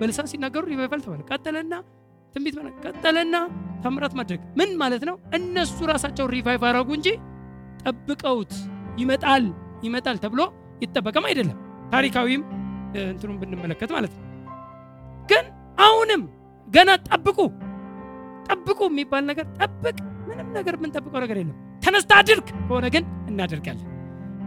በልሳን 0.00 0.26
ሲናገሩ 0.32 0.62
revival 0.72 1.00
ተባለ። 1.04 1.20
ቀጠለና 1.30 1.74
ትንቢት 2.34 2.56
ቀጠለና 2.86 3.36
ታምራት 3.84 4.14
ማድረግ 4.18 4.40
ምን 4.58 4.70
ማለት 4.82 5.02
ነው? 5.08 5.16
እነሱ 5.38 5.78
ራሳቸው 5.92 6.26
revive 6.34 6.62
አረጉ 6.70 6.88
እንጂ 6.98 7.08
ጠብቀውት 7.82 8.52
ይመጣል 8.98 9.44
ይመጣል 9.84 10.16
ተብሎ 10.24 10.40
ይጠበቅም 10.82 11.24
አይደለም። 11.28 11.58
ታሪካዊም 11.92 12.42
እንትኑን 13.04 13.36
ብንመለከት 13.40 13.90
ማለት 13.96 14.12
ነው። 14.16 14.24
ግን 15.28 15.44
አሁንም 15.78 16.22
ገና 16.68 16.90
ጠብቁ 17.08 17.38
ጠብቁ 18.48 18.80
የሚባል 18.90 19.22
ነገር 19.30 19.46
ጠብቅ፣ 19.58 19.96
ምንም 20.28 20.48
ነገር 20.56 20.74
የምንጠብቀው 20.78 21.20
ነገር 21.24 21.36
የለም። 21.40 21.56
ተነስተ 21.82 22.12
አድርግ 22.18 22.46
ከሆነ 22.58 22.86
ግን 22.94 23.04
እናደርጋለን። 23.30 23.84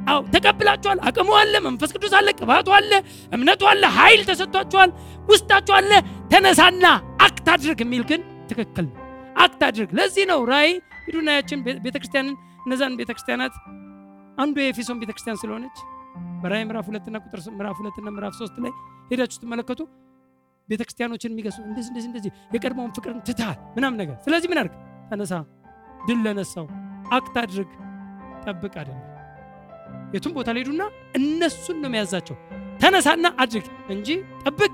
አዎ 0.08 0.20
ተቀብላችኋል። 0.34 1.00
አቅሙ 1.08 1.30
አለ፣ 1.40 1.56
መንፈስ 1.66 1.92
ቅዱስ 1.96 2.14
አለ፣ 2.20 2.30
ቅባቱ 2.40 2.68
አለ፣ 2.78 2.92
እምነቱ 3.32 3.62
አለ፣ 3.72 3.84
ኃይል 3.98 4.22
ተሰጥቷችኋል፣ 4.30 4.92
ውስጣችሁ 5.30 5.76
አለ። 5.80 5.92
ተነሳና 6.32 6.86
አክት 7.26 7.48
አድርግ 7.54 7.82
የሚል 7.86 8.04
ግን 8.12 8.22
ትክክል 8.52 8.86
ነው። 8.88 8.96
አክት 9.44 9.62
አድርግ። 9.68 9.92
ለዚህ 10.00 10.26
ነው 10.32 10.40
ራእይ 10.52 10.72
ሂዱና 11.06 11.30
ቤተክርስቲያንን 11.86 12.36
እነዛን 12.66 12.96
ቤተክርስቲያናት 13.00 13.54
አንዱ 14.42 14.56
የኤፌሶን 14.62 15.00
ቤተክርስቲያን 15.02 15.40
ስለሆነች 15.42 15.78
በራእይ 16.42 16.64
ምዕራፍ 16.70 16.86
ሁለትና 16.90 17.18
ቁጥር 17.26 17.40
ምዕራፍ 17.58 17.78
ሁለትና 17.82 18.08
ምዕራፍ 18.16 18.34
ሶስት 18.40 18.56
ላይ 18.64 18.72
ሄዳችሁ 19.12 19.36
ስትመለከቱ 19.38 19.82
ቤተክርስቲያኖችን 20.70 21.32
የሚገሱ 21.32 21.58
እንደዚህ 21.64 21.90
እንደዚህ 21.92 22.10
እንደዚህ 22.12 22.32
የቀድሞውን 22.56 22.92
ፍቅርን 22.98 23.20
ትተሃል 23.28 23.58
ምናምን 23.76 23.98
ነገር። 24.02 24.18
ስለዚህ 24.26 24.50
ምን 24.52 24.60
አድርግ? 24.62 24.76
ተነሳ፣ 25.10 25.34
ድል 26.02 26.20
ለነሳው 26.26 26.68
አክት 27.18 27.36
አድርግ፣ 27.42 27.72
ጠብቅ 28.46 28.74
አይደለም። 28.82 29.08
የቱም 30.14 30.34
ቦታ 30.38 30.50
ላይ 30.56 30.62
ሄዱና 30.64 30.84
እነሱን 31.20 31.78
ነው 31.84 31.90
የሚያዛቸው። 31.90 32.38
ተነሳና 32.82 33.28
አድርግ 33.44 33.66
እንጂ 33.96 34.10
ጠብቅ 34.44 34.74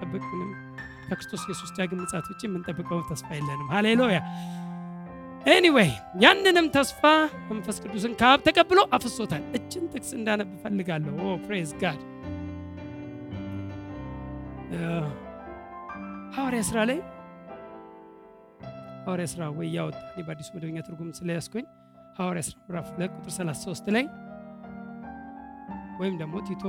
ጠብቅ 0.00 0.22
ምንም 0.30 0.50
ከክርስቶስ 1.06 1.42
ኢየሱስ 1.46 1.70
ዳግም 1.76 2.00
ምጽአት 2.02 2.26
ውጭ 2.30 2.42
የምንጠብቀው 2.46 2.98
ተስፋ 3.08 3.28
የለንም። 3.36 3.68
ሃሌሉያ። 3.74 4.18
anyway 5.46 5.90
ያንንም 6.22 6.66
ተስፋ 6.74 7.02
መንፈስ 7.50 7.76
ቅዱስን 7.82 8.12
ከአብ 8.20 8.40
ተቀብሎ 8.46 8.80
አፍሶታል። 8.96 9.42
እቺን 9.58 9.84
ጥቅስ 9.92 10.10
እንዳነብ 10.18 10.50
ፈልጋለሁ። 10.62 11.14
oh 11.24 11.36
praise 11.44 11.70
God 11.82 12.00
ሐዋርያ 16.36 16.62
ስራ 16.68 16.78
ላይ 16.90 16.98
ሐዋርያ 19.04 19.26
ስራ 19.32 19.42
ወይ 19.58 19.68
ያወጣ 19.76 19.96
በአዲሱ 20.26 20.48
መደበኛ 20.56 20.78
ትርጉም 20.88 21.10
ስለያዝኩኝ 21.18 21.64
ሐዋርያ 22.18 22.42
ስራ 22.46 22.56
ምዕራፍ 22.62 22.88
ሁለት 22.94 23.12
ቁጥር 23.18 23.32
33 23.36 23.90
ላይ 23.96 24.04
ወይም 26.00 26.14
ደግሞ 26.20 26.34
ቲቶ 26.48 26.64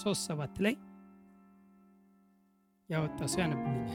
3 0.00 0.24
7 0.32 0.64
ላይ 0.66 0.74
ያወጣ 2.88 3.18
ሰው 3.32 3.40
ያነብልኛል። 3.42 3.92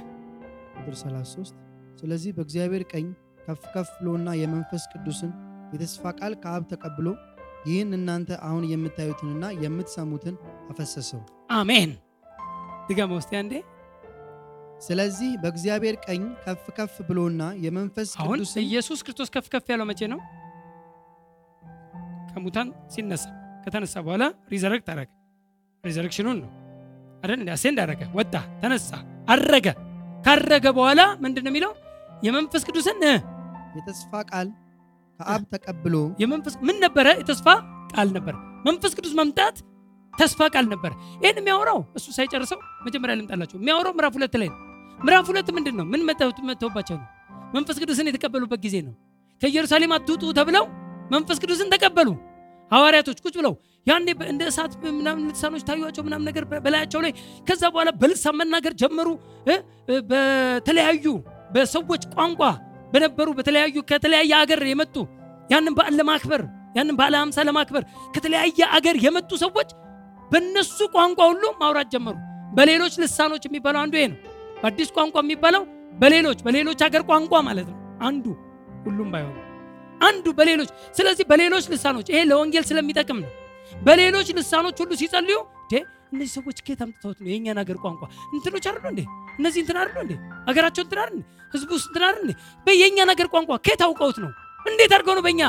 ቁጥር 0.77 0.95
33 1.01 1.57
ስለዚህ 1.99 2.31
በእግዚአብሔር 2.37 2.83
ቀኝ 2.93 3.07
ከፍ 3.45 3.63
ከፍ 3.73 3.89
ብሎና 3.99 4.29
የመንፈስ 4.39 4.83
ቅዱስን 4.91 5.31
የተስፋ 5.73 6.03
ቃል 6.19 6.33
ከአብ 6.43 6.63
ተቀብሎ 6.71 7.07
ይህን 7.65 7.91
እናንተ 7.97 8.29
አሁን 8.47 8.63
የምታዩትንና 8.69 9.43
የምትሰሙትን 9.63 10.35
አፈሰሰው። 10.71 11.21
አሜን። 11.55 11.91
ድገመ 12.87 13.11
ውስጥ 13.19 13.31
አንዴ። 13.41 13.53
ስለዚህ 14.81 15.31
በእግዚአብሔር 15.41 15.95
ቀኝ 16.05 16.21
ከፍ 16.43 16.63
ከፍ 16.77 16.93
ብሎና 17.09 17.41
የመንፈስ 17.65 18.09
ቅዱስን 18.23 18.63
ኢየሱስ 18.63 18.99
ክርስቶስ 19.05 19.29
ከፍ 19.35 19.47
ከፍ 19.53 19.67
ያለው 19.73 19.87
መቼ 19.91 20.01
ነው? 20.13 20.19
ከሙታን 22.31 22.67
ሲነሳ 22.93 23.23
ከተነሳ 23.63 23.95
በኋላ 24.05 24.23
resurrect 24.51 24.87
አረገ። 24.93 25.09
resurrection 25.83 26.24
ኑን 26.24 26.37
ነው 26.43 26.49
አይደል? 27.23 27.41
ascend 27.55 27.79
አረገ፣ 27.83 28.01
ወጣ፣ 28.17 28.33
ተነሳ፣ 28.61 28.89
አረገ። 29.27 29.67
ካረገ 30.25 30.65
በኋላ 30.77 31.01
ምንድን 31.23 31.43
ነው 31.45 31.51
የሚለው? 31.51 31.71
የመንፈስ 32.23 32.63
ቅዱስን 32.67 32.97
የተስፋ 33.75 34.11
ቃል 34.29 34.47
ከአብ 35.19 35.41
ተቀብሎ 35.53 35.95
የመንፈስ 36.21 36.53
ምን 36.67 36.77
ነበረ? 36.83 37.07
የተስፋ 37.21 37.47
ቃል 37.93 38.09
ነበረ። 38.17 38.35
መንፈስ 38.67 38.91
ቅዱስ 38.97 39.13
መምጣት 39.19 39.55
ተስፋ 40.13 40.39
ቃል 40.53 40.65
ነበረ። 40.73 40.91
ይህን 41.23 41.37
የሚያወራው 41.41 41.79
እሱ 41.97 42.07
ሳይጨርሰው 42.17 42.59
መጀመሪያ 42.85 43.13
ልምጣላቸው። 43.19 43.57
የሚያወራው 43.59 43.93
ምዕራፍ 43.97 44.13
ሁለት 44.17 44.35
ላይ 44.41 44.49
ነው። 44.51 44.57
ምዕራፍ 44.99 45.25
ሁለት 45.31 45.49
ምንድን 45.57 45.75
ነው? 45.79 45.85
ምን 45.91 46.01
መተው- 46.07 46.45
መተውባቸው 46.49 46.97
ነው? 46.97 47.07
መንፈስ 47.55 47.77
ቅዱስን 47.81 48.07
የተቀበሉበት 48.09 48.59
ጊዜ 48.65 48.75
ነው። 48.87 48.93
ከኢየሩሳሌም 49.41 49.93
አትውጡ 49.95 50.23
ተብለው 50.39 50.65
መንፈስ 51.11 51.37
ቅዱስን 51.43 51.69
ተቀበሉ። 51.73 52.09
ሐዋርያቶች 52.71 53.17
ቁጭ 53.25 53.33
ብለው 53.39 53.53
ያኔ 53.87 54.03
እንደ 54.31 54.41
እሳት 54.49 54.73
ምናምን 54.97 55.23
ልሳኖች 55.29 55.63
ታዩቸው 55.67 56.03
ምናምን 56.07 56.25
ነገር 56.29 56.43
በላያቸው 56.65 56.99
ላይ 57.05 57.11
ከዛ 57.47 57.61
በኋላ 57.73 57.89
በልሳን 58.01 58.35
መናገር 58.41 58.73
ጀመሩ። 58.81 59.07
በተለያዩ 60.11 61.05
በሰዎች 61.51 62.03
ቋንቋ 62.13 62.41
በነበሩ 62.91 63.27
በተለያዩ 63.37 63.77
ከተለያየ 63.89 64.33
አገር 64.39 64.61
የመጡ 64.71 64.95
ያንን 65.49 65.73
በዓል 65.77 65.93
ለማክበር 65.99 66.41
ያንን 66.77 66.95
በዓለ 66.99 67.15
ሃምሳ 67.21 67.39
ለማክበር 67.47 67.83
ከተለያየ 68.13 68.59
አገር 68.77 68.97
የመጡ 69.05 69.31
ሰዎች 69.43 69.69
በእነሱ 70.31 70.77
ቋንቋ 70.93 71.19
ሁሉ 71.31 71.43
ማውራት 71.61 71.87
ጀመሩ። 71.93 72.15
በሌሎች 72.57 72.93
ልሳኖች 73.01 73.43
የሚባለው 73.47 73.79
አንዱ 73.83 73.95
ይሄ 73.99 74.05
ነው። 74.11 74.19
በአዲስ 74.61 74.89
ቋንቋ 74.95 75.15
የሚባለው 75.23 75.63
በሌሎች 75.93 76.39
በሌሎች 76.45 76.79
ሀገር 76.85 77.03
ቋንቋ 77.09 77.33
ማለት 77.47 77.67
ነው። 77.71 77.77
አንዱ 78.01 78.25
ሁሉም 78.85 79.09
ባይሆኑ 79.13 79.37
አንዱ 80.01 80.25
በሌሎች 80.37 80.69
ስለዚህ 80.97 81.25
በሌሎች 81.31 81.65
ልሳኖች 81.73 82.07
ይሄ 82.11 82.21
ለወንጌል 82.29 82.63
ስለሚጠቅም 82.69 83.17
ነው። 83.23 83.31
በሌሎች 83.81 84.27
ልሳኖች 84.37 84.77
ሁሉ 84.81 84.91
ሲጸልዩ 85.01 85.35
"ዴ፣ 85.71 85.75
እነዚህ 86.11 86.31
ሰዎች 86.37 86.57
ከየት 86.65 86.81
አምጥተውት 86.85 87.17
ነው 87.21 87.29
የእኛን 87.31 87.59
ሀገር 87.61 87.77
ቋንቋ 87.83 88.01
እንትኖች 88.35 88.65
አይደሉ 88.69 88.85
እንዴ? 88.93 89.01
እነዚህ 89.39 89.59
እንትን 89.63 89.77
አይደሉ 89.81 89.97
እንዴ? 90.05 90.13
ሀገራቸው 90.47 90.81
እንትን 90.85 90.99
አይደል? 91.03 91.19
ህዝቡ 91.53 91.69
ውስጥ 91.77 91.87
እንትን 91.89 92.03
አይደል 92.07 92.21
እንዴ? 92.23 92.33
በየእኛን 92.67 93.11
ሀገር 93.13 93.27
ቋንቋ 93.33 93.51
ከየት 93.65 93.81
አውቀውት 93.87 94.17
ነው? 94.23 94.31
እንዴት 94.65 94.91
አድርገው 94.95 95.15
ነው 95.17 95.23
በእኛ 95.27 95.41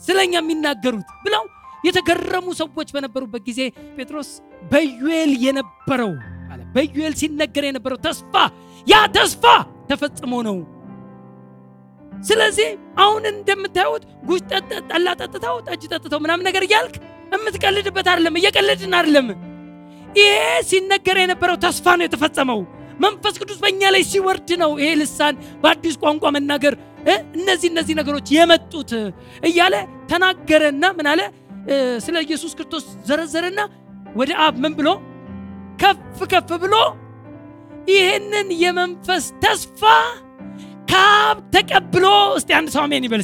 ስለኛ 0.00 0.32
የሚናገሩት 0.38 1.08
ብለው 1.24 1.44
የተገረሙ 1.84 2.46
ሰዎች 2.60 2.88
በነበሩበት 2.94 3.42
ጊዜ 3.48 3.60
ጴጥሮስ 3.96 4.28
በዩኤል 4.70 5.32
የነበረው 5.44 6.12
አለ 6.52 6.60
በዩኤል 6.74 7.14
ሲነገር 7.20 7.64
የነበረው 7.68 7.98
ተስፋ 8.06 8.34
ያ 8.86 9.00
ተስፋ 9.16 9.44
ተፈጽሞ 9.90 10.32
ነው። 10.48 10.56
ስለዚህ 12.24 12.68
አሁን 13.02 13.22
እንደምታዩት 13.32 14.02
ጉሽ 14.28 14.40
ጠላ 14.90 15.08
ጠጥተው 15.20 15.56
ጠጅ 15.68 15.82
ጠጥተው 15.92 16.20
ምናምን 16.24 16.46
ነገር 16.48 16.64
እያልክ 16.66 16.94
የምትቀልድበት 17.32 18.06
አይደለም፣ 18.12 18.36
እየቀልድን 18.40 18.94
አይደለም። 18.98 19.28
ይሄ 20.16 20.30
ሲነገር 20.70 21.16
የነበረው 21.22 21.56
ተስፋ 21.64 21.94
ነው 21.98 22.04
የተፈጸመው። 22.06 22.60
መንፈስ 23.04 23.34
ቅዱስ 23.40 23.58
በእኛ 23.62 23.82
ላይ 23.94 24.02
ሲወርድ 24.10 24.50
ነው 24.62 24.70
ይሄ 24.80 24.90
ልሳን 25.00 25.34
በአዲስ 25.62 25.96
ቋንቋ 26.02 26.24
መናገር። 26.36 26.74
እነዚህ 27.36 27.68
እነዚህ 27.72 27.94
ነገሮች 28.00 28.26
የመጡት 28.34 28.90
እያለ 29.48 29.74
ተናገረና 30.10 30.84
ምን 30.98 31.06
አለ? 31.12 31.20
ስለ 32.04 32.16
ኢየሱስ 32.26 32.52
ክርስቶስ 32.58 32.84
ዘረዘረና 33.08 33.60
ወደ 34.16 34.30
አብ 34.44 34.54
ምን 34.64 34.72
ብሎ? 34.78 34.88
ከፍ 35.82 36.18
ከፍ 36.32 36.50
ብሎ 36.64 36.74
ይህንን 37.92 38.48
የመንፈስ 38.62 39.24
ተስፋ 39.44 39.82
ከአብ 40.90 41.38
ተቀብሎ 41.54 42.06
እስቲ 42.38 42.50
አንድ 42.58 42.68
ሰው 42.74 42.82
አሜን 42.84 43.06
ይበል 43.08 43.22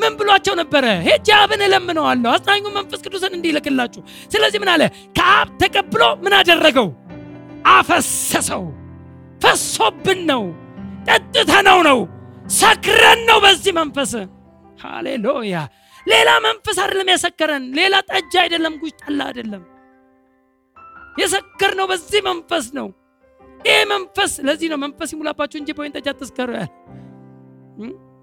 ምን 0.00 0.12
ብሏቸው 0.18 0.54
ነበረ? 0.60 0.84
ሄጄ 1.06 1.28
አብን 1.36 1.62
እለምነዋለሁ። 1.66 2.30
አጽናኙ 2.32 2.64
መንፈስ 2.74 3.00
ቅዱስን 3.04 3.32
እንዲልክላችሁ 3.36 4.00
ስለዚህ 4.32 4.58
ምን 4.62 4.70
አለ? 4.74 4.82
ከአብ 5.18 5.48
ተቀብሎ 5.62 6.02
ምን 6.24 6.34
አደረገው 6.38 6.88
አፈሰሰው 7.72 8.64
ፈሶብን 9.40 10.20
ነው 10.30 10.42
ጠጥተነው 11.08 11.78
ነው 11.88 11.98
ሰክረን 12.56 13.20
ነው 13.28 13.38
በዚህ 13.44 13.72
መንፈስ። 13.78 14.12
ሃሌሉያ! 14.78 15.56
ሌላ 16.06 16.30
መንፈስ 16.44 16.76
አይደለም 16.82 17.08
ያሰከረን 17.12 17.64
ሌላ 17.78 17.94
ጠጅ 18.10 18.34
አይደለም 18.42 18.74
ጉጅ 18.82 18.94
ጠላ 19.02 19.20
አይደለም። 19.30 19.62
የሰከር 21.16 21.72
ነው 21.80 21.86
በዚህ 21.92 22.20
መንፈስ 22.28 22.66
ነው። 22.78 22.88
ይህ 23.60 23.80
መንፈስ 23.92 24.32
ለዚህ 24.46 24.68
ነው 24.72 24.78
መንፈስ 24.84 25.10
ይሙላባችሁ 25.14 25.58
እንጂ 25.60 25.70
በወይን 25.76 25.94
ጠጅ 25.96 26.06
አትስከሩ። 26.12 26.50
ያለ? 26.56 26.68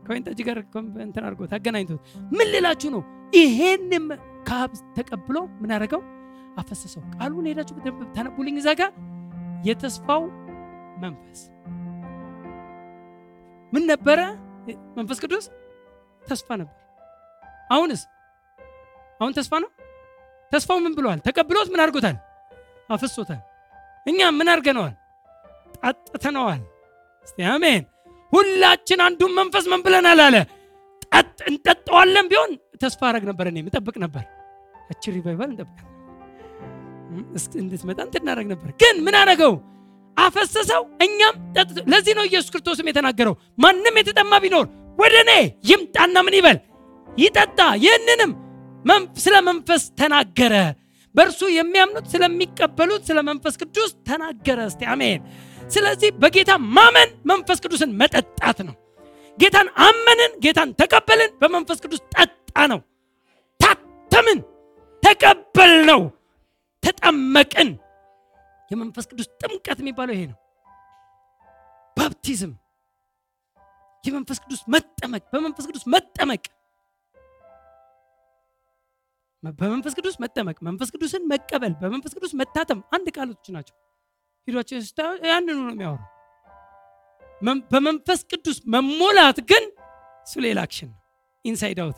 ከወይን 0.05 0.23
ጠጅ 0.27 0.39
ጋር 0.47 0.57
እንትን 1.01 1.23
አድርጎት 1.25 1.51
አገናኝቶት 1.57 1.99
ምን 2.31 2.47
ልላችሁ 2.53 2.89
ነው? 2.95 3.01
ይሄንም 3.33 4.05
ከአብ 4.47 4.71
ተቀብሎ 4.97 5.37
ምን 5.61 5.71
ያደረገው 5.75 6.01
አፈሰሰው። 6.57 7.03
ቃሉን 7.15 7.45
ሄዳችሁ 7.51 7.75
ታነቡልኝ 8.15 8.57
እዛ 8.61 8.69
ጋር 8.81 8.91
የተስፋው 9.63 10.23
መንፈስ። 11.03 11.39
ምን 13.73 13.83
ነበረ? 13.91 14.19
መንፈስ 14.97 15.17
ቅዱስ 15.23 15.45
ተስፋ 16.23 16.49
ነበር። 16.61 16.77
አሁንስ? 17.69 18.01
አሁን 19.21 19.33
ተስፋ 19.37 19.53
ነው? 19.63 19.69
ተስፋው 20.51 20.79
ምን 20.79 20.93
ብለዋል 20.97 21.19
ተቀብሎት 21.27 21.69
ምን 21.73 21.81
አድርጎታል? 21.83 22.17
አፍሶታል 22.89 23.41
እኛ 24.05 24.19
ምን 24.37 24.47
አድርገነዋል? 24.53 24.93
ጠጥተነዋል። 25.77 26.61
እስቲ 27.25 27.37
አሜን። 27.53 27.83
ሁላችን 28.33 28.99
አንዱን 29.05 29.31
መንፈስ 29.39 29.65
ምን 29.71 29.81
ብለናል 29.85 30.19
አለ? 30.25 30.35
ጠጥ 31.07 31.39
እንጠጠዋለን 31.49 32.27
ቢሆን 32.31 32.51
ተስፋ 32.83 33.01
አረግ 33.09 33.23
ነበር። 33.29 33.45
እኔ 33.51 33.57
ምጠብቅ 33.67 33.95
ነበር። 34.05 34.23
እች 34.89 35.03
ሪቫይቫል 35.15 35.49
እንጠብቃለን 35.51 35.92
እንድትመጣ 37.57 37.99
እንትናደረግ 38.05 38.47
ነበር። 38.51 38.69
ግን 38.81 38.95
ምን 39.05 39.15
አደረገው? 39.19 39.53
አፈሰሰው። 40.17 40.83
እኛም 41.05 41.35
ጠጥቶ 41.55 41.77
ለዚህ 41.91 42.13
ነው 42.17 42.25
ኢየሱስ 42.29 42.49
ክርስቶስም 42.53 42.89
የተናገረው። 42.89 43.35
ማንም 43.57 43.95
የተጠማ 43.99 44.33
ቢኖር 44.43 44.65
ወደ 44.97 45.15
እኔ 45.23 45.31
ይምጣና 45.69 46.15
ምን 46.25 46.35
ይበል? 46.39 46.57
ይጠጣ። 47.07 47.59
ይህንንም 47.83 48.31
ስለ 49.23 49.35
መንፈስ 49.47 49.83
ተናገረ። 49.99 50.53
በእርሱ 51.15 51.41
የሚያምኑት 51.55 52.05
ስለሚቀበሉት 52.13 53.01
ስለ 53.09 53.19
መንፈስ 53.27 53.55
ቅዱስ 53.61 53.91
ተናገረ። 54.07 54.59
እስቲ 54.69 54.81
አሜን። 54.93 55.19
ስለዚህ 55.67 56.09
በጌታ 56.21 56.51
ማመን 56.77 57.09
መንፈስ 57.31 57.57
ቅዱስን 57.63 57.91
መጠጣት 57.99 58.57
ነው። 58.67 58.75
ጌታን 59.37 59.67
አመንን 59.85 60.31
ጌታን 60.43 60.69
ተቀበልን 60.79 61.31
በመንፈስ 61.41 61.77
ቅዱስ 61.83 62.01
ጠጣ 62.15 62.57
ነው። 62.71 62.79
ታተምን 63.59 64.39
ተቀበል 65.03 65.73
ነው 65.89 66.01
ተጠመቅን። 66.83 67.69
የመንፈስ 68.71 69.05
ቅዱስ 69.11 69.27
ጥምቀት 69.41 69.79
የሚባለው 69.81 70.15
ይሄ 70.15 70.23
ነው። 70.31 70.37
ባፕቲዝም 71.97 72.53
የመንፈስ 74.03 74.37
ቅዱስ 74.43 74.61
መጠመቅ 74.73 75.23
በመንፈስ 75.33 75.65
ቅዱስ 75.69 75.83
መጠመቅ 75.93 76.43
በመንፈስ 79.43 79.93
ቅዱስ 79.97 80.15
መጠመቅ 80.23 80.57
መንፈስ 80.67 80.89
ቅዱስን 80.93 81.23
መቀበል 81.31 81.73
በመንፈስ 81.79 82.13
ቅዱስ 82.17 82.33
መታተም 82.41 82.79
አንድ 82.95 83.07
ቃሎች 83.15 83.47
ናቸው። 83.55 83.75
ሂዷቸው 84.47 84.77
ያንኑ 85.27 85.57
ነው 85.59 85.73
የሚያወሩ 85.73 86.01
መን- 87.41 87.63
በመንፈስ 87.71 88.19
ቅዱስ 88.29 88.57
መሞላት 88.73 89.37
ግን 89.49 89.63
እሱ 90.25 90.35
ሌላ 90.45 90.59
action 90.65 90.89
ነው። 90.91 90.99
inside 91.45 91.79
out። 91.83 91.97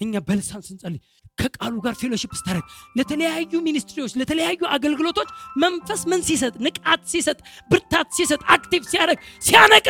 እኛ 0.00 0.20
በልሳን 0.26 0.62
ስንጸልይ 0.66 1.00
ከቃሉ 1.38 1.74
ጋር 1.84 1.94
fellowship 2.00 2.32
ስታደርግ 2.38 2.66
ለተለያዩ 2.98 3.60
ministry 3.66 3.97
ዎች 3.97 4.12
ለተለያዩ 4.20 4.60
አገልግሎቶች 4.74 5.28
መንፈስ 5.56 6.02
ምን 6.10 6.22
ሲሰጥ 6.28 6.54
ንቃት 6.66 7.02
ሲሰጥ 7.12 7.38
ብርታት 7.70 8.08
ሲሰጥ 8.18 8.40
active 8.54 8.84
ሲያደርግ 8.92 9.20
ሲያነቃ 9.46 9.88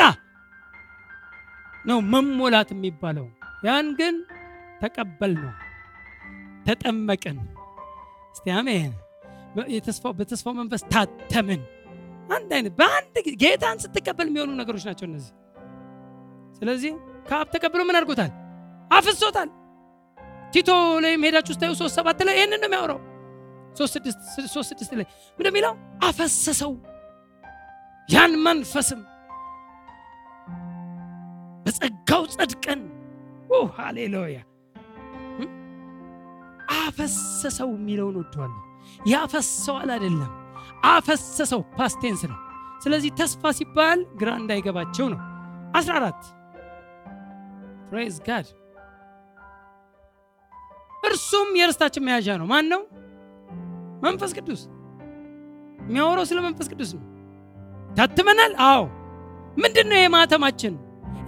ነው 1.85 1.99
መሞላት 2.13 2.71
የሚባለው። 2.75 3.27
ያን 3.65 3.87
ግን 3.99 4.15
ተቀበል 4.83 5.33
ነው 5.39 5.53
ተጠመቅን። 6.67 7.39
እስቲ 8.35 8.47
አሜን። 8.57 8.93
በተስፋው 10.19 10.55
መንፈስ 10.59 10.83
ታተምን። 10.93 11.63
አንድ 12.31 12.51
አይነት 12.57 12.73
በአንድ 12.81 13.15
ጌታን 13.43 13.79
ስትቀበል 13.85 14.27
የሚሆኑ 14.31 14.51
ነገሮች 14.61 14.85
ናቸው 14.89 15.07
እነዚህ። 15.09 15.33
ስለዚህ 16.59 16.93
ከአብ 17.29 17.49
ተቀብሎ 17.55 17.81
ምን 17.89 17.97
አድርጎታል? 17.99 18.31
አፍሶታል 18.91 19.49
ቲቶ 20.53 20.69
ላይም 21.05 21.25
ሄዳችሁ 21.27 21.53
ስታዩ 21.57 21.73
ሶስት 21.81 21.95
ሰባት 21.99 22.21
ላይ 22.29 22.35
ይህንን 22.39 22.61
ነው 22.63 22.69
የሚያወራው። 22.69 23.01
ሶስት 23.77 23.95
ስድስት 24.71 24.93
ላይ 24.99 25.07
የሚለው? 25.41 25.75
አፈሰሰው። 26.05 26.73
ያን 28.09 28.33
መንፈስም 28.47 29.01
በጸጋው 31.65 32.23
ጸድቀን። 32.35 32.81
ሃሌሉያ? 33.79 34.39
አፈሰሰው 36.79 37.69
የሚለውን 37.77 38.17
ወደዋለሁ። 38.21 38.61
ያፈሰዋል 39.13 39.91
አይደለም? 39.95 40.33
አፈሰሰው 40.89 41.61
past 41.79 41.98
tense 41.98 42.23
ነው። 42.33 42.39
ስለዚህ 42.85 43.11
ተስፋ 43.21 43.51
ሲባል 43.59 44.01
ግራ 44.21 44.31
እንዳይገባቸው 44.41 45.07
ነው። 45.15 45.21
14 45.79 46.27
praise 47.91 48.17
God 48.29 48.47
እርሱም 51.03 51.49
የርስታችን 51.59 52.05
መያዣ 52.07 52.29
ነው። 52.41 52.47
ማን 52.53 52.67
ነው 52.73 52.83
መንፈስ 54.03 54.33
ቅዱስ። 54.39 54.63
የሚያወራው 55.83 56.27
ስለ 56.31 56.39
መንፈስ 56.47 56.67
ቅዱስ 56.73 56.91
ነው። 56.97 57.05
ታትመናል? 57.97 58.53
አዎ። 58.67 58.83
ምንድን 59.57 59.87
ነው 59.91 59.99
የማተማችን 60.01 60.75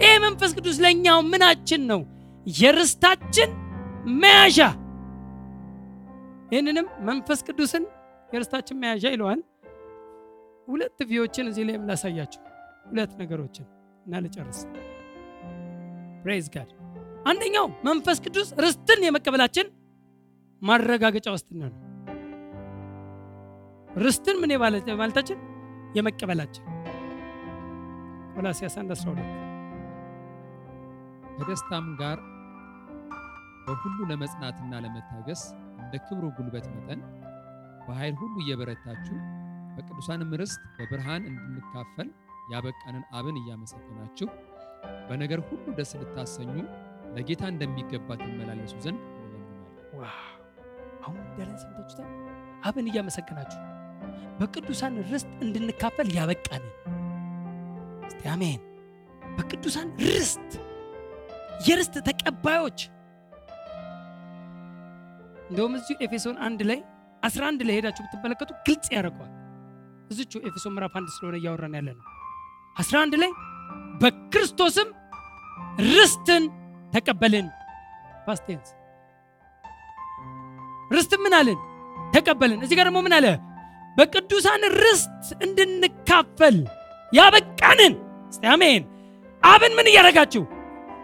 ይህ 0.01 0.13
መንፈስ 0.25 0.51
ቅዱስ 0.57 0.77
ለእኛው 0.83 1.19
ምናችን 1.31 1.81
ነው? 1.91 2.01
የርስታችን 2.45 3.49
መያዣ። 4.21 4.59
ይህንንም 6.51 6.87
መንፈስ 7.09 7.39
ቅዱስን 7.47 7.83
የርስታችን 8.29 8.79
መያዣ 8.81 9.05
ይለዋል። 9.13 9.41
ሁለት 10.67 10.99
view 11.09 11.23
ዎችን 11.23 11.45
እዚህ 11.51 11.63
ላይ 11.69 11.77
ላሳያቸው 11.89 12.41
ሁለት 12.89 13.11
ነገሮችን 13.21 13.65
እና 14.05 14.21
ልጨርስ። 14.23 14.59
praise 16.23 16.47
God 16.53 16.69
አንደኛው 17.25 17.65
መንፈስ 17.87 18.17
ቅዱስ 18.25 18.49
ርስትን 18.63 18.99
የመቀበላችን 19.05 19.67
ማረጋገጫ 20.61 21.27
ዋስትና 21.33 21.61
ነው። 21.71 21.79
ርስትን 23.97 24.37
ምን 24.41 24.51
ማለታችን 24.99 25.39
የመቀበላችን። 25.97 26.65
ቆላሲያስ 28.33 28.75
1 28.81 28.93
12 28.95 29.39
ከደስታም 31.35 31.87
ጋር 32.01 32.17
በሁሉ 33.65 33.97
ለመጽናትና 34.11 34.73
ለመታገስ 34.85 35.41
እንደ 35.81 35.93
ክብሩ 36.05 36.25
ጉልበት 36.37 36.65
መጠን 36.73 37.01
በኃይል 37.85 38.15
ሁሉ 38.21 38.35
እየበረታችሁ 38.43 39.17
በቅዱሳንም 39.75 40.31
ርስት 40.41 40.63
በብርሃን 40.77 41.23
እንድንካፈል 41.31 42.07
ያበቃንን 42.53 43.03
አብን 43.17 43.37
እያመሰገናችሁ 43.41 44.27
በነገር 45.09 45.39
ሁሉ 45.49 45.65
ደስ 45.77 45.91
ልታሰኙ 46.01 46.53
ለጌታ 47.15 47.43
እንደሚገባ 47.53 48.17
ትመላለሱ 48.21 48.73
ዘንድ 48.85 48.99
አሁን 51.03 51.19
እንዳለን 51.23 51.57
ሰምታችሁታል 51.61 52.09
አብን 52.67 52.87
እያመሰገናችሁ 52.89 53.59
በቅዱሳን 54.39 54.95
ርስት 55.09 55.31
እንድንካፈል 55.45 56.07
ያበቃንን 56.17 56.73
እስቲ 58.09 58.21
አሜን። 58.33 58.61
በቅዱሳን 59.37 59.89
ርስት 60.07 60.51
የርስት 61.67 61.95
ተቀባዮች። 62.07 62.79
እንደውም 65.45 65.73
እዚሁ 65.77 65.97
ኤፌሶን 66.05 66.37
አንድ 66.47 66.61
ላይ 66.69 66.79
11 67.23 67.67
ላይ 67.67 67.75
ሄዳችሁ 67.79 68.03
ብትመለከቱ 68.05 68.51
ግልጽ 68.67 68.87
ያደርገዋል። 68.95 69.31
እዚቹ 70.11 70.33
ኤፌሶን 70.47 70.73
ምዕራፍ 70.75 70.95
አንድ 70.99 71.09
ስለሆነ 71.15 71.35
እያወራን 71.41 71.75
ያለ 71.79 71.89
ነው 71.97 72.05
11 72.75 73.19
ላይ 73.23 73.31
በክርስቶስም 74.01 74.89
ርስትን 75.89 76.43
ተቀበልን። 76.93 77.47
past 78.27 78.46
tense 78.46 78.69
ርስት 80.91 81.13
ምን 81.23 81.33
አለን? 81.39 81.59
ተቀበልን። 82.15 82.59
እዚህ 82.65 82.75
ጋር 82.79 82.85
ደግሞ 82.89 82.99
ምን 83.05 83.13
አለ? 83.17 83.27
በቅዱሳን 83.97 84.63
ርስት 84.77 85.09
እንድንካፈል 85.45 86.57
ያበቃንን። 87.11 87.93
እስቲ 88.31 88.43
አብን 89.43 89.73
ምን 89.77 89.87
እያደረጋችሁ? 89.91 90.43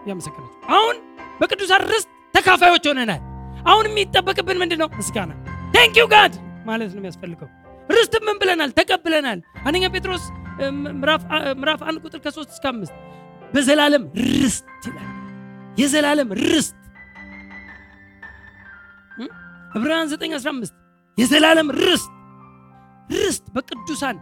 እያመሰገናችሁ። 0.04 0.58
አሁን 0.74 0.96
በቅዱሳን 1.40 1.82
ርስት 1.90 2.08
ተካፋዮች 2.34 2.84
ሆነናል። 2.90 3.22
አሁን 3.66 3.84
የሚጠበቅብን 3.90 4.60
ምንድን 4.62 4.80
ነው 4.82 4.88
ምስጋና 4.98 5.32
thank 5.74 5.96
God 6.12 6.34
ማለት 6.68 6.90
ነው 6.94 7.00
የሚያስፈልገው። 7.00 7.48
ርስት 7.88 8.14
ምን 8.26 8.36
ብለናል? 8.40 8.70
ተቀብለናል። 8.78 9.38
አንደኛ 9.66 9.84
ጴጥሮስ 9.94 10.24
ምዕራፍ 11.56 11.80
አንድ 11.88 11.98
ቁጥር 12.04 12.20
ከሶስት 12.24 12.50
እስከ 12.54 12.64
አምስት 12.72 12.94
በዘላለም 13.54 14.04
ርስት 14.34 14.66
ይላል 14.88 15.17
የዘላለም 15.78 16.30
ርስት? 16.42 16.74
ዕብራውያን 19.74 20.08
9 20.12 20.34
15 20.38 20.74
የዘላለም 21.18 21.68
ርስት። 21.80 22.10
ርስት 23.16 23.44
በቅዱሳን? 23.54 24.16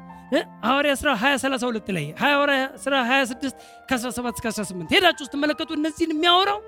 ሐዋርያ 0.65 0.93
ሥራ 1.01 1.11
20 1.19 1.37
32 1.43 1.91
ላይ 1.97 2.07
ሐዋርያ 2.21 2.63
ሥራ 2.85 2.95
26 3.09 3.53
ከ17 3.89 4.39
እስከ 4.39 4.47
18 4.53 4.95
ሄዳችሁ 4.95 5.25
ስትመለከቱ 5.29 5.71
እነዚህን 5.77 6.13
የሚያወራው 6.15 6.59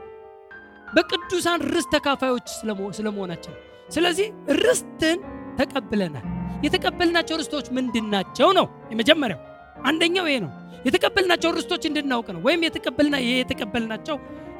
በቅዱሳን 0.88 1.60
ርስት 1.72 1.90
ተካፋዮች 1.94 2.46
ስለመሆ- 2.54 2.92
ስለመሆናቸው 2.98 3.54
ስለዚህ 3.88 4.28
ርስትን 4.60 5.18
ተቀብለናል። 5.58 6.26
የተቀበልናቸው 6.64 7.36
ርስቶች 7.40 7.66
ምንድን 7.76 8.06
ናቸው 8.14 8.48
ነው 8.58 8.66
የመጀመሪያው። 8.92 9.40
አንደኛው 9.84 10.26
ይሄ 10.30 10.38
ነው 10.44 10.52
የተቀበልናቸው 10.84 11.50
ርስቶች 11.50 11.82
እንድናውቅ 11.88 12.28
ነው። 12.34 12.40
ወይም 12.46 12.60
የተቀበልና 12.66 13.16
የተቀበልናቸው 13.30 14.16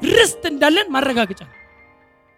ርስት 0.09 0.43
እንዳለን 0.51 0.87
ማረጋገጫ 0.95 1.41
ነው። 1.47 1.55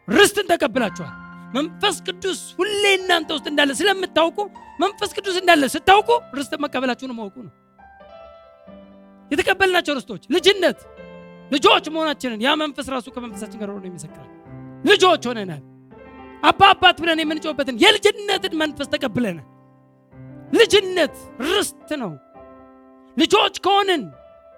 ርስትን 0.08 0.46
ተቀብላችኋል። 0.52 1.16
መንፈስ 1.56 1.96
ቅዱስ 2.08 2.40
ሁሌ 2.60 2.84
እናንተ 2.98 3.30
ውስጥ 3.38 3.48
እንዳለ 3.52 3.72
ስለምታውቁ 3.80 4.38
መንፈስ 4.80 5.10
ቅዱስ 5.18 5.36
እንዳለ 5.42 5.64
ስታውቁ 5.74 6.10
ርስት 6.38 6.54
መቀበላችሁን 6.64 7.14
ማወቁ 7.18 7.36
ነው። 7.48 7.54
የተቀበልናቸው 9.32 9.94
ርስቶች 9.98 10.24
ልጅነት 10.36 10.80
ልጆች 11.52 11.86
መሆናችንን 11.94 12.40
ያ 12.46 12.52
መንፈስ 12.62 12.88
ራሱ 12.94 13.08
ከመንፈሳችን 13.16 13.60
ጋር 13.62 13.70
ሆኖ 13.74 13.86
ይመሰክራል። 13.90 14.30
ልጆች 14.86 15.24
ሆነናል። 15.30 15.62
አባ 16.44 16.62
አባት 16.74 16.98
ብለን 17.04 17.20
የምንጮህበትን 17.22 17.76
የልጅነትን 17.84 18.54
መንፈስ 18.62 18.88
ተቀብለናል። 18.94 19.48
ልጅነት 20.54 21.16
ርስት 21.50 21.90
ነው 22.02 22.12
ልጆች 23.18 23.56
ከሆንን። 23.66 24.02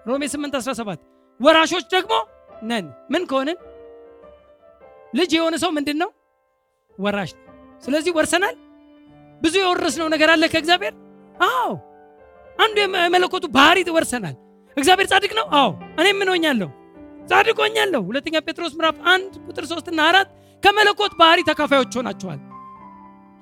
ሮሜ 0.05 0.23
8 0.29 0.57
17 0.61 1.01
ወራሾች 1.39 1.85
ደግሞ 1.93 2.13
ነን። 2.63 2.85
ምን 3.11 3.23
ከሆንን? 3.29 3.57
ልጅ 5.13 5.31
የሆነ 5.35 5.55
ሰው 5.63 5.71
ምንድን 5.77 5.97
ነው። 6.03 6.09
ወራሽ 6.97 7.31
ስለዚህ 7.83 8.11
ወርሰናል? 8.17 8.55
ብዙ 9.41 9.53
የወረስነው 9.59 10.07
ነገር 10.13 10.29
አለ 10.33 10.43
ከእግዚአብሔር? 10.51 10.93
አዎ። 11.45 11.71
አንዱ 12.59 12.75
የመ- 12.81 13.03
የመለኮቱ 13.05 13.45
ባህሪ 13.55 13.79
ወርሰናል። 13.95 14.35
እግዚአብሔር 14.77 15.07
ጻድቅ 15.11 15.31
ነው? 15.39 15.45
አዎ። 15.57 15.69
እኔም 16.01 16.17
ምን 16.21 16.29
ሆኛለሁ? 16.33 16.69
ጻድቅ 17.29 17.57
ሆኛለሁ። 17.63 18.01
ሁለተኛ 18.09 18.35
ጴጥሮስ 18.45 18.73
ምዕራፍ 18.77 18.97
አንድ 19.13 19.31
ቁጥር 19.47 19.65
ሶስት 19.71 19.87
እና 19.91 19.99
አራት 20.09 20.29
ከመለኮት 20.63 21.13
ባህሪ 21.19 21.39
ተካፋዮች 21.49 21.93
ሆናችኋል። 21.99 22.39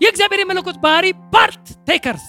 የእግዚአብሔር 0.01 0.39
የመለኮት 0.41 0.77
ባህሪ 0.83 1.05
partakers 1.33 2.25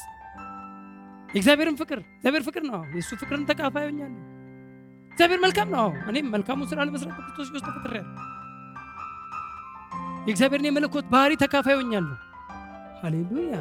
የእግዚአብሔርን 1.35 1.77
ፍቅር 1.81 1.99
እግዚአብሔር 2.17 2.43
ፍቅር 2.49 2.63
ነው። 2.71 2.81
የእሱ 2.95 3.11
ፍቅርን 3.21 3.45
ተካፋይ 3.51 3.85
ሆኛለሁ 3.89 4.21
እግዚአብሔር 5.13 5.41
መልካም 5.45 5.69
ነው። 5.75 5.89
እኔም 6.11 6.27
መልካሙን 6.35 6.69
ስራ 6.71 6.79
ለመስራት 6.89 7.15
በክርስቶስ 7.19 7.49
ኢየሱስ 7.49 7.65
ተፈጥሬያለሁ። 7.69 8.13
የእግዚአብሔርን 10.27 10.67
የመለኮት 10.69 11.07
ባህሪ 11.13 11.33
ተካፋይ 11.43 11.77
ሆኛለሁ 11.79 12.17
ሃሌሉያ! 13.01 13.55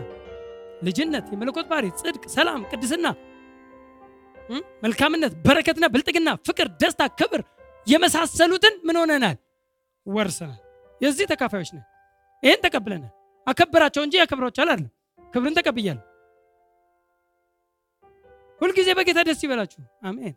ልጅነት 0.88 1.26
የመለኮት 1.34 1.66
ባህሪ 1.72 1.86
ጽድቅ 2.00 2.24
ሰላም 2.36 2.62
ቅድስና? 2.72 3.06
መልካምነት 4.84 5.34
በረከትና 5.46 5.86
ብልጥግና 5.94 6.30
ፍቅር 6.48 6.68
ደስታ 6.82 7.02
ክብር 7.20 7.42
የመሳሰሉትን 7.88 8.76
ምን 8.88 8.98
ሆነናል? 9.02 9.38
ወርሰናል። 10.06 10.60
የዚህ 11.02 11.26
ተካፋዮች 11.32 11.70
ነን። 11.76 11.86
ይህን 12.44 12.62
ተቀብለናል። 12.66 13.12
አከበራቸው 13.48 14.02
እንጂ 14.06 14.16
ያከብራቸው 14.22 14.62
አይደለም 14.64 14.90
ክብርን 15.34 15.56
ተቀብያለሁ 15.60 16.04
ሁልጊዜ 18.62 18.90
በጌታ 18.98 19.20
ደስ 19.28 19.40
ይበላችሁ። 19.46 19.80
አሜን። 20.04 20.34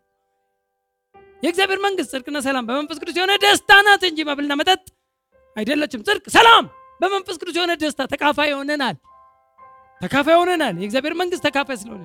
የእግዚአብሔር 1.42 1.80
መንግስት 1.84 2.10
ጽድቅና 2.14 2.38
ሰላም 2.46 2.64
በመንፈስ 2.68 2.98
ቅዱስ 3.02 3.16
የሆነ 3.18 3.32
ደስታ 3.42 3.70
ናት 3.86 4.02
እንጂ 4.08 4.20
መብልና 4.28 4.52
መጠጥ 4.60 4.82
አይደለችም። 5.56 6.04
ጽድቅ 6.06 6.24
ሰላም 6.36 6.64
በመንፈስ 7.00 7.36
ቅዱስ 7.40 7.56
የሆነ 7.58 7.72
ደስታ 7.82 8.02
ተካፋይ 8.12 8.50
ሆነናል። 8.54 8.96
ተካፋይ 10.00 10.36
ሆነናል። 10.40 10.74
የእግዚአብሔር 10.80 11.14
መንግስት 11.20 11.42
ተካፋይ 11.48 11.78
ስለሆነ 11.82 12.04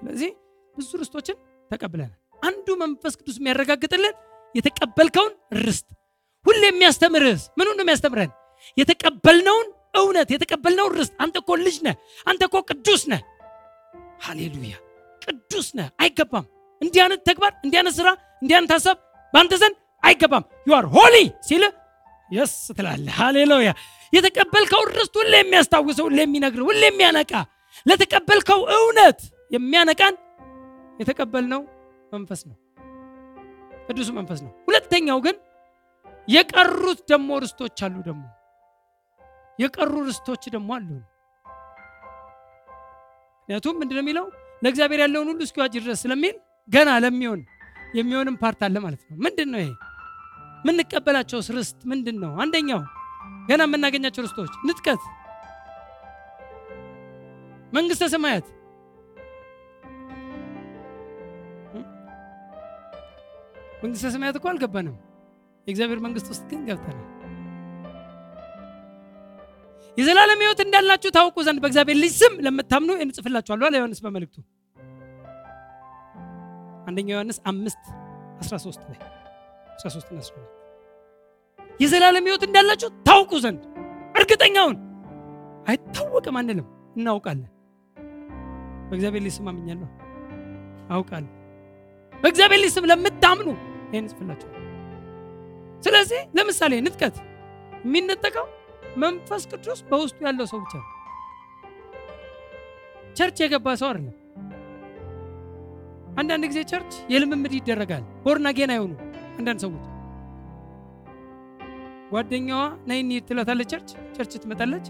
ስለዚህ 0.00 0.30
ብዙ 0.76 0.90
ርስቶችን 1.00 1.36
ተቀብለናል። 1.70 2.12
አንዱ 2.42 2.66
መንፈስ 2.82 3.14
ቅዱስ 3.20 3.36
የሚያረጋግጥልን 3.40 4.14
የተቀበልከውን 4.54 5.32
ርስት 5.60 5.88
ሁሌ 6.46 6.62
የሚያስተምርህስ 6.68 7.42
ምኑ 7.58 7.68
ነው 7.70 7.84
የሚያስተምረን? 7.84 8.30
የተቀበልነውን 8.76 9.66
እውነት 9.94 10.28
የተቀበልነውን 10.34 10.92
ርስት። 10.98 11.14
አንተ 11.24 11.36
እኮ 11.42 11.50
ልጅ 11.60 11.76
ነህ 11.86 11.94
አንተ 12.26 12.40
እኮ 12.48 12.56
ቅዱስ 12.70 13.02
ነህ 13.12 13.20
ሃሌሉያ! 14.18 14.74
ቅዱስ 15.22 15.68
ነህ! 15.78 15.88
አይገባም! 16.02 16.46
እንዲህ 16.80 17.00
አይነት 17.04 17.20
ተግባር 17.28 17.52
እንዲህ 17.64 17.78
አይነት 17.80 17.94
ስራ 17.98 18.08
እንዲህ 18.42 18.54
አይነት 18.56 18.72
ሀሳብ 18.76 18.96
በአንተ 19.34 19.54
ዘንድ 19.62 19.76
አይገባም! 20.02 20.44
you 20.66 20.74
are 20.78 20.86
holy 20.94 21.16
ሲል 21.48 21.64
የስ 22.30 22.54
ትላለህ! 22.76 23.12
ሃሌሉያ! 23.20 23.70
የተቀበልከው 24.12 24.82
ርስት 24.90 25.14
ሁሌ 25.20 25.34
የሚያስታውሰው 25.38 26.06
ሁሌ 26.08 26.18
የሚነግር 26.24 26.60
ሁሌ 26.68 26.82
የሚያነቃ 26.86 27.32
ለተቀበልከው 27.86 28.60
እውነት 28.76 29.18
የሚያነቃን 29.50 30.14
የተቀበልነው 30.98 31.60
መንፈስ 32.12 32.40
ነው። 32.48 32.56
ቅዱሱ 33.88 34.08
መንፈስ 34.18 34.40
ነው። 34.44 34.50
ሁለተኛው 34.68 35.18
ግን 35.26 35.36
የቀሩት 36.28 37.00
ደግሞ 37.10 37.38
ርስቶች 37.44 37.78
አሉ 37.86 37.96
ደግሞ 38.08 38.24
የቀሩ 39.58 39.92
ርስቶች 40.08 40.42
ደግሞ 40.54 40.70
አሉ 40.76 40.88
ምክንያቱም 43.48 43.76
ምንድነው 43.80 44.02
የሚለው 44.02 44.24
ለእግዚአብሔር 44.62 45.00
ያለውን 45.02 45.28
ሁሉ 45.30 45.40
እስኪዋጅ 45.46 45.74
ድረስ 45.78 46.00
ስለሚል 46.04 46.34
ገና 46.68 46.88
ለሚሆን 47.04 47.40
የሚሆንም 47.98 48.34
part 48.42 48.60
አለ 48.66 48.76
ማለት 48.84 49.02
ነው። 49.06 49.16
ምንድን 49.24 49.48
ነው 49.52 49.60
ይሄ? 49.62 49.70
የምንቀበላቸው 50.60 51.38
ርስት 51.56 51.78
ምንድን 51.90 52.16
ነው? 52.22 52.32
አንደኛው 52.42 52.80
ገና 53.48 53.60
የምናገኛቸው 53.68 54.22
ርስቶች 54.26 54.52
ንጥቀት፣ 54.68 55.02
መንግስተ 57.72 58.04
ሰማያት 58.14 58.46
መንግስተ 63.82 64.10
ሰማያት 64.14 64.36
እኮ 64.38 64.46
አልገባንም። 64.52 64.96
የእግዚአብሔር 65.66 66.00
መንግስት 66.06 66.28
ውስጥ 66.32 66.44
ግን 66.50 66.60
ገብተናል። 66.68 67.06
የዘላለም 69.98 70.40
ሕይወት 70.42 70.60
እንዳላችሁ 70.64 71.10
ታውቁ 71.16 71.36
ዘንድ 71.46 71.58
በእግዚአብሔር 71.62 71.96
ልጅ 72.02 72.12
ስም 72.18 72.34
ለምታምኑ 72.46 72.90
እንጽፍላችኋለሁ 73.04 73.66
አለ 73.68 73.74
ዮሐንስ 73.78 74.00
በመልእክቱ 74.04 74.36
አንደኛ 76.88 77.08
ዮሐንስ 77.14 77.38
አምስት 77.50 77.82
13 78.42 78.84
ላይ 78.90 78.98
13 79.78 80.12
እና 80.12 80.20
14 80.22 80.54
የዘላለም 81.80 82.26
ሕይወት 82.28 82.44
እንዳላችሁ 82.48 82.90
ታውቁ 83.08 83.32
ዘንድ 83.44 83.62
እርግጠኛውን 84.14 84.76
አይታወቅም 85.66 86.36
አንልም፣ 86.40 86.66
እናውቃለን። 86.96 87.50
በእግዚአብሔር 88.88 89.22
ልጅ 89.26 89.34
ስም 89.36 89.48
አምኛለሁ 89.50 89.88
አውቃለሁ። 90.90 91.32
በእግዚአብሔር 92.12 92.60
ልጅ 92.62 92.70
ስም 92.76 92.86
ለምታምኑ 92.90 93.48
ይህን 93.88 94.02
እንጽፍላችኋለሁ። 94.02 94.54
ስለዚህ 95.82 96.20
ለምሳሌ 96.38 96.74
ንጥቀት 96.86 97.16
የሚነጠቀው 97.84 98.46
መንፈስ 98.98 99.42
ቅዱስ 99.52 99.80
በውስጡ 99.90 100.18
ያለው 100.26 100.46
ሰው 100.52 100.60
ብቻ 100.64 100.74
ነው። 100.80 100.88
church 103.16 103.38
የገባ 103.42 103.68
ሰው 103.80 103.88
አይደለም። 103.90 104.16
አንዳንድ 106.18 106.44
ጊዜ 106.50 106.60
church 106.70 106.92
የልምምድ 107.12 107.52
ይደረጋል። 107.56 108.04
born 108.24 108.45
again 108.45 108.72
አይሆኑ 108.74 108.92
አንዳንድ 109.38 109.60
ሰዎች 109.64 109.84
ጓደኛዋ 112.12 112.60
ነይ 112.88 113.00
ትላታለች። 113.28 113.70
church 113.72 113.88
church 114.16 114.34
ትመጣለች። 114.44 114.86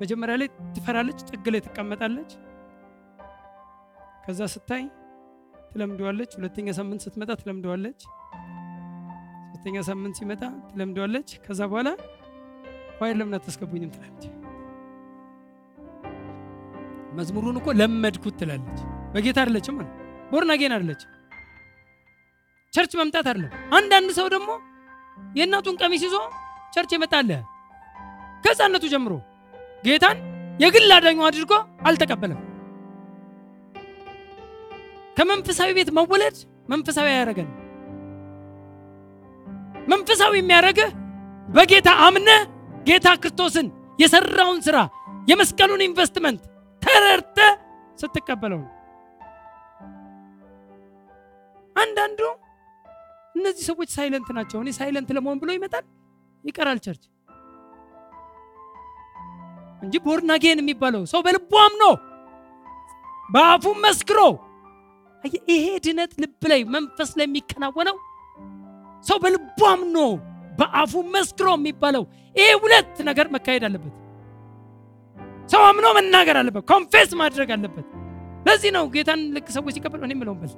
መጀመሪያ 0.00 0.34
ላይ 0.40 0.48
ትፈራለች፣ 0.76 1.18
ጥግ 1.28 1.46
ላይ 1.54 1.60
ትቀመጣለች። 1.60 2.30
ከዛ 4.24 4.40
ስታይ 4.52 4.84
ትለምደዋለች። 5.72 6.32
ሁለተኛ 6.38 6.68
ሳምንት 6.72 7.02
ስትመጣ 7.06 7.30
ትለምደዋለች። 7.40 8.00
ሶስተኛ 9.54 9.78
ሳምንት 9.88 10.14
ሲመጣ 10.18 10.42
ትለምደዋለች። 10.70 11.28
ከዛ 11.44 11.60
በኋላ 11.70 11.88
choir 12.98 13.16
ለምን 13.20 13.36
አታስገቡኝም 13.38 13.90
ትላለች። 13.94 14.24
መዝሙሩን 17.18 17.58
እኮ 17.60 17.68
ለመድኩት 17.80 18.36
ትላለች። 18.40 18.78
በጌታ 19.14 19.38
አይደለችም 19.42 19.76
ማለት 19.78 19.92
born 20.32 20.50
again 20.50 20.72
አይደለች። 20.76 21.02
church 22.72 22.92
መምጣት 23.00 23.26
አይደለም። 23.30 23.52
አንዳንድ 23.76 24.10
ሰው 24.18 24.28
ደግሞ 24.34 24.50
የእናቱን 25.36 25.76
ቀሚስ 25.80 26.02
ይዞ 26.06 26.16
church 26.74 26.92
የመጣ 26.94 27.18
አለ 27.18 27.30
ከሕፃንነቱ 28.44 28.84
ጀምሮ 28.92 29.12
ጌታን 29.84 30.18
የግል 30.60 30.90
አዳኙ 30.96 31.20
አድርጎ 31.28 31.52
አልተቀበለም። 31.88 32.40
ከመንፈሳዊ 35.16 35.70
ቤት 35.76 35.90
መወለድ 35.98 36.36
መንፈሳዊ 36.68 37.06
አያረገን። 37.12 37.48
መንፈሳዊ 39.88 40.32
የሚያደርግህ 40.38 40.90
በጌታ 41.48 41.88
አምነህ 42.04 42.28
ጌታ 42.86 43.08
ክርስቶስን 43.20 43.66
የሰራውን 43.98 44.60
ስራ 44.66 44.78
የመስቀሉን 45.30 45.84
ኢንቨስትመንት 45.86 46.42
ተረድተህ 46.82 47.38
ስትቀበለው 47.98 48.60
ነው። 48.60 48.70
አንዳንዱ 51.76 52.20
እነዚህ 53.34 53.64
ሰዎች 53.70 53.88
silent 53.96 54.28
ናቸው፣ 54.36 54.58
እኔ 54.62 54.70
silent 54.78 55.08
ለመሆን 55.16 55.38
ብሎ 55.42 55.50
ይመጣል፣ 55.56 55.84
ይቀራል 56.44 56.78
church 56.84 57.04
እንጂ 59.82 59.94
born 60.04 60.29
again 60.29 60.60
የሚባለው 60.62 61.02
ሰው 61.12 61.20
በልቡ 61.26 61.52
አምኖ 61.64 61.84
በአፉ 63.28 63.64
መስክሮ 63.84 64.20
ይሄ 65.50 65.66
ድነት 65.84 66.12
ልብ 66.22 66.42
ላይ 66.50 66.60
መንፈስ 66.74 67.10
ላይ 67.18 67.26
የሚከናወነው 67.28 67.96
ሰው 69.06 69.18
በልቡ 69.22 69.60
አምኖ 69.70 69.98
በአፉ 70.58 71.02
መስክሮ 71.14 71.48
የሚባለው 71.56 72.04
ይሄ 72.36 72.48
ሁለት 72.62 72.94
ነገር 73.08 73.26
መካሄድ 73.34 73.64
አለበት። 73.68 73.94
ሰው 75.50 75.62
አምኖ 75.68 75.86
መናገር 75.96 76.36
አለበት፣ 76.40 76.64
confess 76.70 77.10
ማድረግ 77.20 77.48
አለበት። 77.56 77.86
ለዚህ 78.46 78.70
ነው 78.76 78.84
ጌታን 78.94 79.20
ልክ 79.34 79.48
ሰዎች 79.56 79.74
ሲቀበሉ 79.76 80.02
እኔ 80.06 80.14
የምለውን 80.16 80.38
በል 80.40 80.52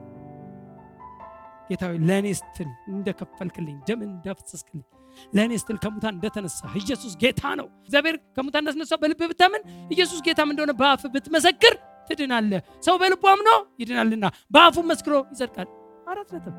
ጌታ 1.71 1.85
ለእኔ 2.09 2.27
ስትል 2.39 2.69
እንደከፈልክልኝ 2.91 3.77
ደም 3.89 4.01
እንዳፈሰስክልኝ 4.07 4.85
ለእኔ 5.33 5.53
ስትል 5.63 5.77
ከሙታን 5.83 6.15
እንደተነሳ 6.17 6.61
ኢየሱስ 6.81 7.13
ጌታ 7.23 7.43
ነው። 7.61 7.67
እግዚአብሔር 7.81 8.17
ከሙታን 8.37 8.63
እንዳስነሳ 8.63 8.95
በልብ 9.03 9.21
ብታምን 9.31 9.63
ኢየሱስ 9.95 10.19
ጌታም 10.27 10.51
እንደሆነ 10.53 10.73
በአፍ 10.81 11.03
ብትመሰክር 11.15 11.75
ትድናለህ። 12.11 12.63
ሰው 12.87 12.97
በልቡ 13.01 13.25
አምኖ 13.33 13.49
ይድናልና 13.81 14.27
በአፉ 14.51 14.85
መስክሮ 14.91 15.15
ይጸድቃል። 15.33 15.69
አራት 16.07 16.29
ነጥብ። 16.37 16.55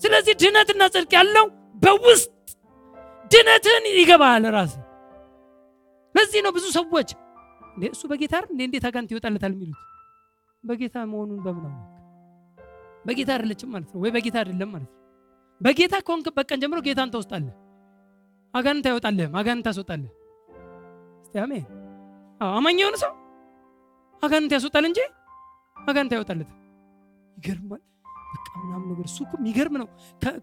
ስለዚህ 0.00 0.34
ድነትና 0.42 0.82
ጽድቅ 0.94 1.12
ያለው 1.18 1.46
በውስጥ 1.82 2.28
ድነትን 3.30 3.84
ይገባል 3.94 4.44
ራስ። 4.54 4.72
ለዚህ 6.14 6.40
ነው 6.44 6.52
ብዙ 6.56 6.66
ሰዎች 6.76 7.08
እሱ 7.88 8.02
በጌታ 8.10 8.34
አይደል 8.38 8.50
እንዴ 8.52 8.62
እንዴት 8.68 8.84
አጋንንት 8.88 9.10
ይወጣለታል 9.12 9.52
የሚሉት። 9.56 9.80
በጌታ 10.64 10.96
መሆኑን 11.10 11.40
አወቅ? 11.42 11.64
በጌታ 13.06 13.30
አይደለችም 13.34 13.68
ማለት 13.74 13.90
ነው 13.92 14.00
ወይ 14.04 14.10
በጌታ 14.16 14.36
አይደለም 14.40 14.70
ማለት 14.74 14.88
ነው። 14.88 14.94
በጌታ 15.60 15.94
ከሆንክበት 16.06 16.46
ቀን 16.50 16.58
ጀምሮ 16.62 16.78
ጌታን 16.86 17.12
ተውስጣለህ። 17.14 17.54
አጋንንት 18.54 18.86
አይወጣልህም፣ 18.90 19.32
አጋንንት 19.40 19.64
ታስወጣለህ። 19.68 20.12
እስቲ 21.22 21.34
አሜን። 21.44 21.64
አማኝ 22.50 22.78
የሆነ 22.82 22.96
ሰው 23.04 23.12
አጋንንት 24.22 24.52
ያስወጣል 24.56 24.84
እንጂ 24.88 25.00
አጋንንት 25.76 26.12
አይወጣለትም። 26.16 26.58
ይገርማል። 27.36 27.82
በቃ 28.32 28.46
ምናምን 28.60 28.86
ነገር 28.92 29.04
እሱ 29.10 29.18
እኮ 29.26 29.34
የሚገርም 29.40 29.74
ነው። 29.82 29.88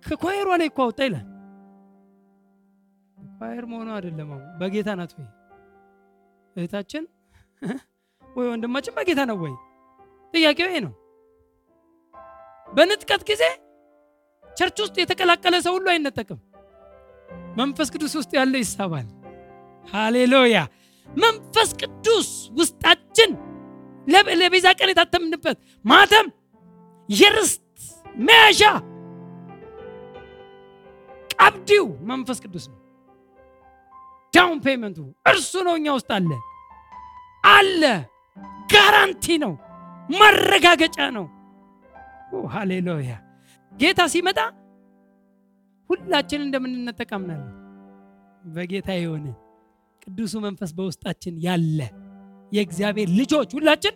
ከኳየሯ 0.07 0.49
ላይ 0.61 0.67
እኮ 0.71 0.79
አወጣ 0.85 0.99
ይላል። 1.07 1.25
ኳየር 3.35 3.65
መሆኑ 3.71 3.89
አይደለም። 3.95 4.29
አሁን 4.31 4.43
በጌታ 4.59 4.89
ናት 4.99 5.11
ወይ 5.17 5.27
እህታችን 6.55 7.03
ወይ 8.23 8.47
ወንድማችን 8.51 8.93
በጌታ 8.97 9.21
ነው 9.29 9.37
ወይ? 9.43 9.53
ጥያቄው 10.33 10.67
ይሄ 10.69 10.77
ነው። 10.85 10.93
በንጥቀት 12.67 13.21
ጊዜ 13.29 13.43
church 14.47 14.77
ውስጥ 14.83 14.95
የተቀላቀለ 15.01 15.55
ሰው 15.65 15.73
ሁሉ 15.77 15.87
አይነጠቅም። 15.93 16.39
መንፈስ 17.57 17.89
ቅዱስ 17.93 18.13
ውስጥ 18.19 18.31
ያለው 18.37 18.59
ይሳባል። 18.63 19.07
ሃሌሉያ! 19.85 20.57
መንፈስ 21.09 21.69
ቅዱስ 21.81 22.29
ውስጣችን 22.59 23.31
ለቤዛ 24.39 24.67
ቀን 24.79 24.89
የታተምንበት 24.91 25.57
ማተም 25.85 26.27
የርስት 27.09 27.61
መያዣ 28.21 28.61
ቀብዱ 31.37 31.85
መንፈስ 32.11 32.37
ቅዱስ 32.43 32.65
ነው። 32.71 32.79
down 34.35 34.59
payment 34.65 34.90
ኡ 34.90 34.97
እርሱ 35.27 35.53
ነው። 35.67 35.73
እኛ 35.79 35.87
ውስጥ 35.97 36.09
አለ 36.15 36.31
አለ። 37.43 37.81
guarantee 38.73 39.25
ነው፣ 39.43 39.53
ማረጋገጫ 40.09 40.97
ነው። 41.17 41.25
ሃሌሉያ! 42.53 43.11
ጌታ 43.73 44.01
ሲመጣ 44.13 44.39
ሁላችን 45.89 46.41
እንደምንነጠቅ 46.45 47.11
በጌታ 48.47 48.89
የሆነ 48.97 49.25
ቅዱሱ 50.01 50.33
መንፈስ 50.43 50.71
በውስጣችን 50.77 51.35
ያለ 51.45 51.79
የእግዚአብሔር 52.51 53.09
ልጆች 53.19 53.51
ሁላችን 53.57 53.95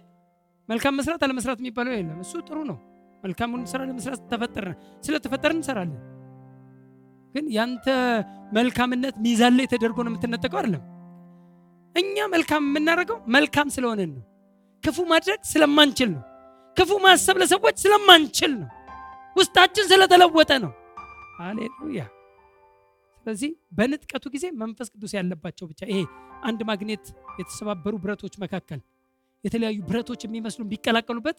መልካም 0.69 0.95
መስራት 0.99 1.21
አለመስራት 1.25 1.59
የሚባለው 1.61 1.93
የለም። 1.93 2.19
እሱ 2.23 2.33
ጥሩ 2.47 2.57
ነው። 2.69 2.77
መልካሙን 3.23 3.61
ስራ 3.71 3.79
ለመስራት 3.87 4.21
ተፈጠርን፣ 4.31 4.75
ስለተፈጠርን 5.03 5.57
እንሰራለን። 5.59 6.01
ግን 7.35 7.45
ያንተ 7.55 7.87
መልካምነት 8.53 9.15
ሚዛን 9.25 9.53
ላይ 9.57 9.65
ተደርጎ 9.73 9.97
ነው 10.05 10.11
የምትነጠቀው 10.11 10.59
አይደለም። 10.61 10.83
እኛ 11.95 12.25
መልካም 12.33 12.63
የምናደርገው 12.67 13.17
መልካም 13.35 13.67
ስለሆነን 13.75 14.11
ነው። 14.15 14.23
ክፉ 14.83 14.97
ማድረግ 15.11 15.39
ስለማንችል 15.51 16.09
ነው። 16.15 16.23
ክፉ 16.77 16.91
ማሰብ 17.05 17.35
ለሰዎች 17.41 17.77
ስለማንችል 17.83 18.51
ነው። 18.59 18.69
ውስጣችን 19.35 19.85
ስለተለወጠ 19.91 20.51
ነው። 20.65 20.71
ሃሌሉያ። 21.39 22.01
ስለዚህ 23.19 23.51
በንጥቀቱ 23.77 24.25
ጊዜ 24.35 24.45
መንፈስ 24.61 24.87
ቅዱስ 24.93 25.11
ያለባቸው 25.17 25.65
ብቻ 25.71 25.81
ይሄ 25.91 25.99
አንድ 26.43 26.59
ማግኔት 26.69 27.05
የተሰባበሩ 27.39 27.93
ብረቶች 28.03 28.35
መካከል 28.43 28.79
የተለያዩ 29.43 29.77
ብረቶች 29.89 30.21
የሚመስሉ 30.25 30.61
ቢቀላቀሉበት 30.71 31.37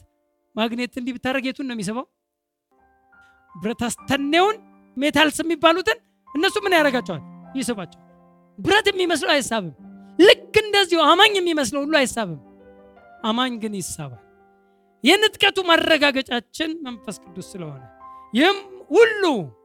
ማግኔት 0.56 0.92
እንዲህ 1.00 1.14
ብታደረግ 1.16 1.44
የቱን 1.48 1.66
ነው 1.68 1.74
የሚስበው? 1.76 2.06
ብረት 3.54 3.82
አስተኔውን 3.88 4.56
ሜታልስ 4.96 5.38
የሚባሉትን 5.42 5.98
እነሱ 6.28 6.56
ምን 6.64 6.74
ያደርጋቸዋል? 6.78 7.22
ይስባቸው። 7.56 8.00
ብረት 8.58 8.86
የሚመስለው 8.90 9.32
አይሳብም። 9.34 9.72
ልክ 10.18 10.54
እንደዚሁ 10.62 10.98
አማኝ 11.10 11.32
የሚመስለው 11.38 11.80
ሁሉ 11.84 11.94
አይሳብም። 12.00 12.40
አማኝ 13.24 13.52
ግን 13.62 13.74
ይሳባል። 13.78 14.22
የንጥቀቱ 15.04 15.58
ማረጋገጫችን 15.68 16.70
መንፈስ 16.86 17.16
ቅዱስ 17.24 17.46
ስለሆነ 17.52 17.82
ይህም 18.34 18.58
ሁሉ 18.90 19.22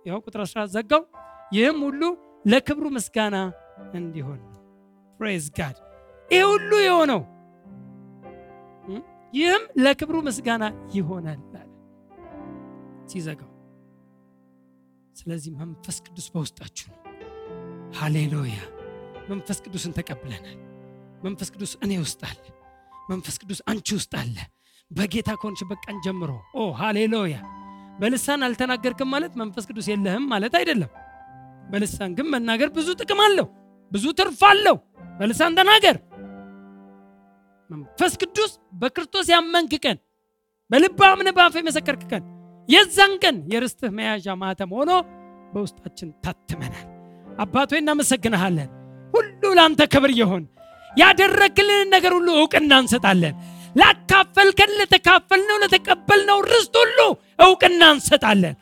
ያው 0.07 0.19
ቁጥር 0.25 0.41
14 0.45 0.73
ዘጋው። 0.75 1.03
ይህም 1.51 1.79
ሁሉ 1.85 2.01
ለክብሩ 2.45 2.85
ምስጋና 2.95 3.35
እንዲሆን 3.95 4.39
ነው። 4.45 4.61
ፕሬዝ 5.19 5.45
ጋድ። 5.57 5.77
ይህ 6.29 6.43
ሁሉ 6.51 6.71
የሆነው 6.85 7.21
ይህም 9.33 9.63
ለክብሩ 9.83 10.17
ምስጋና 10.27 10.63
ይሆናል 10.95 11.39
ሲዘጋው። 13.11 13.49
ስለዚህ 15.15 15.51
መንፈስ 15.59 15.97
ቅዱስ 16.05 16.27
በውስጣችሁ 16.33 16.87
ነው። 16.91 16.99
ሃሌሉያ! 17.97 18.57
መንፈስ 19.29 19.57
ቅዱስን 19.65 19.93
ተቀብለናል። 19.97 20.57
መንፈስ 21.23 21.49
ቅዱስ 21.53 21.71
እኔ 21.85 21.91
ውስጥ 22.03 22.21
አለ። 22.29 22.43
መንፈስ 23.09 23.35
ቅዱስ 23.41 23.59
አንቺ 23.71 23.87
ውስጥ 23.97 24.13
አለ። 24.21 24.35
በጌታ 24.91 25.29
ከሆንሽበት 25.39 25.79
ቀን 25.85 25.97
ጀምሮ 26.05 26.31
ኦ 26.55 26.65
ሃሌሉያ! 26.81 27.35
በልሳን 27.99 28.41
አልተናገርክም 28.47 29.09
ማለት 29.13 29.33
መንፈስ 29.41 29.65
ቅዱስ 29.69 29.87
የለህም 29.91 30.25
ማለት 30.31 30.55
አይደለም። 30.59 30.91
በልሳን 31.71 32.11
ግን 32.17 32.27
መናገር 32.33 32.69
ብዙ 32.75 32.87
ጥቅም 33.01 33.21
አለው፣ 33.25 33.47
ብዙ 33.91 34.05
ትርፍ 34.19 34.41
አለው። 34.49 34.77
በልሳን 35.19 35.55
ተናገር። 35.59 35.97
መንፈስ 37.69 38.13
ቅዱስ 38.21 38.51
በክርስቶስ 38.81 39.27
ያመንክ 39.33 39.73
ቀን፣ 39.85 39.97
በልብ 40.71 40.99
አምነህ 41.07 41.33
በአፍህ 41.37 41.61
የመሰከርክ 41.63 42.03
ቀን፣ 42.11 42.23
የዛን 42.69 43.13
ቀን 43.23 43.37
የርስትህ 43.53 43.91
መያዣ 43.97 44.35
ማተም 44.41 44.71
ሆኖ 44.77 44.91
በውስጣችን 45.53 46.09
ታትመናል። 46.23 46.85
አባት 47.39 47.69
ሆይ 47.73 47.81
እናመሰግንሃለን። 47.83 48.69
ሁሉ 49.13 49.41
ለአንተ 49.57 49.81
ክብር 49.93 50.11
ይሁን። 50.19 50.43
ያደረግልንን 50.91 51.89
ነገር 51.95 52.11
ሁሉ 52.17 52.27
እውቅና 52.39 52.73
እንሰጣለን። 52.83 53.35
ላካፈልከን፣ 53.75 54.71
ለተካፈልነው፣ 54.79 55.57
ለተቀበልነው 55.63 56.39
ርስት 56.49 56.75
ሁሉ 56.81 56.99
እውቅና 57.45 57.81
እንሰጣለን። 57.95 58.55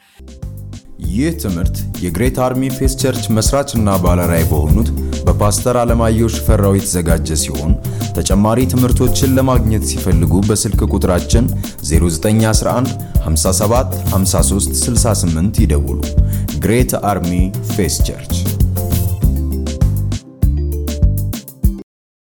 ይህ 1.14 1.32
ትምህርት 1.42 1.76
የ 2.04 2.13
Great 2.13 2.38
Army 2.46 2.64
Faith 2.78 2.94
Church 3.02 3.26
መስራችና 3.38 3.90
ባለራዕይ 4.04 4.46
በሆኑት 4.52 4.90
በፓስተር 5.26 5.78
አለማየሁ 5.82 6.28
ሽፈራው 6.36 6.74
የተዘጋጀ 6.78 7.38
ሲሆን 7.44 7.72
ተጨማሪ 8.18 8.60
ትምህርቶችን 8.74 9.36
ለማግኘት 9.38 9.86
ሲፈልጉ 9.92 10.42
በስልክ 10.48 10.82
ቁጥራችን 10.92 11.46
0911 11.88 12.92
57 13.26 13.96
53 14.14 14.76
68 14.82 15.62
ይደውሉ። 15.66 16.00
Great 16.60 16.94
Army 17.12 17.32
Faith 17.74 17.98
Church 18.08 18.36